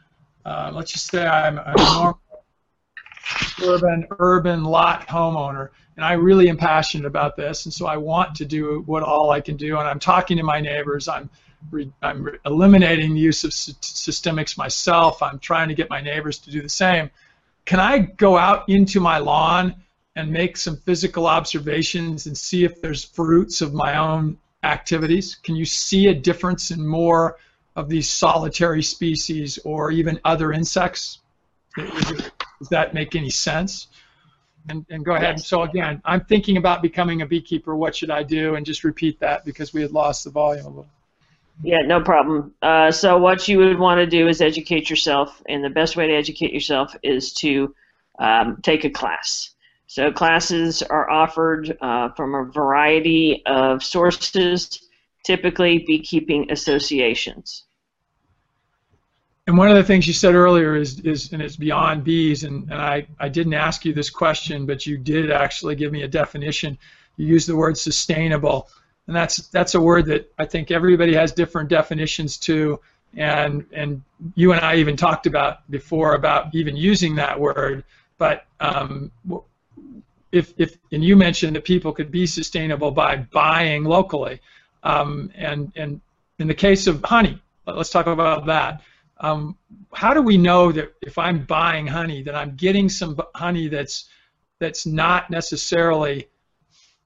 uh, 0.49 0.73
let's 0.73 0.93
just 0.93 1.11
say 1.11 1.27
I'm 1.27 1.59
a 1.59 1.75
normal 1.77 2.21
urban 3.63 4.07
urban 4.19 4.65
lot 4.65 5.07
homeowner, 5.07 5.69
and 5.97 6.05
I 6.07 6.15
really 6.15 6.49
am 6.49 6.57
passionate 6.57 7.07
about 7.07 7.37
this, 7.37 7.67
and 7.67 7.75
so 7.75 7.87
I 7.87 7.99
want 7.99 8.35
to 8.37 8.47
do 8.47 8.83
what 8.87 9.03
all 9.03 9.31
I 9.31 9.43
can 9.43 9.59
do, 9.59 9.79
and 9.79 9.87
I'm 9.87 9.99
talking 9.99 10.39
to 10.39 10.43
my 10.43 10.59
neighbors. 10.59 11.07
I'm 11.07 11.29
I'm 12.01 12.31
eliminating 12.47 13.13
the 13.13 13.21
use 13.21 13.45
of 13.45 13.51
systemics 13.51 14.57
myself. 14.57 15.23
I'm 15.23 15.39
trying 15.39 15.69
to 15.69 15.75
get 15.75 15.91
my 15.91 16.01
neighbors 16.01 16.39
to 16.39 16.51
do 16.51 16.63
the 16.63 16.71
same. 16.71 17.11
Can 17.67 17.79
I 17.79 17.99
go 17.99 18.39
out 18.39 18.67
into 18.71 19.01
my 19.01 19.19
lawn 19.19 19.75
and 20.17 20.33
make 20.33 20.57
some 20.57 20.79
physical 20.79 21.27
observations 21.27 22.25
and 22.27 22.35
see 22.39 22.65
if 22.65 22.81
there's 22.81 23.05
fruits 23.05 23.61
of 23.61 23.75
my 23.75 23.99
own 23.99 24.39
activities? 24.63 25.37
Can 25.37 25.57
you 25.57 25.65
see 25.65 26.09
a 26.09 26.15
difference 26.15 26.71
in 26.71 26.87
more 26.87 27.39
of 27.77 27.89
these 27.89 28.09
solitary 28.09 28.83
species 28.83 29.59
or 29.65 29.91
even 29.91 30.21
other 30.25 30.53
insects? 30.53 31.21
Does 31.77 32.69
that 32.71 32.95
make 32.95 33.15
any 33.15 33.31
sense? 33.31 33.89
And, 34.69 34.85
and 34.91 35.05
go 35.05 35.15
ahead. 35.15 35.41
So 35.41 35.63
again, 35.63 36.03
I'm 36.05 36.25
thinking 36.25 36.57
about 36.57 36.83
becoming 36.83 37.23
a 37.23 37.27
beekeeper. 37.27 37.75
What 37.77 37.97
should 37.97 38.11
I 38.11 38.23
do? 38.23 38.57
And 38.57 38.67
just 38.67 38.85
repeat 38.85 39.19
that 39.21 39.45
because 39.45 39.73
we 39.73 39.81
had 39.81 39.93
lost 39.93 40.25
the 40.25 40.31
volume 40.31 40.67
a 40.67 40.69
little. 40.69 40.87
Yeah, 41.63 41.79
no 41.85 42.01
problem. 42.01 42.55
Uh, 42.63 42.91
so 42.91 43.19
what 43.19 43.47
you 43.47 43.59
would 43.59 43.79
want 43.79 43.99
to 43.99 44.07
do 44.07 44.29
is 44.29 44.41
educate 44.41 44.89
yourself, 44.89 45.43
and 45.49 45.63
the 45.63 45.71
best 45.71 45.97
way 45.97 46.07
to 46.07 46.15
educate 46.15 46.53
yourself 46.55 46.95
is 47.03 47.33
to 47.35 47.75
um, 48.19 48.61
take 48.63 48.85
a 48.85 48.91
class. 48.91 49.50
So 49.91 50.13
classes 50.13 50.85
are 50.85 51.11
offered 51.11 51.77
uh, 51.81 52.11
from 52.11 52.37
a 52.37 52.45
variety 52.45 53.43
of 53.45 53.83
sources, 53.83 54.89
typically 55.25 55.85
beekeeping 55.85 56.53
associations. 56.53 57.65
And 59.49 59.59
one 59.59 59.69
of 59.69 59.75
the 59.75 59.83
things 59.83 60.07
you 60.07 60.13
said 60.13 60.37
earlier 60.37 60.77
is, 60.77 61.01
is 61.01 61.33
and 61.33 61.43
it's 61.43 61.57
beyond 61.57 62.05
bees, 62.05 62.45
and, 62.45 62.71
and 62.71 62.81
I, 62.81 63.05
I 63.19 63.29
didn't 63.29 63.55
ask 63.55 63.85
you 63.85 63.93
this 63.93 64.11
question, 64.11 64.65
but 64.65 64.87
you 64.87 64.97
did 64.97 65.33
actually 65.33 65.75
give 65.75 65.91
me 65.91 66.03
a 66.03 66.09
definition. 66.09 66.79
You 67.17 67.27
used 67.27 67.49
the 67.49 67.57
word 67.57 67.77
sustainable 67.77 68.69
and 69.09 69.17
that's 69.17 69.49
that's 69.49 69.75
a 69.75 69.81
word 69.81 70.07
that 70.07 70.33
I 70.39 70.45
think 70.47 70.71
everybody 70.71 71.15
has 71.15 71.33
different 71.33 71.69
definitions 71.69 72.37
to, 72.39 72.79
and 73.17 73.67
and 73.73 74.03
you 74.37 74.53
and 74.53 74.65
I 74.65 74.77
even 74.77 74.97
talked 74.97 75.27
about 75.27 75.69
before 75.69 76.15
about 76.15 76.55
even 76.55 76.77
using 76.77 77.17
that 77.17 77.41
word, 77.41 77.83
but 78.19 78.47
um, 78.61 79.11
if 80.33 80.55
if 80.59 80.77
and 80.93 81.05
you 81.05 81.17
mentioned 81.17 81.57
that 81.57 81.65
people 81.65 81.93
could 81.93 82.11
be 82.11 82.27
sustainable 82.27 82.91
by 82.91 83.17
buying 83.17 83.85
locally, 83.85 84.41
um, 84.83 85.31
and 85.35 85.73
and 85.77 86.01
in 86.39 86.47
the 86.47 86.55
case 86.55 86.87
of 86.87 87.03
honey, 87.05 87.41
let's 87.67 87.91
talk 87.91 88.07
about 88.07 88.47
that. 88.47 88.83
Um, 89.19 89.57
how 89.93 90.15
do 90.15 90.23
we 90.23 90.39
know 90.39 90.73
that 90.73 90.95
if 91.03 91.19
I'm 91.19 91.45
buying 91.45 91.87
honey 91.87 92.23
that 92.23 92.35
I'm 92.35 92.57
getting 92.57 92.89
some 92.89 93.21
honey 93.35 93.69
that's 93.69 94.09
that's 94.59 94.87
not 94.87 95.31
necessarily 95.31 96.29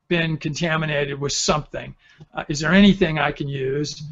been 0.09 0.37
contaminated 0.37 1.19
with 1.19 1.33
something. 1.33 1.95
Uh, 2.35 2.45
is 2.49 2.61
there 2.61 2.73
anything 2.73 3.19
I 3.19 3.33
can 3.33 3.49
use? 3.49 4.03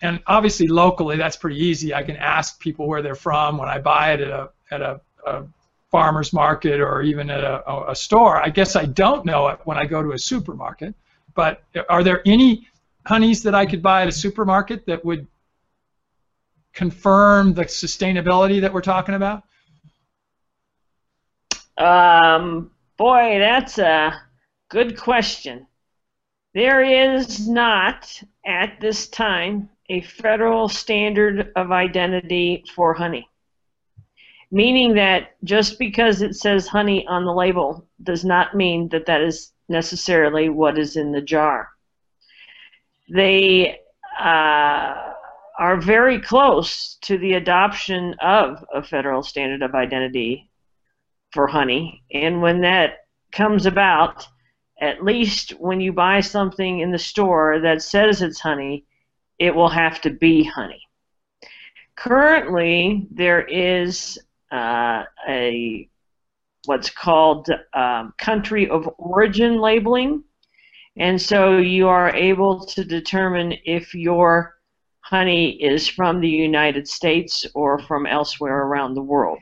And 0.00 0.20
obviously, 0.26 0.68
locally, 0.68 1.16
that's 1.16 1.36
pretty 1.36 1.62
easy. 1.64 1.92
I 1.94 2.02
can 2.02 2.16
ask 2.16 2.60
people 2.60 2.86
where 2.86 3.02
they're 3.02 3.14
from 3.14 3.58
when 3.58 3.68
I 3.68 3.78
buy 3.78 4.12
it 4.12 4.20
at 4.20 4.30
a 4.30 4.50
at 4.70 4.82
a, 4.82 5.00
a 5.26 5.44
farmer's 5.90 6.32
market 6.32 6.80
or 6.80 7.02
even 7.02 7.30
at 7.30 7.42
a, 7.42 7.90
a 7.90 7.96
store. 7.96 8.40
I 8.40 8.48
guess 8.50 8.76
I 8.76 8.84
don't 8.84 9.24
know 9.24 9.48
it 9.48 9.60
when 9.64 9.76
I 9.76 9.86
go 9.86 10.02
to 10.02 10.12
a 10.12 10.18
supermarket. 10.18 10.94
But 11.34 11.62
are 11.88 12.02
there 12.02 12.22
any 12.26 12.68
honeys 13.06 13.42
that 13.44 13.54
I 13.54 13.66
could 13.66 13.82
buy 13.82 14.02
at 14.02 14.08
a 14.08 14.12
supermarket 14.12 14.86
that 14.86 15.04
would 15.04 15.26
confirm 16.72 17.54
the 17.54 17.64
sustainability 17.64 18.60
that 18.60 18.72
we're 18.72 18.80
talking 18.80 19.14
about? 19.14 19.44
Um, 21.76 22.70
boy, 22.96 23.38
that's 23.38 23.78
a 23.78 24.20
Good 24.70 24.96
question. 24.96 25.66
There 26.54 26.80
is 26.84 27.48
not, 27.48 28.22
at 28.46 28.80
this 28.80 29.08
time, 29.08 29.68
a 29.88 30.00
federal 30.02 30.68
standard 30.68 31.50
of 31.56 31.72
identity 31.72 32.62
for 32.72 32.94
honey. 32.94 33.28
Meaning 34.50 34.94
that 34.94 35.36
just 35.44 35.78
because 35.78 36.22
it 36.22 36.34
says 36.34 36.66
honey 36.66 37.06
on 37.06 37.24
the 37.24 37.32
label 37.32 37.86
does 38.02 38.24
not 38.24 38.56
mean 38.56 38.88
that 38.88 39.06
that 39.06 39.20
is 39.20 39.52
necessarily 39.68 40.48
what 40.48 40.78
is 40.78 40.96
in 40.96 41.12
the 41.12 41.20
jar. 41.20 41.68
They 43.08 43.78
uh, 44.18 45.12
are 45.58 45.80
very 45.80 46.20
close 46.20 46.96
to 47.02 47.18
the 47.18 47.34
adoption 47.34 48.14
of 48.20 48.64
a 48.74 48.82
federal 48.82 49.22
standard 49.22 49.62
of 49.62 49.74
identity 49.74 50.50
for 51.32 51.46
honey. 51.46 52.02
And 52.12 52.42
when 52.42 52.62
that 52.62 53.06
comes 53.30 53.66
about, 53.66 54.26
at 54.80 55.04
least 55.04 55.50
when 55.60 55.80
you 55.80 55.92
buy 55.92 56.20
something 56.20 56.80
in 56.80 56.90
the 56.90 56.98
store 56.98 57.60
that 57.60 57.82
says 57.82 58.22
it's 58.22 58.40
honey, 58.40 58.84
it 59.38 59.54
will 59.54 59.68
have 59.68 60.00
to 60.00 60.10
be 60.10 60.44
honey. 60.44 60.82
Currently, 61.94 63.06
there 63.10 63.42
is 63.42 64.18
uh, 64.50 65.04
a 65.28 65.88
what's 66.66 66.90
called 66.90 67.48
um, 67.72 68.12
country 68.18 68.68
of 68.68 68.88
origin 68.98 69.60
labeling, 69.60 70.24
and 70.96 71.20
so 71.20 71.58
you 71.58 71.88
are 71.88 72.14
able 72.14 72.64
to 72.66 72.84
determine 72.84 73.54
if 73.64 73.94
your 73.94 74.56
honey 75.00 75.50
is 75.62 75.88
from 75.88 76.20
the 76.20 76.28
United 76.28 76.86
States 76.86 77.46
or 77.54 77.78
from 77.80 78.06
elsewhere 78.06 78.62
around 78.62 78.94
the 78.94 79.02
world. 79.02 79.38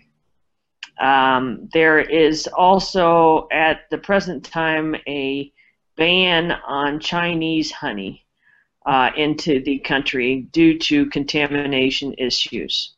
Um, 1.01 1.69
there 1.73 2.01
is 2.01 2.47
also, 2.47 3.47
at 3.53 3.83
the 3.91 3.99
present 3.99 4.45
time, 4.45 4.97
a 5.07 5.53
ban 5.97 6.53
on 6.53 7.01
Chinese 7.01 7.71
honey 7.71 8.25
uh, 8.87 9.11
into 9.17 9.63
the 9.63 9.79
country 9.81 10.49
due 10.53 10.79
to 10.79 11.07
contamination 11.07 12.15
issues. 12.19 12.95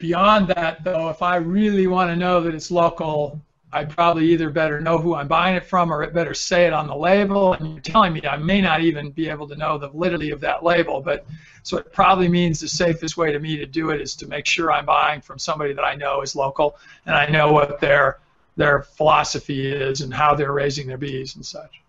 Beyond 0.00 0.48
that, 0.48 0.82
though, 0.82 1.10
if 1.10 1.20
I 1.20 1.36
really 1.36 1.86
want 1.86 2.10
to 2.10 2.16
know 2.16 2.40
that 2.40 2.54
it's 2.54 2.70
local, 2.70 3.38
I'd 3.70 3.90
probably 3.90 4.32
either 4.32 4.48
better 4.48 4.80
know 4.80 4.96
who 4.96 5.14
I'm 5.14 5.28
buying 5.28 5.54
it 5.54 5.66
from 5.66 5.92
or 5.92 6.02
it 6.02 6.14
better 6.14 6.32
say 6.32 6.66
it 6.66 6.72
on 6.72 6.86
the 6.86 6.96
label. 6.96 7.52
And 7.52 7.74
you're 7.74 7.80
telling 7.80 8.14
me 8.14 8.22
I 8.26 8.38
may 8.38 8.62
not 8.62 8.80
even 8.80 9.10
be 9.10 9.28
able 9.28 9.46
to 9.48 9.56
know 9.56 9.76
the 9.76 9.88
validity 9.88 10.30
of 10.30 10.40
that 10.40 10.64
label. 10.64 11.02
But 11.02 11.26
so 11.62 11.76
it 11.76 11.92
probably 11.92 12.28
means 12.28 12.60
the 12.60 12.66
safest 12.66 13.18
way 13.18 13.30
to 13.30 13.38
me 13.38 13.58
to 13.58 13.66
do 13.66 13.90
it 13.90 14.00
is 14.00 14.16
to 14.16 14.26
make 14.26 14.46
sure 14.46 14.72
I'm 14.72 14.86
buying 14.86 15.20
from 15.20 15.38
somebody 15.38 15.74
that 15.74 15.84
I 15.84 15.94
know 15.94 16.22
is 16.22 16.34
local 16.34 16.78
and 17.04 17.14
I 17.14 17.26
know 17.26 17.52
what 17.52 17.78
their 17.78 18.18
their 18.56 18.82
philosophy 18.82 19.70
is 19.70 20.00
and 20.00 20.12
how 20.12 20.34
they're 20.34 20.52
raising 20.52 20.86
their 20.86 20.98
bees 20.98 21.36
and 21.36 21.44
such. 21.44 21.80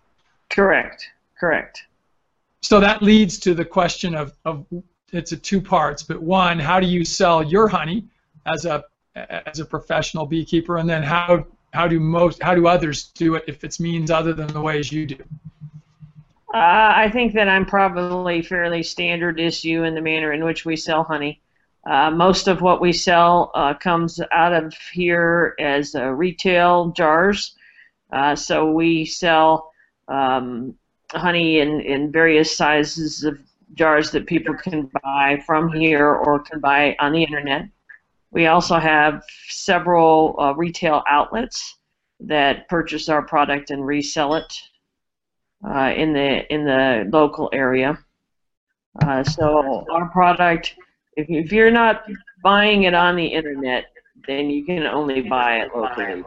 Correct. 0.50 1.08
Correct. 1.40 1.84
So 2.62 2.80
that 2.82 3.02
leads 3.02 3.40
to 3.40 3.54
the 3.56 3.66
question 3.66 4.16
of, 4.16 4.34
of 4.46 4.66
it's 5.12 5.32
a 5.32 5.38
two 5.38 5.62
parts, 5.62 6.04
but 6.04 6.22
one, 6.22 6.60
how 6.60 6.80
do 6.80 6.88
you 6.88 7.06
sell 7.06 7.44
your 7.44 7.68
honey 7.68 8.06
as 8.46 8.66
a 8.66 8.84
as 9.16 9.60
a 9.60 9.66
professional 9.66 10.26
beekeeper, 10.26 10.78
and 10.78 10.90
then 10.90 11.04
how 11.04 11.46
how 11.74 11.88
do 11.88 12.00
most 12.00 12.42
how 12.42 12.56
do 12.56 12.68
others 12.68 13.12
do 13.16 13.36
it 13.36 13.44
if 13.48 13.64
it's 13.64 13.80
means 13.80 14.12
other 14.12 14.34
than 14.34 14.48
the 14.48 14.62
ways 14.62 14.92
you 14.92 15.06
do? 15.06 15.18
Uh, 16.54 16.92
I 16.96 17.10
think 17.10 17.34
that 17.34 17.48
I'm 17.48 17.66
probably 17.66 18.42
fairly 18.42 18.84
standard 18.84 19.40
issue 19.40 19.84
in 19.84 19.96
the 19.96 20.02
manner 20.02 20.34
in 20.34 20.44
which 20.44 20.66
we 20.66 20.76
sell 20.76 21.04
honey. 21.04 21.40
Uh, 21.86 22.12
most 22.12 22.48
of 22.48 22.62
what 22.62 22.82
we 22.82 22.94
sell 22.94 23.52
uh, 23.56 23.74
comes 23.74 24.20
out 24.32 24.54
of 24.54 24.74
here 24.94 25.56
as 25.60 25.96
uh, 25.96 26.08
retail 26.08 26.90
jars. 26.90 27.56
Uh, 28.12 28.36
so 28.36 28.72
we 28.72 29.06
sell 29.06 29.72
um, 30.10 30.76
honey 31.10 31.60
in, 31.60 31.80
in 31.82 32.12
various 32.12 32.56
sizes 32.56 33.24
of 33.24 33.40
jars 33.74 34.12
that 34.12 34.26
people 34.26 34.56
can 34.56 34.90
buy 35.04 35.42
from 35.46 35.72
here 35.72 36.08
or 36.08 36.40
can 36.40 36.60
buy 36.60 36.96
on 37.00 37.14
the 37.14 37.24
internet. 37.24 37.66
We 38.32 38.48
also 38.48 38.78
have 38.78 39.24
several 39.50 40.36
uh, 40.40 40.54
retail 40.54 41.04
outlets 41.08 41.78
that 42.22 42.68
purchase 42.70 43.10
our 43.10 43.22
product 43.24 43.72
and 43.72 43.86
resell 43.86 44.36
it 44.36 44.54
uh, 45.68 45.94
in 45.96 46.14
the 46.14 46.54
in 46.54 46.66
the 46.66 47.10
local 47.12 47.50
area. 47.52 47.98
Uh, 49.02 49.24
so 49.24 49.86
our 49.92 50.10
product, 50.10 50.76
if, 51.16 51.28
if 51.30 51.52
you're 51.52 51.72
not 51.72 52.04
buying 52.44 52.84
it 52.84 52.94
on 52.94 53.16
the 53.16 53.26
internet, 53.26 53.86
then 54.28 54.50
you 54.50 54.66
can 54.66 54.86
only 54.86 55.22
buy 55.22 55.60
it 55.60 55.76
locally. 55.76 56.24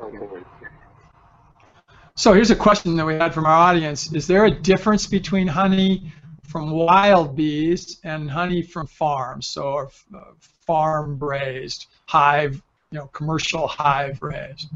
So 2.17 2.33
here's 2.33 2.51
a 2.51 2.57
question 2.57 2.97
that 2.97 3.07
we 3.07 3.15
had 3.15 3.35
from 3.35 3.47
our 3.47 3.53
audience: 3.53 4.13
Is 4.13 4.27
there 4.27 4.45
a 4.45 4.51
difference 4.51 5.07
between 5.07 5.47
honey 5.47 6.13
from 6.47 6.71
wild 6.71 7.35
bees 7.35 7.99
and 8.05 8.31
honey 8.31 8.63
from 8.63 8.87
farms, 8.87 9.47
so 9.47 9.89
uh, 10.15 10.21
farm 10.39 11.19
raised, 11.19 11.87
hive, 12.07 12.63
you 12.91 12.99
know, 12.99 13.07
commercial 13.09 13.67
hive 13.67 14.23
raised? 14.23 14.69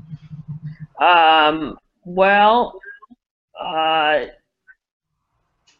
Um, 1.00 1.78
well, 2.04 2.80
uh, 3.60 4.26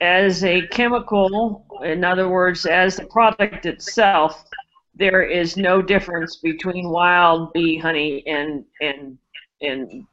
as 0.01 0.45
a 0.45 0.67
chemical, 0.69 1.65
in 1.83 2.05
other 2.05 2.29
words, 2.29 2.67
as 2.67 2.97
the 2.97 3.07
product 3.07 3.67
itself, 3.67 4.45
there 4.95 5.23
is 5.23 5.57
no 5.57 5.81
difference 5.81 6.37
between 6.37 6.89
wild 6.89 7.53
bee 7.53 7.79
honey 7.79 8.25
and 8.27 8.65
and 8.81 9.19
and 9.61 10.07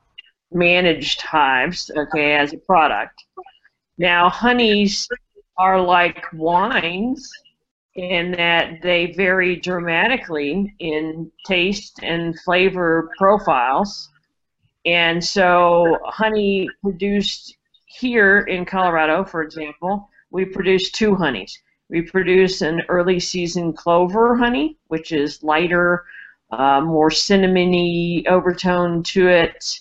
managed 0.51 1.21
hives, 1.21 1.91
okay, 1.95 2.34
as 2.36 2.53
a 2.53 2.57
product. 2.57 3.23
Now, 3.97 4.30
honeys 4.30 5.07
are 5.57 5.81
like 5.81 6.25
wines 6.33 7.29
in 7.95 8.31
that 8.31 8.81
they 8.81 9.13
vary 9.13 9.55
dramatically 9.55 10.73
in 10.79 11.31
taste 11.45 11.99
and 12.03 12.37
flavor 12.41 13.09
profiles. 13.17 14.09
And 14.85 15.23
so, 15.23 15.97
honey 16.03 16.69
produced 16.81 17.55
here 17.85 18.41
in 18.41 18.65
Colorado, 18.65 19.23
for 19.23 19.41
example, 19.41 20.09
we 20.29 20.45
produce 20.45 20.91
two 20.91 21.15
honeys. 21.15 21.57
We 21.89 22.01
produce 22.01 22.61
an 22.61 22.81
early 22.89 23.19
season 23.19 23.73
clover 23.73 24.35
honey, 24.35 24.77
which 24.87 25.11
is 25.11 25.43
lighter, 25.43 26.03
uh, 26.51 26.81
more 26.81 27.09
cinnamony 27.09 28.27
overtone 28.27 29.03
to 29.03 29.27
it. 29.27 29.79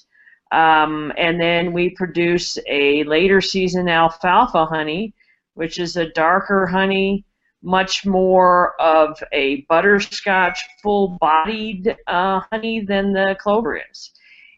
Um, 0.53 1.13
and 1.17 1.41
then 1.41 1.73
we 1.73 1.91
produce 1.91 2.59
a 2.69 3.03
later 3.05 3.41
season 3.41 3.89
alfalfa 3.89 4.67
honey, 4.67 5.15
which 5.55 5.79
is 5.79 5.97
a 5.97 6.11
darker 6.11 6.67
honey, 6.67 7.25
much 7.63 8.05
more 8.05 8.79
of 8.81 9.23
a 9.33 9.63
butterscotch, 9.63 10.63
full 10.83 11.17
bodied 11.21 11.97
uh, 12.07 12.41
honey 12.53 12.81
than 12.81 13.13
the 13.13 13.37
clover 13.41 13.81
is. 13.91 14.11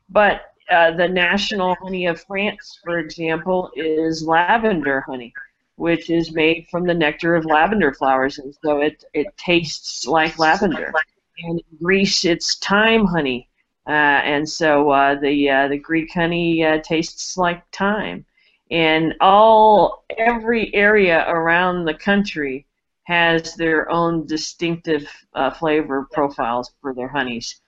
But 0.08 0.42
uh, 0.70 0.92
the 0.92 1.08
national 1.08 1.76
honey 1.76 2.06
of 2.06 2.20
France, 2.22 2.78
for 2.82 2.98
example, 2.98 3.70
is 3.76 4.24
lavender 4.26 5.02
honey, 5.02 5.32
which 5.76 6.10
is 6.10 6.32
made 6.32 6.66
from 6.70 6.86
the 6.86 6.94
nectar 6.94 7.36
of 7.36 7.44
lavender 7.44 7.92
flowers, 7.92 8.38
and 8.38 8.54
so 8.64 8.80
it, 8.80 9.04
it 9.14 9.26
tastes 9.36 10.06
like 10.06 10.38
lavender. 10.38 10.92
And 11.38 11.60
in 11.60 11.78
Greece, 11.82 12.24
it's 12.24 12.56
thyme 12.56 13.04
honey, 13.04 13.48
uh, 13.86 13.90
and 13.90 14.48
so 14.48 14.90
uh, 14.90 15.20
the 15.20 15.50
uh, 15.50 15.68
the 15.68 15.78
Greek 15.78 16.12
honey 16.12 16.64
uh, 16.64 16.78
tastes 16.82 17.36
like 17.36 17.62
thyme. 17.72 18.24
And 18.70 19.14
all 19.20 20.04
every 20.16 20.74
area 20.74 21.24
around 21.28 21.84
the 21.84 21.94
country 21.94 22.66
has 23.04 23.54
their 23.54 23.88
own 23.90 24.26
distinctive 24.26 25.08
uh, 25.34 25.50
flavor 25.52 26.08
profiles 26.12 26.72
for 26.80 26.92
their 26.92 27.08
honeys 27.08 27.60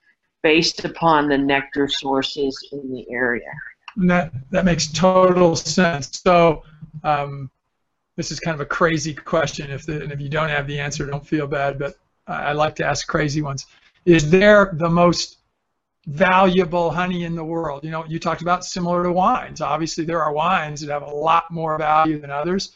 based 0.43 0.83
upon 0.83 1.29
the 1.29 1.37
nectar 1.37 1.87
sources 1.87 2.57
in 2.73 2.91
the 2.91 3.09
area. 3.09 3.51
And 3.95 4.09
that 4.09 4.31
that 4.51 4.65
makes 4.65 4.87
total 4.91 5.55
sense. 5.55 6.21
So 6.23 6.63
um, 7.03 7.49
this 8.15 8.31
is 8.31 8.39
kind 8.39 8.55
of 8.55 8.61
a 8.61 8.65
crazy 8.65 9.13
question. 9.13 9.71
If 9.71 9.85
the, 9.85 10.01
and 10.01 10.11
if 10.11 10.19
you 10.19 10.29
don't 10.29 10.49
have 10.49 10.67
the 10.67 10.79
answer, 10.79 11.05
don't 11.05 11.25
feel 11.25 11.47
bad. 11.47 11.79
But 11.79 11.95
I, 12.27 12.47
I 12.47 12.51
like 12.51 12.75
to 12.75 12.85
ask 12.85 13.07
crazy 13.07 13.41
ones. 13.41 13.65
Is 14.05 14.29
there 14.29 14.71
the 14.73 14.89
most 14.89 15.38
valuable 16.07 16.91
honey 16.91 17.23
in 17.23 17.35
the 17.35 17.43
world? 17.43 17.83
You 17.83 17.91
know, 17.91 18.05
you 18.05 18.19
talked 18.19 18.41
about 18.41 18.65
similar 18.65 19.03
to 19.03 19.11
wines. 19.11 19.61
Obviously, 19.61 20.05
there 20.05 20.21
are 20.21 20.33
wines 20.33 20.81
that 20.81 20.91
have 20.91 21.03
a 21.03 21.13
lot 21.13 21.51
more 21.51 21.77
value 21.77 22.19
than 22.19 22.31
others. 22.31 22.73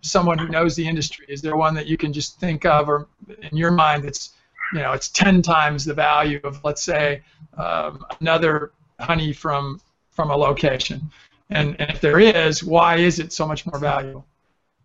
Someone 0.00 0.38
who 0.38 0.48
knows 0.48 0.76
the 0.76 0.86
industry, 0.86 1.26
is 1.28 1.42
there 1.42 1.56
one 1.56 1.74
that 1.74 1.86
you 1.86 1.96
can 1.96 2.12
just 2.12 2.40
think 2.40 2.64
of, 2.64 2.88
or 2.88 3.06
in 3.50 3.56
your 3.56 3.70
mind, 3.70 4.04
that's 4.04 4.32
you 4.72 4.80
know, 4.80 4.92
it's 4.92 5.08
10 5.08 5.42
times 5.42 5.84
the 5.84 5.94
value 5.94 6.40
of, 6.44 6.62
let's 6.64 6.82
say, 6.82 7.22
um, 7.56 8.04
another 8.20 8.72
honey 9.00 9.32
from 9.32 9.80
from 10.10 10.30
a 10.30 10.36
location. 10.36 11.10
And, 11.50 11.80
and 11.80 11.90
if 11.90 12.00
there 12.00 12.18
is, 12.18 12.64
why 12.64 12.96
is 12.96 13.20
it 13.20 13.32
so 13.32 13.46
much 13.46 13.64
more 13.66 13.78
valuable? 13.78 14.26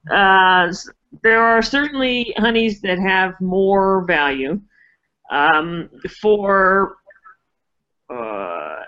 Uh, 0.10 0.72
there 1.24 1.42
are 1.42 1.62
certainly 1.64 2.34
honeys 2.38 2.82
that 2.82 3.00
have 3.00 3.40
more 3.42 4.06
value 4.06 4.62
um, 5.32 5.90
for 6.22 6.98
uh, 8.10 8.82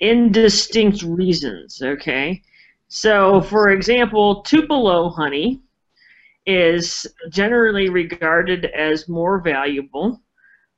indistinct 0.00 1.02
reasons. 1.02 1.80
Okay, 1.82 2.42
so 2.88 3.40
for 3.40 3.70
example, 3.70 4.42
Tupelo 4.42 5.10
honey 5.10 5.62
is 6.46 7.06
generally 7.30 7.88
regarded 7.88 8.64
as 8.66 9.08
more 9.08 9.40
valuable 9.40 10.20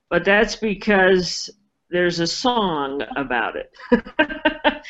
but 0.09 0.23
that's 0.23 0.55
because 0.55 1.49
there's 1.89 2.19
a 2.19 2.27
song 2.27 3.01
about 3.15 3.55
it. 3.55 3.71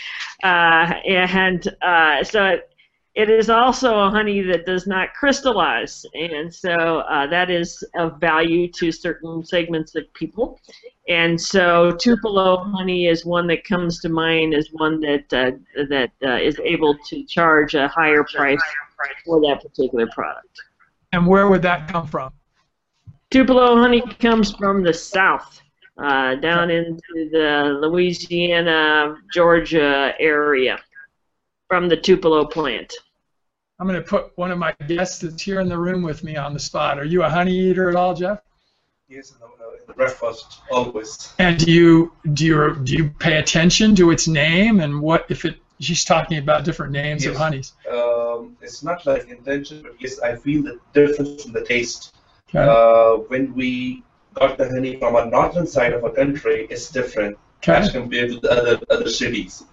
uh, 0.44 0.94
and 1.06 1.68
uh, 1.82 2.24
so 2.24 2.46
it, 2.46 2.70
it 3.16 3.30
is 3.30 3.50
also 3.50 3.98
a 4.00 4.10
honey 4.10 4.42
that 4.42 4.66
does 4.66 4.88
not 4.88 5.14
crystallize, 5.14 6.06
and 6.14 6.54
so 6.54 7.00
uh, 7.00 7.26
that 7.28 7.50
is 7.50 7.82
of 7.96 8.20
value 8.20 8.70
to 8.74 8.92
certain 8.92 9.44
segments 9.44 9.96
of 9.96 10.12
people. 10.14 10.60
And 11.08 11.40
so 11.40 11.92
Tupelo 11.92 12.58
honey 12.58 13.08
is 13.08 13.26
one 13.26 13.48
that 13.48 13.64
comes 13.64 14.02
to 14.02 14.10
mind 14.10 14.54
as 14.54 14.68
one 14.74 15.00
that 15.02 15.34
uh, 15.34 15.52
that 15.90 16.12
uh, 16.26 16.36
is 16.42 16.60
able 16.60 16.98
to 17.08 17.24
charge 17.24 17.74
a 17.76 17.88
higher 17.88 18.24
price 18.24 18.62
for 19.26 19.40
that 19.42 19.62
particular 19.62 20.08
product. 20.08 20.62
And 21.14 21.26
where 21.26 21.48
would 21.48 21.62
that 21.62 21.88
come 21.88 22.08
from? 22.08 22.34
Tupelo 23.32 23.78
honey 23.78 24.02
comes 24.20 24.54
from 24.54 24.84
the 24.84 24.94
south, 24.94 25.62
uh, 25.98 26.36
down 26.36 26.70
into 26.70 27.30
the 27.32 27.78
Louisiana, 27.82 29.16
Georgia 29.34 30.14
area, 30.20 30.80
from 31.76 31.90
the 31.90 31.98
Tupelo 31.98 32.46
plant. 32.46 32.94
I'm 33.80 33.86
going 33.86 34.02
to 34.02 34.08
put 34.08 34.32
one 34.38 34.50
of 34.50 34.58
my 34.58 34.74
guests 34.88 35.20
that's 35.20 35.42
here 35.42 35.60
in 35.60 35.68
the 35.68 35.78
room 35.78 36.04
with 36.04 36.24
me 36.24 36.38
on 36.38 36.54
the 36.54 36.60
spot. 36.60 36.98
Are 36.98 37.04
you 37.04 37.22
a 37.24 37.30
honey 37.30 37.52
eater 37.52 37.90
at 37.90 37.98
all, 37.98 38.14
Jeff? 38.16 38.40
Yes, 39.10 39.32
in 39.32 39.40
the, 39.42 39.46
in 39.46 39.86
the 39.86 39.94
breakfast 39.94 40.62
always. 40.72 41.34
And 41.38 41.58
do 41.60 41.70
you 41.70 42.14
do 42.32 42.46
you 42.46 42.76
do 42.82 42.94
you 42.94 43.10
pay 43.10 43.40
attention 43.40 43.94
to 43.98 44.12
its 44.12 44.26
name 44.26 44.80
and 44.80 45.02
what 45.02 45.26
if 45.28 45.44
it? 45.44 45.58
She's 45.82 46.06
talking 46.06 46.38
about 46.38 46.64
different 46.64 46.94
names 46.94 47.26
yes. 47.26 47.34
of 47.34 47.42
honeys. 47.42 47.74
Um, 47.92 48.56
it's 48.62 48.82
not 48.82 49.06
like 49.06 49.28
intention, 49.28 49.82
but 49.82 49.96
yes, 50.00 50.22
I 50.22 50.38
feel 50.38 50.64
the 50.64 50.80
difference 50.94 51.46
in 51.46 51.52
the 51.52 51.66
taste 51.66 52.16
uh, 52.54 53.16
when 53.28 53.54
we 53.54 54.02
got 54.34 54.58
the 54.58 54.70
honey 54.70 54.98
from 54.98 55.18
a 55.18 55.26
northern 55.26 55.68
side 55.68 55.92
of 55.92 56.06
a 56.06 56.12
country, 56.12 56.68
it's 56.70 56.90
different. 56.90 57.38
Okay. 57.58 57.74
as 57.74 57.92
compared 57.92 58.30
to 58.32 58.40
the 58.40 58.52
other 58.52 58.80
other 58.90 59.10
cities. 59.10 59.66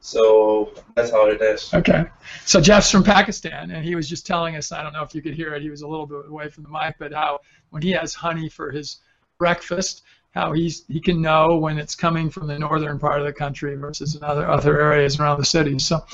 So 0.00 0.72
that's 0.94 1.10
how 1.10 1.28
it 1.28 1.42
is. 1.42 1.72
Okay. 1.74 2.04
So 2.46 2.60
Jeff's 2.60 2.90
from 2.90 3.04
Pakistan, 3.04 3.70
and 3.70 3.84
he 3.84 3.94
was 3.94 4.08
just 4.08 4.26
telling 4.26 4.56
us, 4.56 4.72
I 4.72 4.82
don't 4.82 4.92
know 4.92 5.02
if 5.02 5.14
you 5.14 5.22
could 5.22 5.34
hear 5.34 5.54
it, 5.54 5.62
he 5.62 5.70
was 5.70 5.82
a 5.82 5.88
little 5.88 6.06
bit 6.06 6.26
away 6.28 6.48
from 6.48 6.64
the 6.64 6.70
mic, 6.70 6.96
but 6.98 7.12
how 7.12 7.40
when 7.68 7.82
he 7.82 7.90
has 7.92 8.14
honey 8.14 8.48
for 8.48 8.70
his 8.70 8.98
breakfast, 9.38 10.02
how 10.32 10.52
he's 10.52 10.84
he 10.88 11.00
can 11.00 11.20
know 11.20 11.58
when 11.58 11.78
it's 11.78 11.94
coming 11.94 12.30
from 12.30 12.46
the 12.46 12.58
northern 12.58 12.98
part 12.98 13.20
of 13.20 13.26
the 13.26 13.32
country 13.32 13.76
versus 13.76 14.16
in 14.16 14.22
other 14.22 14.48
other 14.48 14.80
areas 14.80 15.20
around 15.20 15.38
the 15.38 15.44
city. 15.44 15.78
So, 15.78 16.04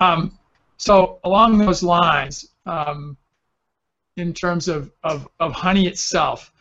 um, 0.00 0.38
so 0.76 1.18
along 1.24 1.58
those 1.58 1.82
lines, 1.82 2.50
um, 2.66 3.16
in 4.16 4.34
terms 4.34 4.68
of, 4.68 4.90
of, 5.02 5.28
of 5.40 5.52
honey 5.52 5.86
itself, 5.86 6.52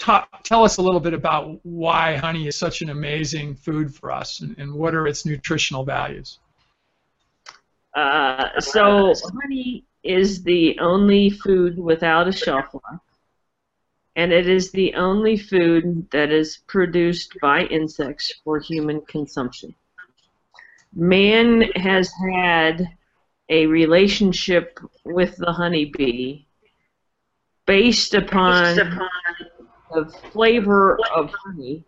talk, 0.00 0.42
tell 0.42 0.64
us 0.64 0.78
a 0.78 0.82
little 0.82 0.98
bit 0.98 1.14
about 1.14 1.60
why 1.62 2.16
honey 2.16 2.48
is 2.48 2.56
such 2.56 2.82
an 2.82 2.90
amazing 2.90 3.54
food 3.54 3.94
for 3.94 4.10
us 4.10 4.40
and, 4.40 4.58
and 4.58 4.72
what 4.72 4.94
are 4.94 5.06
its 5.06 5.24
nutritional 5.24 5.84
values. 5.84 6.38
Uh, 7.94 8.60
so 8.60 9.14
honey 9.42 9.84
is 10.02 10.42
the 10.42 10.78
only 10.78 11.30
food 11.30 11.78
without 11.78 12.26
a 12.26 12.32
shelf 12.32 12.72
life, 12.72 13.00
and 14.16 14.32
it 14.32 14.48
is 14.48 14.70
the 14.72 14.94
only 14.94 15.36
food 15.36 16.08
that 16.10 16.30
is 16.30 16.58
produced 16.66 17.36
by 17.40 17.64
insects 17.64 18.32
for 18.42 18.58
human 18.58 19.00
consumption. 19.02 19.74
Man 20.94 21.62
has 21.76 22.10
had 22.32 22.88
a 23.48 23.66
relationship 23.66 24.78
with 25.04 25.36
the 25.36 25.52
honeybee 25.52 26.46
based 27.66 28.14
upon 28.14 28.76
the 29.92 30.06
flavor 30.32 30.98
of 31.14 31.32
honey 31.44 31.84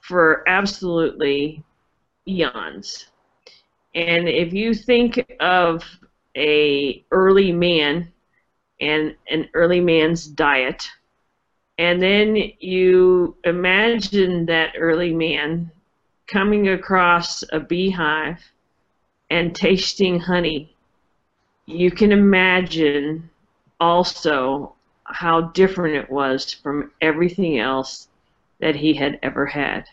for 0.00 0.48
absolutely 0.48 1.62
eons. 2.28 3.08
And 3.94 4.28
if 4.28 4.52
you 4.52 4.74
think 4.74 5.24
of 5.40 5.82
a 6.36 7.04
early 7.10 7.50
man 7.50 8.12
and 8.80 9.16
an 9.30 9.48
early 9.54 9.80
man's 9.80 10.26
diet, 10.26 10.86
and 11.78 12.00
then 12.00 12.36
you 12.60 13.36
imagine 13.44 14.46
that 14.46 14.74
early 14.78 15.12
man 15.12 15.70
coming 16.26 16.68
across 16.68 17.42
a 17.52 17.60
beehive 17.60 18.42
and 19.30 19.54
tasting 19.54 20.20
honey, 20.20 20.74
you 21.66 21.90
can 21.90 22.12
imagine 22.12 23.28
also 23.80 24.75
how 25.08 25.40
different 25.40 25.96
it 25.96 26.10
was 26.10 26.52
from 26.52 26.90
everything 27.00 27.58
else 27.58 28.08
that 28.58 28.76
he 28.76 28.94
had 28.94 29.18
ever 29.22 29.46
had, 29.46 29.86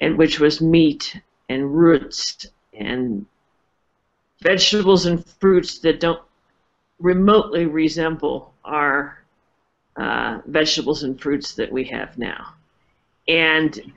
and 0.00 0.18
which 0.18 0.38
was 0.38 0.60
meat 0.60 1.20
and 1.48 1.74
roots 1.76 2.46
and 2.72 3.26
vegetables 4.40 5.06
and 5.06 5.24
fruits 5.24 5.78
that 5.80 6.00
don't 6.00 6.22
remotely 6.98 7.66
resemble 7.66 8.52
our 8.64 9.24
uh, 9.96 10.40
vegetables 10.46 11.02
and 11.02 11.20
fruits 11.20 11.54
that 11.54 11.70
we 11.70 11.84
have 11.84 12.16
now. 12.18 12.54
And, 13.28 13.92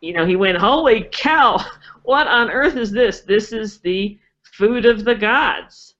you 0.00 0.12
know, 0.12 0.26
he 0.26 0.36
went, 0.36 0.58
Holy 0.58 1.08
cow, 1.12 1.64
what 2.02 2.26
on 2.26 2.50
earth 2.50 2.76
is 2.76 2.90
this? 2.90 3.20
This 3.20 3.52
is 3.52 3.78
the 3.78 4.18
food 4.42 4.86
of 4.86 5.04
the 5.04 5.14
gods. 5.14 5.94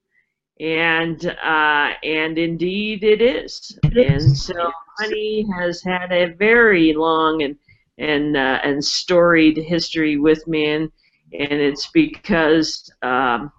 And 0.62 1.26
uh, 1.26 1.90
and 2.04 2.38
indeed 2.38 3.02
it 3.02 3.20
is. 3.20 3.76
And 3.82 4.36
so 4.36 4.70
honey 4.96 5.44
has 5.58 5.82
had 5.82 6.12
a 6.12 6.34
very 6.34 6.92
long 6.92 7.42
and 7.42 7.56
and 7.98 8.36
uh, 8.36 8.60
and 8.62 8.84
storied 8.84 9.56
history 9.56 10.18
with 10.18 10.46
man, 10.46 10.92
and 11.32 11.52
it's 11.52 11.88
because 11.88 12.92
um, 13.02 13.50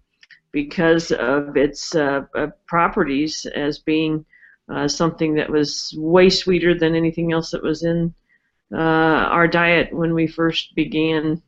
because 0.54 1.12
of 1.12 1.58
its 1.58 1.93
uh, 1.93 2.22
uh, 2.36 2.47
properties 2.68 3.45
as 3.54 3.80
being 3.80 4.26
uh, 4.74 4.88
something 4.88 5.36
that 5.36 5.49
was 5.49 5.93
way 5.97 6.30
sweeter 6.30 6.74
than 6.74 6.95
anything 6.95 7.34
else 7.34 7.51
that 7.51 7.64
was 7.64 7.84
in 7.84 8.14
uh, 8.72 8.78
our 8.78 9.47
diet 9.47 9.91
when 9.91 10.14
we 10.14 10.26
first 10.26 10.74
began. 10.74 11.41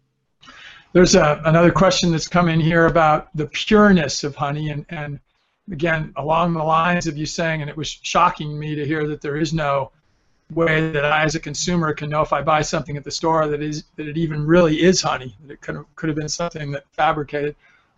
There's 0.91 1.15
a, 1.15 1.41
another 1.45 1.71
question 1.71 2.11
that's 2.11 2.27
come 2.27 2.49
in 2.49 2.59
here 2.59 2.85
about 2.85 3.29
the 3.35 3.47
pureness 3.47 4.23
of 4.25 4.35
honey, 4.35 4.69
and, 4.69 4.85
and 4.89 5.19
again, 5.71 6.13
along 6.15 6.53
the 6.53 6.63
lines 6.63 7.07
of 7.07 7.17
you 7.17 7.25
saying, 7.25 7.61
and 7.61 7.69
it 7.69 7.77
was 7.77 7.99
shocking 8.01 8.57
me 8.57 8.75
to 8.75 8.85
hear 8.85 9.07
that 9.07 9.21
there 9.21 9.37
is 9.37 9.53
no 9.53 9.91
way 10.53 10.91
that 10.91 11.05
I, 11.05 11.23
as 11.23 11.35
a 11.35 11.39
consumer, 11.39 11.93
can 11.93 12.09
know 12.09 12.21
if 12.21 12.31
I 12.31 12.41
buy 12.41 12.61
something 12.61 12.97
at 12.97 13.03
the 13.03 13.11
store 13.11 13.47
that 13.47 13.61
is 13.61 13.83
that 13.95 14.07
it 14.07 14.17
even 14.17 14.45
really 14.45 14.83
is 14.83 15.01
honey. 15.01 15.35
That 15.41 15.53
it 15.53 15.61
could 15.61 15.75
have, 15.75 15.95
could 15.95 16.09
have 16.09 16.17
been 16.17 16.29
something 16.29 16.71
that 16.71 16.85
fabricated. 16.91 17.55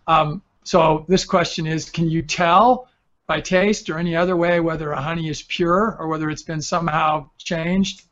Um, 0.07 0.41
so 0.63 1.05
this 1.07 1.25
question 1.25 1.67
is, 1.67 1.89
can 1.89 2.09
you 2.09 2.21
tell 2.21 2.87
by 3.27 3.41
taste 3.41 3.89
or 3.89 3.97
any 3.97 4.15
other 4.15 4.37
way 4.37 4.59
whether 4.61 4.91
a 4.91 5.01
honey 5.01 5.29
is 5.29 5.41
pure 5.43 5.97
or 5.99 6.07
whether 6.07 6.29
it's 6.29 6.43
been 6.43 6.61
somehow 6.61 7.29
changed? 7.37 8.03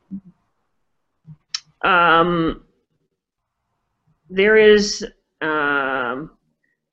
Um, 1.81 2.63
there 4.29 4.57
is 4.57 5.05
um, 5.41 6.31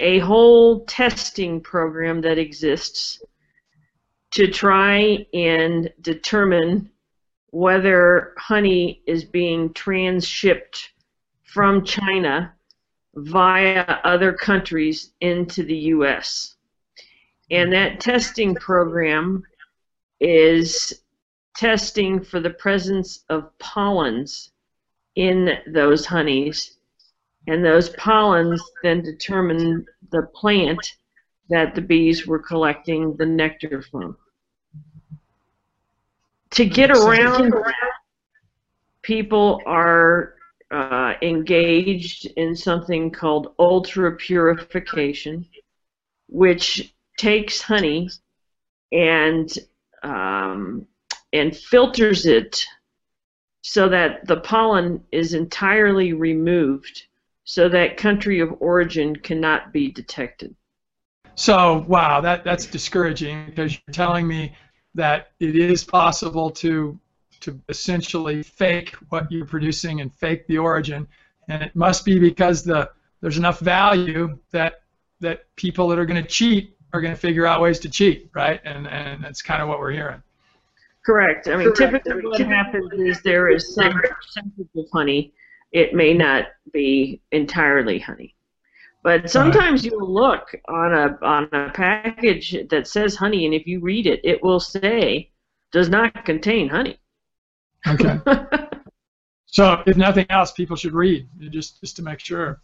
a 0.03 0.19
whole 0.19 0.85
testing 0.87 1.61
program 1.61 2.21
that 2.23 2.37
exists 2.37 3.23
to 4.33 4.49
try 4.49 5.25
and 5.33 5.93
determine 6.01 6.91
whether 7.51 8.35
honey 8.37 9.03
is 9.07 9.25
being 9.25 9.71
transshipped 9.75 10.89
from 11.45 11.85
China 11.85 12.53
via 13.15 13.83
other 14.05 14.33
countries 14.33 15.13
into 15.21 15.63
the 15.63 15.77
U.S. 15.77 16.57
And 17.51 17.73
that 17.73 18.01
testing 18.01 18.55
program 18.57 19.45
is 20.19 21.03
testing 21.55 22.25
for 22.25 22.41
the 22.41 22.51
presence 22.51 23.23
of 23.29 23.57
pollens 23.59 24.51
in 25.15 25.59
those 25.67 26.07
honeys. 26.07 26.79
And 27.47 27.65
those 27.65 27.91
pollens 27.91 28.63
then 28.83 29.03
determine 29.03 29.87
the 30.11 30.23
plant 30.35 30.95
that 31.49 31.75
the 31.75 31.81
bees 31.81 32.27
were 32.27 32.39
collecting 32.39 33.17
the 33.17 33.27
nectar 33.27 33.83
from. 33.83 34.17
To 36.53 36.67
get 36.67 36.91
around 36.91 37.53
people 39.03 39.61
are 39.67 40.35
uh, 40.71 41.15
engaged 41.21 42.27
in 42.37 42.57
something 42.57 43.11
called 43.11 43.55
ultra 43.59 44.17
purification, 44.17 45.47
which 46.29 46.95
takes 47.19 47.61
honey 47.61 48.09
and 48.91 49.59
um, 50.03 50.87
and 51.33 51.57
filters 51.57 52.27
it 52.27 52.65
so 53.63 53.89
that 53.89 54.27
the 54.27 54.41
pollen 54.41 55.03
is 55.13 55.35
entirely 55.35 56.13
removed, 56.13 57.05
so 57.45 57.69
that 57.69 57.97
country 57.97 58.41
of 58.41 58.55
origin 58.61 59.17
cannot 59.17 59.73
be 59.73 59.91
detected. 59.91 60.55
So 61.35 61.85
wow, 61.89 62.21
that 62.21 62.45
that's 62.45 62.67
discouraging 62.67 63.47
because 63.47 63.73
you're 63.73 63.93
telling 63.93 64.27
me 64.27 64.55
that 64.95 65.33
it 65.41 65.57
is 65.57 65.83
possible 65.83 66.51
to 66.51 66.99
to 67.41 67.61
essentially 67.69 68.43
fake 68.43 68.95
what 69.09 69.31
you're 69.31 69.47
producing 69.47 70.01
and 70.01 70.15
fake 70.15 70.47
the 70.47 70.59
origin, 70.59 71.09
and 71.49 71.63
it 71.63 71.75
must 71.75 72.05
be 72.05 72.19
because 72.19 72.63
the 72.63 72.91
there's 73.21 73.39
enough 73.39 73.61
value 73.61 74.39
that 74.51 74.83
that 75.21 75.45
people 75.57 75.89
that 75.89 75.99
are 75.99 76.07
going 76.07 76.23
to 76.23 76.29
cheat 76.29 76.77
are 76.93 77.01
going 77.01 77.15
to 77.15 77.19
figure 77.19 77.47
out 77.47 77.61
ways 77.61 77.79
to 77.81 77.89
cheat, 77.89 78.31
right? 78.35 78.61
And 78.65 78.87
and 78.87 79.25
that's 79.25 79.43
kind 79.43 79.63
of 79.63 79.69
what 79.69 79.81
we're 79.81 79.93
hearing. 79.93 80.23
Correct. 81.05 81.49
I 81.49 81.57
mean, 81.57 81.73
Correct. 81.73 82.05
typically 82.05 82.27
what 82.29 82.41
happens 82.41 82.93
is 82.93 83.23
there 83.23 83.49
is 83.49 83.75
some 83.75 83.93
percentage 83.93 84.69
of 84.77 84.87
honey. 84.93 85.33
It 85.73 85.95
may 85.95 86.15
not 86.15 86.45
be 86.73 87.21
entirely 87.33 87.99
honey. 87.99 88.35
But 89.03 89.31
sometimes 89.31 89.85
you'll 89.85 90.09
look 90.09 90.55
on 90.69 90.95
a 90.95 91.19
on 91.23 91.49
a 91.53 91.71
package 91.73 92.57
that 92.71 92.87
says 92.87 93.17
honey, 93.17 93.47
and 93.47 93.55
if 93.55 93.67
you 93.67 93.81
read 93.81 94.07
it, 94.07 94.21
it 94.23 94.43
will 94.43 94.61
say 94.61 95.31
does 95.73 95.89
not 95.89 96.25
contain 96.25 96.69
honey. 96.69 96.99
Okay. 97.87 98.21
so 99.47 99.83
if 99.87 99.97
nothing 99.97 100.27
else, 100.31 100.53
people 100.53 100.77
should 100.77 100.93
read 100.93 101.27
just 101.51 101.81
just 101.81 101.97
to 101.97 102.03
make 102.03 102.21
sure. 102.21 102.61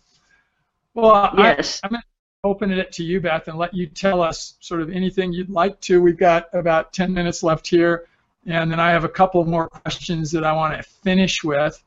Well, 0.94 1.34
yes. 1.36 1.80
I, 1.82 1.86
I'm 1.86 1.90
going 1.92 2.02
to 2.02 2.48
open 2.48 2.72
it 2.72 2.92
to 2.92 3.04
you, 3.04 3.20
Beth, 3.20 3.48
and 3.48 3.59
let 3.59 3.74
you 3.74 3.86
tell 3.86 4.22
us 4.22 4.54
sort 4.61 4.80
of 4.80 4.90
anything 4.90 5.32
you'd 5.32 5.50
like 5.50 5.80
to. 5.82 6.00
We've 6.00 6.16
got 6.16 6.46
about 6.52 6.92
10 6.92 7.12
minutes 7.12 7.42
left 7.42 7.66
here, 7.66 8.06
and 8.46 8.70
then 8.70 8.80
I 8.80 8.90
have 8.90 9.04
a 9.04 9.09
couple 9.09 9.44
more 9.44 9.68
questions 9.68 10.30
that 10.32 10.44
I 10.44 10.52
want 10.52 10.76
to 10.76 10.82
finish 10.82 11.42
with. 11.42 11.82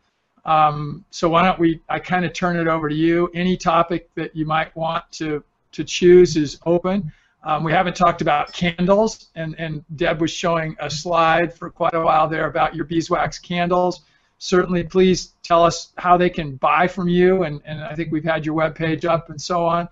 Um, 0.46 1.06
so 1.12 1.30
why 1.30 1.44
don't 1.44 1.60
we? 1.60 1.82
I 1.88 2.00
kind 2.00 2.26
of 2.26 2.34
turn 2.34 2.58
it 2.58 2.68
over 2.68 2.89
to 2.89 2.96
you. 2.96 3.30
Any 3.34 3.58
topic 3.58 4.10
that 4.16 4.36
you 4.36 4.46
might 4.46 4.76
want 4.76 5.04
to 5.14 5.44
to 5.74 5.84
choose 5.84 6.36
is 6.36 6.60
open. 6.66 7.12
Um, 7.44 7.64
we 7.64 7.72
haven't 7.72 7.96
talked 7.96 8.22
about 8.22 8.54
candles, 8.54 9.30
and, 9.36 9.56
and 9.58 9.84
Deb 9.96 10.22
was 10.22 10.30
showing 10.30 10.76
a 10.80 10.89
slide 10.92 11.54
for 11.54 11.72
quite 11.72 11.96
a 11.96 12.00
while 12.00 12.28
there 12.28 12.48
about 12.48 12.76
your 12.76 12.86
beeswax 12.86 13.39
candles. 13.39 14.02
certainly 14.38 14.84
please 14.84 15.34
tell 15.42 15.64
us 15.64 15.92
how 15.98 16.18
they 16.18 16.30
can 16.30 16.56
buy 16.58 16.88
from 16.88 17.08
you, 17.08 17.44
and, 17.44 17.62
and 17.66 17.84
I 17.84 17.96
think 17.96 18.12
we've 18.12 18.24
had 18.24 18.46
your 18.46 18.54
web 18.54 18.76
page 18.76 19.06
up 19.06 19.30
and 19.30 19.42
so 19.42 19.66
on, 19.66 19.89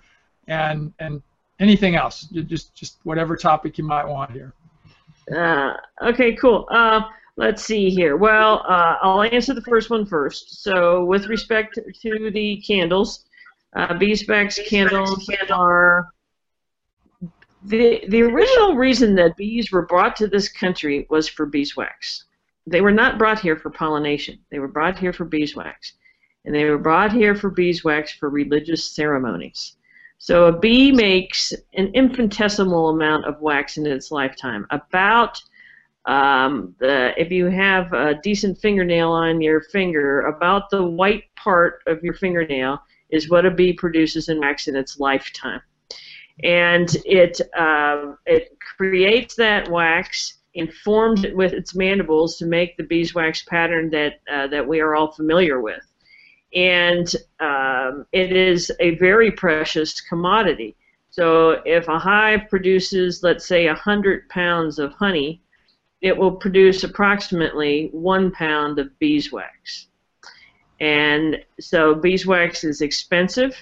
and 0.47 0.93
and 0.99 1.21
anything 1.59 1.95
else, 1.95 2.27
just 2.45 2.75
just 2.75 2.97
whatever 3.03 3.35
topic 3.35 3.77
you 3.77 3.83
might 3.83 4.07
want 4.07 4.31
here. 4.31 4.53
Uh, 5.35 5.73
okay, 6.01 6.33
cool. 6.33 6.67
Uh, 6.69 7.01
let's 7.39 7.63
see 7.63 7.89
here. 7.89 8.17
Well, 8.17 8.65
uh, 8.67 8.97
I'll 9.01 9.23
answer 9.23 9.53
the 9.53 9.61
first 9.61 9.89
one 9.89 10.05
first. 10.05 10.61
So, 10.61 11.05
with 11.05 11.27
respect 11.27 11.75
to 11.75 12.29
the 12.31 12.61
candles, 12.67 13.25
uh, 13.75 13.97
beeswax 13.97 14.59
candles 14.67 15.27
are 15.49 16.11
the 17.63 18.03
the 18.09 18.21
original 18.21 18.75
reason 18.75 19.15
that 19.15 19.37
bees 19.37 19.71
were 19.71 19.85
brought 19.85 20.15
to 20.17 20.27
this 20.27 20.49
country 20.49 21.07
was 21.09 21.29
for 21.29 21.45
beeswax. 21.45 22.25
They 22.67 22.81
were 22.81 22.91
not 22.91 23.17
brought 23.17 23.39
here 23.39 23.55
for 23.55 23.69
pollination. 23.69 24.39
They 24.51 24.59
were 24.59 24.67
brought 24.67 24.99
here 24.99 25.13
for 25.13 25.25
beeswax, 25.25 25.93
and 26.43 26.53
they 26.53 26.65
were 26.65 26.77
brought 26.77 27.13
here 27.13 27.35
for 27.35 27.49
beeswax 27.49 28.11
for 28.11 28.29
religious 28.29 28.93
ceremonies. 28.93 29.77
So 30.17 30.47
a 30.47 30.59
bee 30.59 30.91
makes 30.91 31.53
an 31.73 31.91
infinitesimal 31.93 32.89
amount 32.89 33.25
of 33.25 33.39
wax 33.39 33.77
in 33.77 33.87
its 33.87 34.11
lifetime. 34.11 34.67
About 34.69 35.41
um, 36.09 36.75
the 36.79 37.13
if 37.17 37.31
you 37.31 37.45
have 37.45 37.93
a 37.93 38.15
decent 38.15 38.57
fingernail 38.57 39.11
on 39.11 39.41
your 39.41 39.61
finger, 39.61 40.21
about 40.21 40.69
the 40.69 40.83
white 40.83 41.23
part 41.35 41.81
of 41.87 42.03
your 42.03 42.13
fingernail 42.13 42.81
is 43.09 43.29
what 43.29 43.45
a 43.45 43.51
bee 43.51 43.73
produces 43.73 44.29
in 44.29 44.39
wax 44.39 44.67
in 44.67 44.75
its 44.75 44.99
lifetime, 44.99 45.61
and 46.43 46.97
it 47.05 47.39
uh, 47.57 48.13
it 48.25 48.57
creates 48.77 49.35
that 49.35 49.69
wax 49.69 50.39
and 50.55 50.73
forms 50.73 51.23
it 51.23 51.35
with 51.35 51.53
its 51.53 51.75
mandibles 51.75 52.37
to 52.37 52.45
make 52.45 52.75
the 52.75 52.83
beeswax 52.83 53.43
pattern 53.43 53.89
that 53.91 54.19
uh, 54.33 54.47
that 54.47 54.67
we 54.67 54.79
are 54.79 54.95
all 54.95 55.11
familiar 55.11 55.61
with 55.61 55.83
and 56.55 57.15
um, 57.39 58.05
it 58.11 58.31
is 58.31 58.71
a 58.79 58.95
very 58.95 59.31
precious 59.31 60.01
commodity. 60.01 60.75
So 61.11 61.61
if 61.65 61.87
a 61.87 61.99
hive 61.99 62.49
produces, 62.49 63.21
let's 63.23 63.45
say, 63.45 63.67
100 63.67 64.29
pounds 64.29 64.79
of 64.79 64.93
honey, 64.93 65.41
it 66.01 66.15
will 66.15 66.31
produce 66.31 66.83
approximately 66.83 67.89
one 67.91 68.31
pound 68.31 68.79
of 68.79 68.97
beeswax. 68.99 69.87
And 70.79 71.43
so 71.59 71.93
beeswax 71.93 72.63
is 72.63 72.81
expensive. 72.81 73.55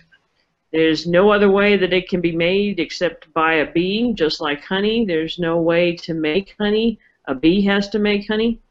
There's 0.71 1.07
no 1.07 1.31
other 1.31 1.49
way 1.49 1.77
that 1.77 1.93
it 1.93 2.09
can 2.09 2.21
be 2.21 2.35
made 2.35 2.79
except 2.79 3.31
by 3.33 3.55
a 3.55 3.71
bee, 3.71 4.13
just 4.13 4.41
like 4.41 4.63
honey. 4.63 5.05
There's 5.05 5.39
no 5.39 5.59
way 5.59 5.95
to 5.97 6.13
make 6.13 6.55
honey. 6.59 6.99
A 7.25 7.33
bee 7.33 7.61
has 7.65 7.89
to 7.89 7.99
make 7.99 8.27
honey 8.27 8.61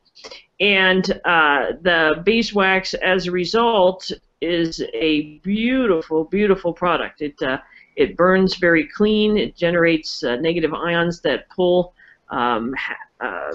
and 0.60 1.20
uh, 1.24 1.72
the 1.82 2.22
beeswax, 2.24 2.94
as 2.94 3.26
a 3.26 3.30
result, 3.30 4.10
is 4.40 4.82
a 4.94 5.38
beautiful, 5.38 6.24
beautiful 6.24 6.72
product. 6.72 7.20
It 7.20 7.40
uh, 7.42 7.58
it 7.96 8.16
burns 8.16 8.56
very 8.56 8.86
clean. 8.86 9.36
It 9.36 9.56
generates 9.56 10.22
uh, 10.22 10.36
negative 10.36 10.74
ions 10.74 11.20
that 11.22 11.48
pull 11.48 11.94
um, 12.30 12.74
uh, 13.20 13.54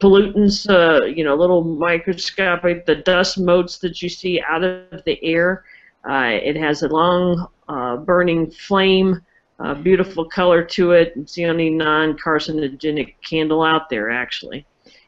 pollutants, 0.00 0.68
uh, 0.68 1.04
you 1.04 1.24
know, 1.24 1.34
little 1.34 1.64
microscopic, 1.64 2.86
the 2.86 2.96
dust 2.96 3.38
motes 3.38 3.78
that 3.78 4.02
you 4.02 4.08
see 4.08 4.40
out 4.46 4.64
of 4.64 5.02
the 5.04 5.22
air. 5.22 5.64
Uh, 6.08 6.38
it 6.42 6.56
has 6.56 6.82
a 6.82 6.88
long 6.88 7.48
burning 8.04 8.50
flame. 8.50 9.20
beautiful 9.82 10.24
color 10.24 10.62
to 10.62 10.92
it. 10.92 11.12
It's 11.16 11.34
the 11.34 11.46
only 11.46 11.70
non-carcinogenic 11.70 13.14
candle 13.22 13.62
out 13.62 13.88
there, 13.88 14.10
actually. 14.10 14.66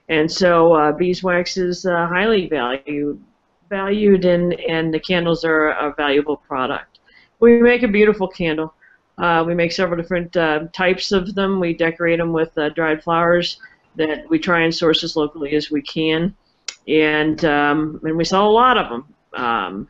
And 0.08 0.30
so 0.30 0.72
uh, 0.72 0.92
beeswax 0.92 1.56
is 1.56 1.84
uh, 1.84 2.06
highly 2.06 2.48
valued, 2.48 3.22
valued, 3.68 4.24
and, 4.24 4.54
and 4.54 4.92
the 4.92 5.00
candles 5.00 5.44
are 5.44 5.70
a 5.70 5.94
valuable 5.94 6.36
product. 6.36 7.00
We 7.40 7.60
make 7.60 7.82
a 7.82 7.88
beautiful 7.88 8.26
candle. 8.26 8.72
Uh, 9.18 9.44
we 9.46 9.54
make 9.54 9.72
several 9.72 10.00
different 10.00 10.36
uh, 10.36 10.66
types 10.72 11.12
of 11.12 11.34
them. 11.34 11.58
We 11.58 11.74
decorate 11.74 12.18
them 12.18 12.32
with 12.32 12.56
uh, 12.56 12.68
dried 12.70 13.02
flowers 13.02 13.58
that 13.96 14.28
we 14.30 14.38
try 14.38 14.60
and 14.60 14.74
source 14.74 15.02
as 15.02 15.16
locally 15.16 15.54
as 15.56 15.70
we 15.70 15.82
can, 15.82 16.34
and 16.86 17.44
um, 17.44 18.00
and 18.04 18.16
we 18.16 18.24
sell 18.24 18.48
a 18.48 18.50
lot 18.50 18.78
of 18.78 18.88
them. 18.88 19.14
Um, 19.34 19.88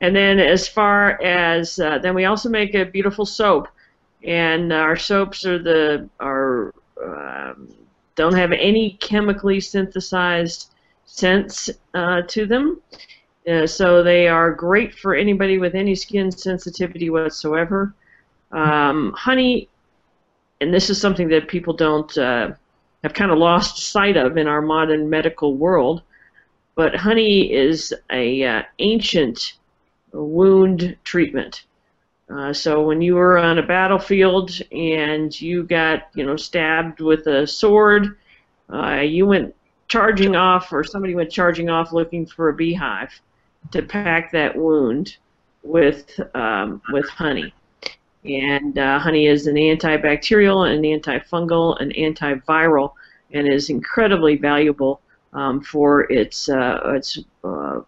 and 0.00 0.14
then 0.14 0.38
as 0.38 0.68
far 0.68 1.20
as 1.22 1.78
uh, 1.78 1.98
then 1.98 2.14
we 2.14 2.24
also 2.24 2.48
make 2.48 2.74
a 2.74 2.84
beautiful 2.84 3.26
soap, 3.26 3.68
and 4.22 4.72
our 4.72 4.96
soaps 4.96 5.44
are 5.44 5.58
the 5.58 6.08
are 6.20 6.72
um, 7.02 7.68
don't 8.14 8.34
have 8.34 8.52
any 8.52 8.96
chemically 9.00 9.60
synthesized 9.60 10.70
scents 11.04 11.68
uh, 11.94 12.22
to 12.28 12.46
them. 12.46 12.80
Uh, 13.48 13.66
so 13.66 14.04
they 14.04 14.28
are 14.28 14.52
great 14.52 14.94
for 14.94 15.16
anybody 15.16 15.58
with 15.58 15.74
any 15.74 15.96
skin 15.96 16.30
sensitivity 16.30 17.10
whatsoever. 17.10 17.92
Um, 18.52 19.12
honey, 19.16 19.68
and 20.60 20.72
this 20.72 20.90
is 20.90 21.00
something 21.00 21.28
that 21.28 21.48
people 21.48 21.74
don't 21.74 22.16
uh, 22.18 22.50
have 23.02 23.14
kind 23.14 23.30
of 23.30 23.38
lost 23.38 23.78
sight 23.78 24.16
of 24.16 24.36
in 24.36 24.46
our 24.46 24.62
modern 24.62 25.10
medical 25.10 25.56
world, 25.56 26.02
but 26.74 26.94
honey 26.94 27.52
is 27.52 27.92
a 28.10 28.44
uh, 28.44 28.62
ancient 28.78 29.54
wound 30.12 30.96
treatment. 31.04 31.64
Uh, 32.30 32.52
so 32.52 32.82
when 32.82 33.02
you 33.02 33.14
were 33.14 33.36
on 33.36 33.58
a 33.58 33.62
battlefield 33.62 34.50
and 34.70 35.38
you 35.40 35.64
got, 35.64 36.08
you 36.14 36.24
know, 36.24 36.36
stabbed 36.36 37.00
with 37.00 37.26
a 37.26 37.46
sword, 37.46 38.16
uh, 38.72 39.00
you 39.00 39.26
went 39.26 39.54
charging 39.88 40.34
off, 40.34 40.72
or 40.72 40.84
somebody 40.84 41.14
went 41.14 41.30
charging 41.30 41.68
off 41.68 41.92
looking 41.92 42.24
for 42.24 42.48
a 42.48 42.54
beehive 42.54 43.10
to 43.70 43.82
pack 43.82 44.32
that 44.32 44.56
wound 44.56 45.16
with 45.62 46.18
um, 46.34 46.80
with 46.90 47.08
honey. 47.08 47.52
And 48.24 48.78
uh, 48.78 48.98
honey 48.98 49.26
is 49.26 49.46
an 49.46 49.56
antibacterial, 49.56 50.70
an 50.70 50.82
antifungal, 50.82 51.80
an 51.80 51.90
antiviral, 51.92 52.92
and 53.32 53.48
is 53.48 53.68
incredibly 53.68 54.36
valuable 54.36 55.00
um, 55.32 55.60
for 55.60 56.10
its 56.12 56.48
uh, 56.48 56.92
its 56.94 57.18
uh, 57.42 57.80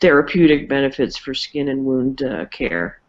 therapeutic 0.00 0.68
benefits 0.68 1.16
for 1.16 1.34
skin 1.34 1.68
and 1.68 1.84
wound 1.84 2.22
uh, 2.22 2.44
care. 2.46 3.00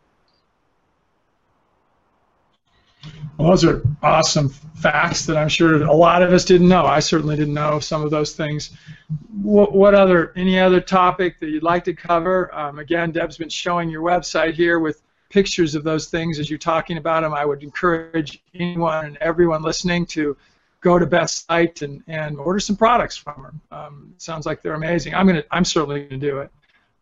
Well, 3.38 3.50
those 3.50 3.66
are 3.66 3.84
awesome 4.02 4.50
facts 4.50 5.26
that 5.28 5.38
I'm 5.38 5.50
sure 5.50 5.84
a 5.84 5.94
lot 5.94 6.24
of 6.24 6.34
us 6.34 6.44
didn't 6.44 6.68
know. 6.68 6.86
I 6.86 7.00
certainly 7.00 7.36
didn't 7.36 7.54
know 7.54 7.80
some 7.80 8.04
of 8.04 8.10
those 8.10 8.34
things. 8.34 8.76
What, 9.42 9.74
what 9.74 9.94
other, 9.94 10.34
any 10.36 10.60
other 10.60 10.82
topic 10.82 11.40
that 11.40 11.50
you'd 11.50 11.64
like 11.64 11.84
to 11.86 11.94
cover? 11.94 12.54
Um, 12.54 12.80
again, 12.80 13.12
Deb's 13.12 13.38
been 13.38 13.50
showing 13.50 13.90
your 13.90 14.02
website 14.02 14.54
here 14.54 14.80
with 14.80 15.04
pictures 15.30 15.76
of 15.76 15.84
those 15.84 16.08
things 16.08 16.40
as 16.40 16.50
you're 16.50 16.60
talking 16.60 16.98
about 16.98 17.22
them. 17.22 17.34
I 17.34 17.46
would 17.46 17.64
encourage 17.64 18.42
anyone 18.54 19.06
and 19.06 19.18
everyone 19.18 19.62
listening 19.62 20.06
to 20.08 20.38
go 20.82 20.98
to 21.00 21.06
Beth's 21.06 21.46
site 21.48 21.82
and, 21.82 22.04
and 22.08 22.38
order 22.38 22.60
some 22.60 22.76
products 22.76 23.18
from 23.18 23.44
her. 23.44 23.78
Um, 23.78 24.14
sounds 24.18 24.46
like 24.46 24.62
they're 24.62 24.76
amazing. 24.76 25.16
I'm 25.16 25.28
gonna, 25.28 25.44
I'm 25.52 25.66
certainly 25.66 26.06
gonna 26.06 26.20
do 26.20 26.40
it. 26.40 26.52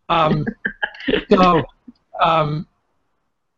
Um, 0.10 0.46
so, 1.30 1.64
um, 2.20 2.68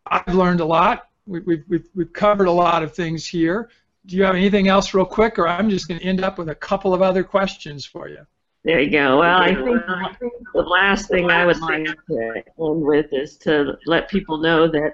I've 0.05 0.33
learned 0.33 0.61
a 0.61 0.65
lot 0.65 1.07
we, 1.27 1.39
we've, 1.41 1.63
we've, 1.67 1.89
we've 1.93 2.13
covered 2.13 2.47
a 2.47 2.51
lot 2.51 2.81
of 2.81 2.93
things 2.93 3.25
here. 3.25 3.69
Do 4.05 4.15
you 4.15 4.23
have 4.23 4.35
anything 4.35 4.67
else, 4.67 4.93
real 4.93 5.05
quick, 5.05 5.37
or 5.37 5.47
I'm 5.47 5.69
just 5.69 5.87
going 5.87 5.99
to 5.99 6.05
end 6.05 6.23
up 6.23 6.37
with 6.37 6.49
a 6.49 6.55
couple 6.55 6.93
of 6.93 7.01
other 7.01 7.23
questions 7.23 7.85
for 7.85 8.07
you? 8.07 8.25
There 8.67 8.81
you 8.81 8.89
go. 8.91 9.19
Well, 9.19 9.39
I 9.39 9.55
think 9.55 10.33
the 10.53 10.61
last 10.61 11.07
thing 11.07 11.31
I 11.31 11.45
would 11.45 11.61
like 11.61 11.85
to 11.85 12.33
end 12.35 12.45
with 12.57 13.13
is 13.13 13.37
to 13.37 13.77
let 13.85 14.09
people 14.09 14.39
know 14.39 14.67
that 14.67 14.91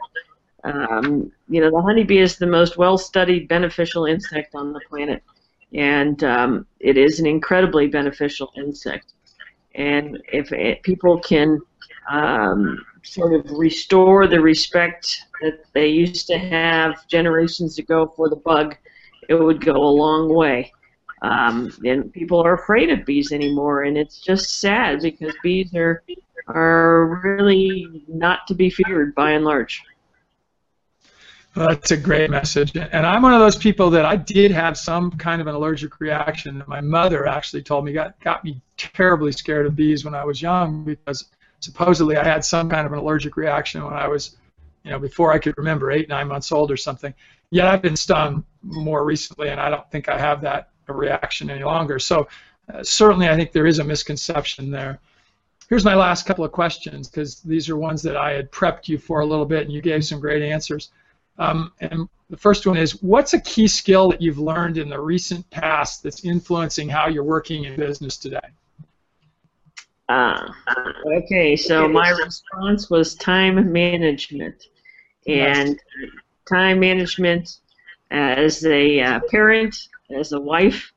um, 0.63 1.31
you 1.49 1.59
know 1.59 1.71
the 1.71 1.81
honeybee 1.81 2.19
is 2.19 2.37
the 2.37 2.45
most 2.45 2.77
well-studied 2.77 3.47
beneficial 3.47 4.05
insect 4.05 4.53
on 4.53 4.73
the 4.73 4.81
planet, 4.87 5.23
and 5.73 6.23
um, 6.23 6.67
it 6.79 6.97
is 6.97 7.19
an 7.19 7.25
incredibly 7.25 7.87
beneficial 7.87 8.51
insect. 8.55 9.13
And 9.73 10.21
if 10.31 10.53
it, 10.53 10.83
people 10.83 11.19
can 11.19 11.59
um, 12.11 12.77
sort 13.01 13.33
of 13.33 13.57
restore 13.57 14.27
the 14.27 14.39
respect 14.39 15.19
that 15.41 15.63
they 15.73 15.87
used 15.87 16.27
to 16.27 16.37
have 16.37 17.07
generations 17.07 17.79
ago 17.79 18.13
for 18.15 18.29
the 18.29 18.35
bug, 18.35 18.77
it 19.29 19.33
would 19.33 19.65
go 19.65 19.77
a 19.77 19.95
long 20.03 20.31
way. 20.31 20.71
Um, 21.23 21.71
and 21.85 22.11
people 22.11 22.41
are 22.41 22.53
afraid 22.53 22.89
of 22.89 23.05
bees 23.05 23.31
anymore, 23.31 23.83
and 23.83 23.97
it's 23.97 24.19
just 24.19 24.59
sad 24.59 25.01
because 25.01 25.33
bees 25.41 25.73
are 25.73 26.03
are 26.47 27.21
really 27.23 28.03
not 28.09 28.45
to 28.47 28.53
be 28.53 28.69
feared 28.69 29.15
by 29.15 29.31
and 29.31 29.45
large. 29.45 29.81
Well, 31.55 31.69
that's 31.69 31.91
a 31.91 31.97
great 31.97 32.29
message. 32.29 32.75
And 32.75 33.05
I'm 33.05 33.21
one 33.21 33.33
of 33.33 33.39
those 33.39 33.55
people 33.55 33.89
that 33.91 34.05
I 34.05 34.15
did 34.15 34.51
have 34.51 34.77
some 34.77 35.11
kind 35.11 35.39
of 35.39 35.47
an 35.47 35.55
allergic 35.55 35.99
reaction. 36.01 36.63
My 36.67 36.81
mother 36.81 37.27
actually 37.27 37.61
told 37.61 37.85
me 37.85 37.93
got 37.93 38.19
got 38.19 38.43
me 38.43 38.61
terribly 38.75 39.31
scared 39.31 39.65
of 39.65 39.75
bees 39.75 40.03
when 40.03 40.15
I 40.15 40.25
was 40.25 40.41
young 40.41 40.83
because 40.83 41.25
supposedly 41.59 42.17
I 42.17 42.23
had 42.23 42.43
some 42.43 42.69
kind 42.69 42.85
of 42.85 42.91
an 42.91 42.99
allergic 42.99 43.37
reaction 43.37 43.83
when 43.83 43.93
I 43.93 44.07
was, 44.07 44.35
you 44.83 44.91
know, 44.91 44.99
before 44.99 45.31
I 45.31 45.37
could 45.37 45.57
remember, 45.57 45.91
eight, 45.91 46.09
nine 46.09 46.27
months 46.27 46.51
old 46.51 46.71
or 46.71 46.77
something. 46.77 47.13
Yet 47.51 47.67
I've 47.67 47.83
been 47.83 47.95
stung 47.95 48.43
more 48.63 49.05
recently, 49.05 49.49
and 49.49 49.61
I 49.61 49.69
don't 49.69 49.89
think 49.91 50.09
I 50.09 50.17
have 50.17 50.41
that 50.41 50.72
reaction 50.91 51.49
any 51.49 51.63
longer. 51.63 51.99
So 51.99 52.27
uh, 52.73 52.83
certainly 52.83 53.29
I 53.29 53.35
think 53.35 53.51
there 53.51 53.67
is 53.67 53.79
a 53.79 53.83
misconception 53.83 54.71
there. 54.71 54.99
Here's 55.69 55.85
my 55.85 55.95
last 55.95 56.25
couple 56.25 56.43
of 56.43 56.51
questions 56.51 57.07
because 57.07 57.39
these 57.39 57.69
are 57.69 57.77
ones 57.77 58.01
that 58.03 58.17
I 58.17 58.31
had 58.31 58.51
prepped 58.51 58.87
you 58.87 58.97
for 58.97 59.21
a 59.21 59.25
little 59.25 59.45
bit 59.45 59.63
and 59.63 59.71
you 59.71 59.81
gave 59.81 60.03
some 60.03 60.19
great 60.19 60.43
answers. 60.43 60.89
Um, 61.39 61.71
and 61.79 62.07
the 62.29 62.37
first 62.37 62.67
one 62.67 62.77
is 62.77 63.01
what's 63.01 63.33
a 63.33 63.41
key 63.41 63.67
skill 63.67 64.09
that 64.09 64.21
you've 64.21 64.39
learned 64.39 64.77
in 64.77 64.89
the 64.89 64.99
recent 64.99 65.49
past 65.49 66.03
that's 66.03 66.25
influencing 66.25 66.89
how 66.89 67.07
you're 67.07 67.23
working 67.23 67.63
in 67.63 67.75
business 67.75 68.17
today? 68.17 68.39
Uh, 70.09 70.51
okay, 71.15 71.55
so 71.55 71.87
my 71.87 72.09
response 72.09 72.89
was 72.89 73.15
time 73.15 73.71
management. 73.71 74.65
And 75.27 75.79
time 76.47 76.79
management 76.79 77.59
as 78.11 78.65
a 78.65 78.99
uh, 78.99 79.19
parent, 79.31 79.75
as 80.13 80.31
a 80.31 80.39
wife, 80.39 80.93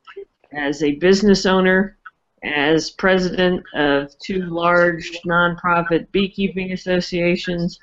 as 0.51 0.83
a 0.83 0.95
business 0.95 1.45
owner, 1.45 1.97
as 2.43 2.91
president 2.91 3.63
of 3.73 4.11
two 4.19 4.43
large 4.43 5.11
nonprofit 5.25 6.11
beekeeping 6.11 6.71
associations, 6.71 7.79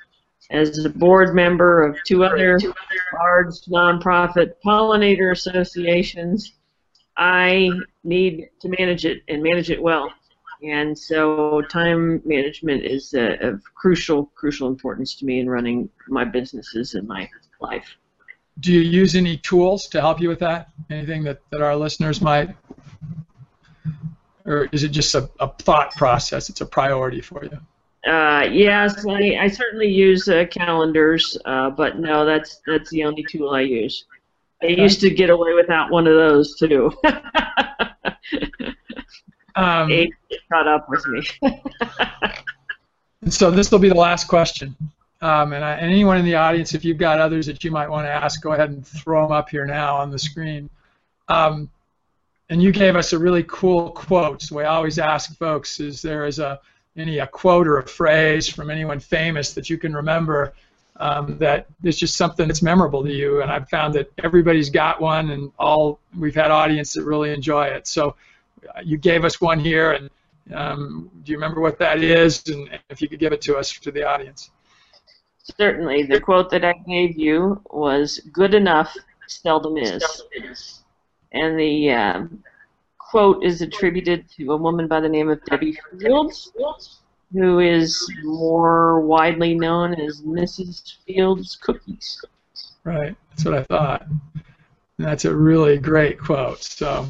as 0.51 0.83
a 0.85 0.89
board 0.89 1.35
member 1.35 1.85
of 1.85 1.97
two 2.05 2.23
other 2.23 2.59
large 3.13 3.55
nonprofit 3.67 4.53
pollinator 4.63 5.31
associations, 5.31 6.53
I 7.17 7.71
need 8.03 8.49
to 8.61 8.69
manage 8.69 9.05
it 9.05 9.23
and 9.27 9.41
manage 9.41 9.69
it 9.69 9.81
well. 9.81 10.11
And 10.63 10.97
so 10.97 11.61
time 11.69 12.21
management 12.25 12.83
is 12.83 13.13
uh, 13.13 13.37
of 13.41 13.61
crucial, 13.75 14.27
crucial 14.35 14.67
importance 14.67 15.15
to 15.15 15.25
me 15.25 15.39
in 15.39 15.49
running 15.49 15.89
my 16.07 16.23
businesses 16.23 16.95
and 16.95 17.07
my 17.07 17.29
life. 17.59 17.97
Do 18.59 18.71
you 18.71 18.79
use 18.79 19.15
any 19.15 19.37
tools 19.37 19.87
to 19.87 19.99
help 20.01 20.21
you 20.21 20.29
with 20.29 20.39
that? 20.39 20.69
Anything 20.89 21.23
that, 21.23 21.41
that 21.51 21.61
our 21.61 21.75
listeners 21.75 22.21
might? 22.21 22.55
Or 24.45 24.69
is 24.71 24.83
it 24.83 24.89
just 24.89 25.13
a, 25.15 25.29
a 25.39 25.49
thought 25.49 25.91
process? 25.95 26.49
It's 26.49 26.61
a 26.61 26.65
priority 26.65 27.21
for 27.21 27.43
you? 27.43 27.59
Uh, 28.09 28.47
yes, 28.51 29.05
I, 29.07 29.37
I 29.41 29.47
certainly 29.47 29.87
use 29.87 30.27
uh, 30.29 30.45
calendars, 30.51 31.37
uh, 31.45 31.71
but 31.71 31.97
no, 31.97 32.23
that's 32.23 32.61
that's 32.67 32.91
the 32.91 33.03
only 33.03 33.23
tool 33.23 33.49
I 33.49 33.61
use. 33.61 34.05
I 34.61 34.67
used 34.67 35.01
to 35.01 35.09
get 35.09 35.31
away 35.31 35.53
without 35.53 35.89
one 35.89 36.05
of 36.05 36.13
those 36.13 36.55
too. 36.55 36.91
um, 39.55 39.91
Age 39.91 40.11
caught 40.51 40.67
up 40.67 40.87
with 40.87 41.05
me. 41.07 41.27
and 43.21 43.33
so 43.33 43.49
this 43.49 43.71
will 43.71 43.79
be 43.79 43.89
the 43.89 43.95
last 43.95 44.27
question. 44.27 44.75
Um, 45.21 45.53
and, 45.53 45.63
I, 45.63 45.73
and, 45.75 45.91
anyone 45.91 46.17
in 46.17 46.25
the 46.25 46.35
audience, 46.35 46.73
if 46.73 46.83
you've 46.83 46.97
got 46.97 47.19
others 47.19 47.45
that 47.45 47.63
you 47.63 47.71
might 47.71 47.89
want 47.89 48.05
to 48.05 48.11
ask, 48.11 48.41
go 48.41 48.51
ahead 48.51 48.69
and 48.69 48.85
throw 48.85 49.23
them 49.23 49.31
up 49.31 49.49
here 49.49 49.65
now 49.65 49.95
on 49.95 50.11
the 50.11 50.19
screen. 50.19 50.69
Um, 51.29 51.69
and 52.49 52.61
you 52.61 52.71
gave 52.71 52.95
us 52.95 53.13
a 53.13 53.19
really 53.19 53.43
cool 53.47 53.91
quote. 53.91 54.41
So 54.41 54.57
we 54.57 54.63
always 54.63 54.99
ask 54.99 55.35
folks: 55.37 55.79
Is 55.79 56.01
there 56.01 56.25
is 56.25 56.39
a 56.39 56.59
any 56.97 57.19
a 57.19 57.27
quote 57.27 57.67
or 57.67 57.79
a 57.79 57.87
phrase 57.87 58.47
from 58.47 58.69
anyone 58.69 58.99
famous 58.99 59.53
that 59.53 59.69
you 59.69 59.77
can 59.77 59.93
remember 59.93 60.53
um, 60.97 61.37
that 61.39 61.67
is 61.83 61.97
just 61.97 62.15
something 62.15 62.47
that's 62.47 62.61
memorable 62.61 63.03
to 63.03 63.11
you. 63.11 63.41
And 63.41 63.51
I've 63.51 63.69
found 63.69 63.93
that 63.95 64.11
everybody's 64.23 64.69
got 64.69 65.01
one, 65.01 65.31
and 65.31 65.51
all 65.59 65.99
we've 66.17 66.35
had 66.35 66.51
audience 66.51 66.93
that 66.93 67.03
really 67.03 67.33
enjoy 67.33 67.65
it. 67.65 67.87
So 67.87 68.15
uh, 68.69 68.81
you 68.83 68.97
gave 68.97 69.25
us 69.25 69.41
one 69.41 69.59
here, 69.59 69.91
and 69.91 70.09
um, 70.53 71.09
do 71.23 71.31
you 71.31 71.37
remember 71.37 71.59
what 71.59 71.77
that 71.79 72.01
is? 72.01 72.43
And 72.47 72.69
if 72.89 73.01
you 73.01 73.09
could 73.09 73.19
give 73.19 73.33
it 73.33 73.41
to 73.41 73.57
us 73.57 73.73
to 73.73 73.91
the 73.91 74.03
audience. 74.03 74.51
Certainly, 75.57 76.03
the 76.03 76.19
quote 76.19 76.49
that 76.49 76.65
I 76.65 76.73
gave 76.87 77.17
you 77.17 77.61
was 77.69 78.19
"Good 78.33 78.55
enough 78.55 78.95
seldom 79.27 79.77
is," 79.77 80.03
and 81.33 81.59
the 81.59 81.91
um, 81.91 82.43
quote 82.97 83.43
is 83.43 83.61
attributed 83.61 84.27
to 84.31 84.53
a 84.53 84.57
woman 84.57 84.87
by 84.87 84.99
the 84.99 85.07
name 85.07 85.29
of 85.29 85.43
Debbie 85.45 85.77
Fields, 85.99 86.51
who 87.31 87.59
is 87.59 88.11
more 88.23 89.01
widely 89.01 89.53
known 89.53 89.93
as 89.93 90.23
Mrs. 90.23 90.97
Fields 91.05 91.55
Cookies. 91.55 92.25
Right, 92.83 93.15
that's 93.29 93.45
what 93.45 93.53
I 93.53 93.63
thought. 93.63 94.07
That's 94.97 95.25
a 95.25 95.35
really 95.35 95.77
great 95.77 96.19
quote. 96.19 96.63
So, 96.63 97.07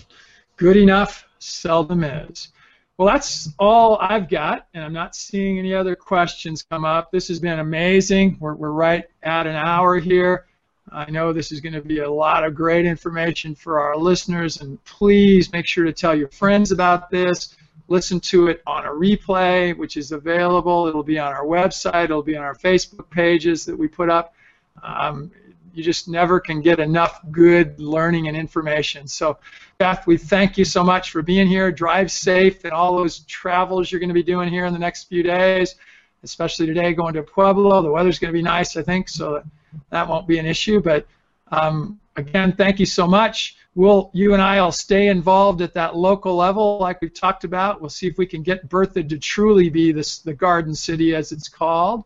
good 0.57 0.75
enough 0.75 1.25
seldom 1.39 2.03
is. 2.03 2.49
Well, 2.97 3.09
that's 3.09 3.49
all 3.59 3.97
I've 3.99 4.29
got, 4.29 4.67
and 4.73 4.81
I'm 4.81 4.93
not 4.93 5.17
seeing 5.17 5.59
any 5.59 5.73
other 5.73 5.97
questions 5.97 6.63
come 6.63 6.85
up. 6.85 7.11
This 7.11 7.27
has 7.27 7.39
been 7.41 7.59
amazing. 7.59 8.37
We're, 8.39 8.55
we're 8.55 8.71
right 8.71 9.03
at 9.21 9.47
an 9.47 9.55
hour 9.55 9.99
here. 9.99 10.45
I 10.89 11.11
know 11.11 11.33
this 11.33 11.51
is 11.51 11.59
going 11.59 11.73
to 11.73 11.81
be 11.81 11.99
a 11.99 12.09
lot 12.09 12.45
of 12.45 12.55
great 12.55 12.85
information 12.85 13.53
for 13.53 13.81
our 13.81 13.97
listeners, 13.97 14.61
and 14.61 14.81
please 14.85 15.51
make 15.51 15.67
sure 15.67 15.83
to 15.83 15.91
tell 15.91 16.15
your 16.15 16.29
friends 16.29 16.71
about 16.71 17.09
this. 17.09 17.57
Listen 17.89 18.21
to 18.21 18.47
it 18.47 18.61
on 18.65 18.85
a 18.85 18.89
replay, 18.89 19.77
which 19.77 19.97
is 19.97 20.13
available. 20.13 20.87
It'll 20.87 21.03
be 21.03 21.19
on 21.19 21.33
our 21.33 21.43
website, 21.43 22.05
it'll 22.05 22.23
be 22.23 22.37
on 22.37 22.45
our 22.45 22.55
Facebook 22.55 23.09
pages 23.09 23.65
that 23.65 23.77
we 23.77 23.89
put 23.89 24.09
up. 24.09 24.35
Um, 24.81 25.31
you 25.73 25.83
just 25.83 26.07
never 26.07 26.39
can 26.39 26.61
get 26.61 26.79
enough 26.79 27.19
good 27.29 27.77
learning 27.77 28.29
and 28.29 28.37
information. 28.37 29.07
So, 29.07 29.37
Beth, 29.77 30.07
we 30.07 30.17
thank 30.17 30.57
you 30.57 30.63
so 30.63 30.83
much 30.83 31.11
for 31.11 31.21
being 31.21 31.47
here. 31.47 31.69
Drive 31.69 32.09
safe 32.09 32.63
and 32.63 32.71
all 32.71 32.95
those 32.95 33.19
travels 33.19 33.91
you're 33.91 33.99
going 33.99 34.09
to 34.09 34.13
be 34.13 34.23
doing 34.23 34.47
here 34.47 34.65
in 34.65 34.71
the 34.71 34.79
next 34.79 35.05
few 35.05 35.21
days, 35.21 35.75
especially 36.23 36.65
today 36.65 36.93
going 36.93 37.13
to 37.15 37.23
Pueblo. 37.23 37.81
The 37.81 37.91
weather's 37.91 38.17
going 38.17 38.31
to 38.31 38.37
be 38.37 38.41
nice, 38.41 38.77
I 38.77 38.83
think, 38.83 39.09
so 39.09 39.43
that 39.89 40.07
won't 40.07 40.27
be 40.27 40.39
an 40.39 40.45
issue. 40.45 40.79
But 40.79 41.05
um, 41.51 41.99
again, 42.15 42.53
thank 42.53 42.79
you 42.79 42.85
so 42.85 43.05
much. 43.05 43.57
We'll, 43.75 44.11
you 44.13 44.31
and 44.31 44.41
I 44.41 44.61
will 44.61 44.71
stay 44.71 45.09
involved 45.09 45.61
at 45.61 45.73
that 45.73 45.97
local 45.97 46.37
level, 46.37 46.77
like 46.79 47.01
we've 47.01 47.13
talked 47.13 47.43
about. 47.43 47.81
We'll 47.81 47.89
see 47.89 48.07
if 48.07 48.17
we 48.17 48.25
can 48.25 48.43
get 48.43 48.69
Berthoud 48.69 49.09
to 49.09 49.17
truly 49.17 49.69
be 49.69 49.91
this, 49.91 50.19
the 50.19 50.33
Garden 50.33 50.73
City, 50.73 51.13
as 51.13 51.33
it's 51.33 51.49
called. 51.49 52.05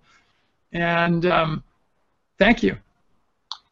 And 0.72 1.28
um, 1.28 1.64
thank 2.40 2.64
you. 2.64 2.80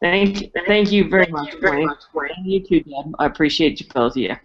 Thank 0.00 0.42
you, 0.42 0.50
thank 0.66 0.92
you 0.92 1.08
very 1.08 1.26
much, 1.30 1.56
Wayne. 1.60 1.90
And 2.36 2.46
you 2.46 2.60
too, 2.64 2.80
Deb. 2.80 3.14
I 3.18 3.26
appreciate 3.26 3.80
you 3.80 3.86
both 3.92 4.12
of 4.12 4.16
you. 4.18 4.36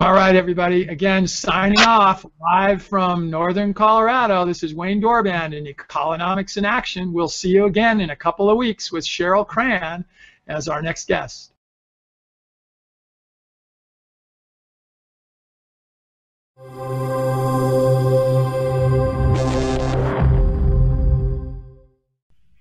All 0.00 0.14
right, 0.14 0.34
everybody. 0.34 0.88
Again, 0.88 1.26
signing 1.26 1.80
off 1.80 2.24
live 2.40 2.82
from 2.82 3.28
Northern 3.28 3.74
Colorado. 3.74 4.46
This 4.46 4.62
is 4.62 4.74
Wayne 4.74 5.02
Dorband 5.02 5.54
in 5.54 5.66
Economics 5.66 6.56
in 6.56 6.64
Action. 6.64 7.12
We'll 7.12 7.28
see 7.28 7.50
you 7.50 7.66
again 7.66 8.00
in 8.00 8.08
a 8.08 8.16
couple 8.16 8.48
of 8.48 8.56
weeks 8.56 8.90
with 8.90 9.04
Cheryl 9.04 9.46
Cran 9.46 10.06
as 10.48 10.68
our 10.68 10.80
next 10.80 11.06
guest. 11.06 11.52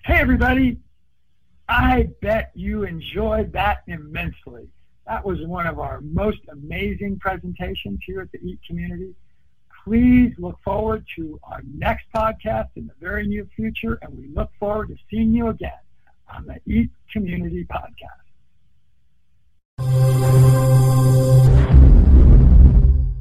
Hey, 0.04 0.20
everybody. 0.20 0.78
I 1.70 2.10
bet 2.20 2.52
you 2.56 2.84
enjoyed 2.84 3.54
that 3.54 3.84
immensely. 3.86 4.68
That 5.06 5.24
was 5.24 5.40
one 5.46 5.68
of 5.68 5.80
our 5.80 6.02
most 6.02 6.40
amazing 6.52 7.20
presentations 7.20 8.00
here 8.06 8.22
at 8.22 8.32
the 8.32 8.40
EAT 8.40 8.60
community. 8.66 9.14
Please 9.84 10.34
look 10.40 10.58
forward 10.64 11.06
to 11.16 11.40
our 11.44 11.62
next 11.76 12.06
podcast 12.14 12.70
in 12.76 12.88
the 12.88 12.94
very 13.00 13.28
near 13.28 13.48
future, 13.56 14.00
and 14.02 14.18
we 14.18 14.30
look 14.30 14.50
forward 14.60 14.88
to 14.88 14.96
seeing 15.12 15.32
you 15.32 15.50
again 15.50 15.72
on 16.36 16.48
the 16.48 16.60
EAT 16.72 16.90
Community 17.12 17.66
Podcast. 17.66 18.30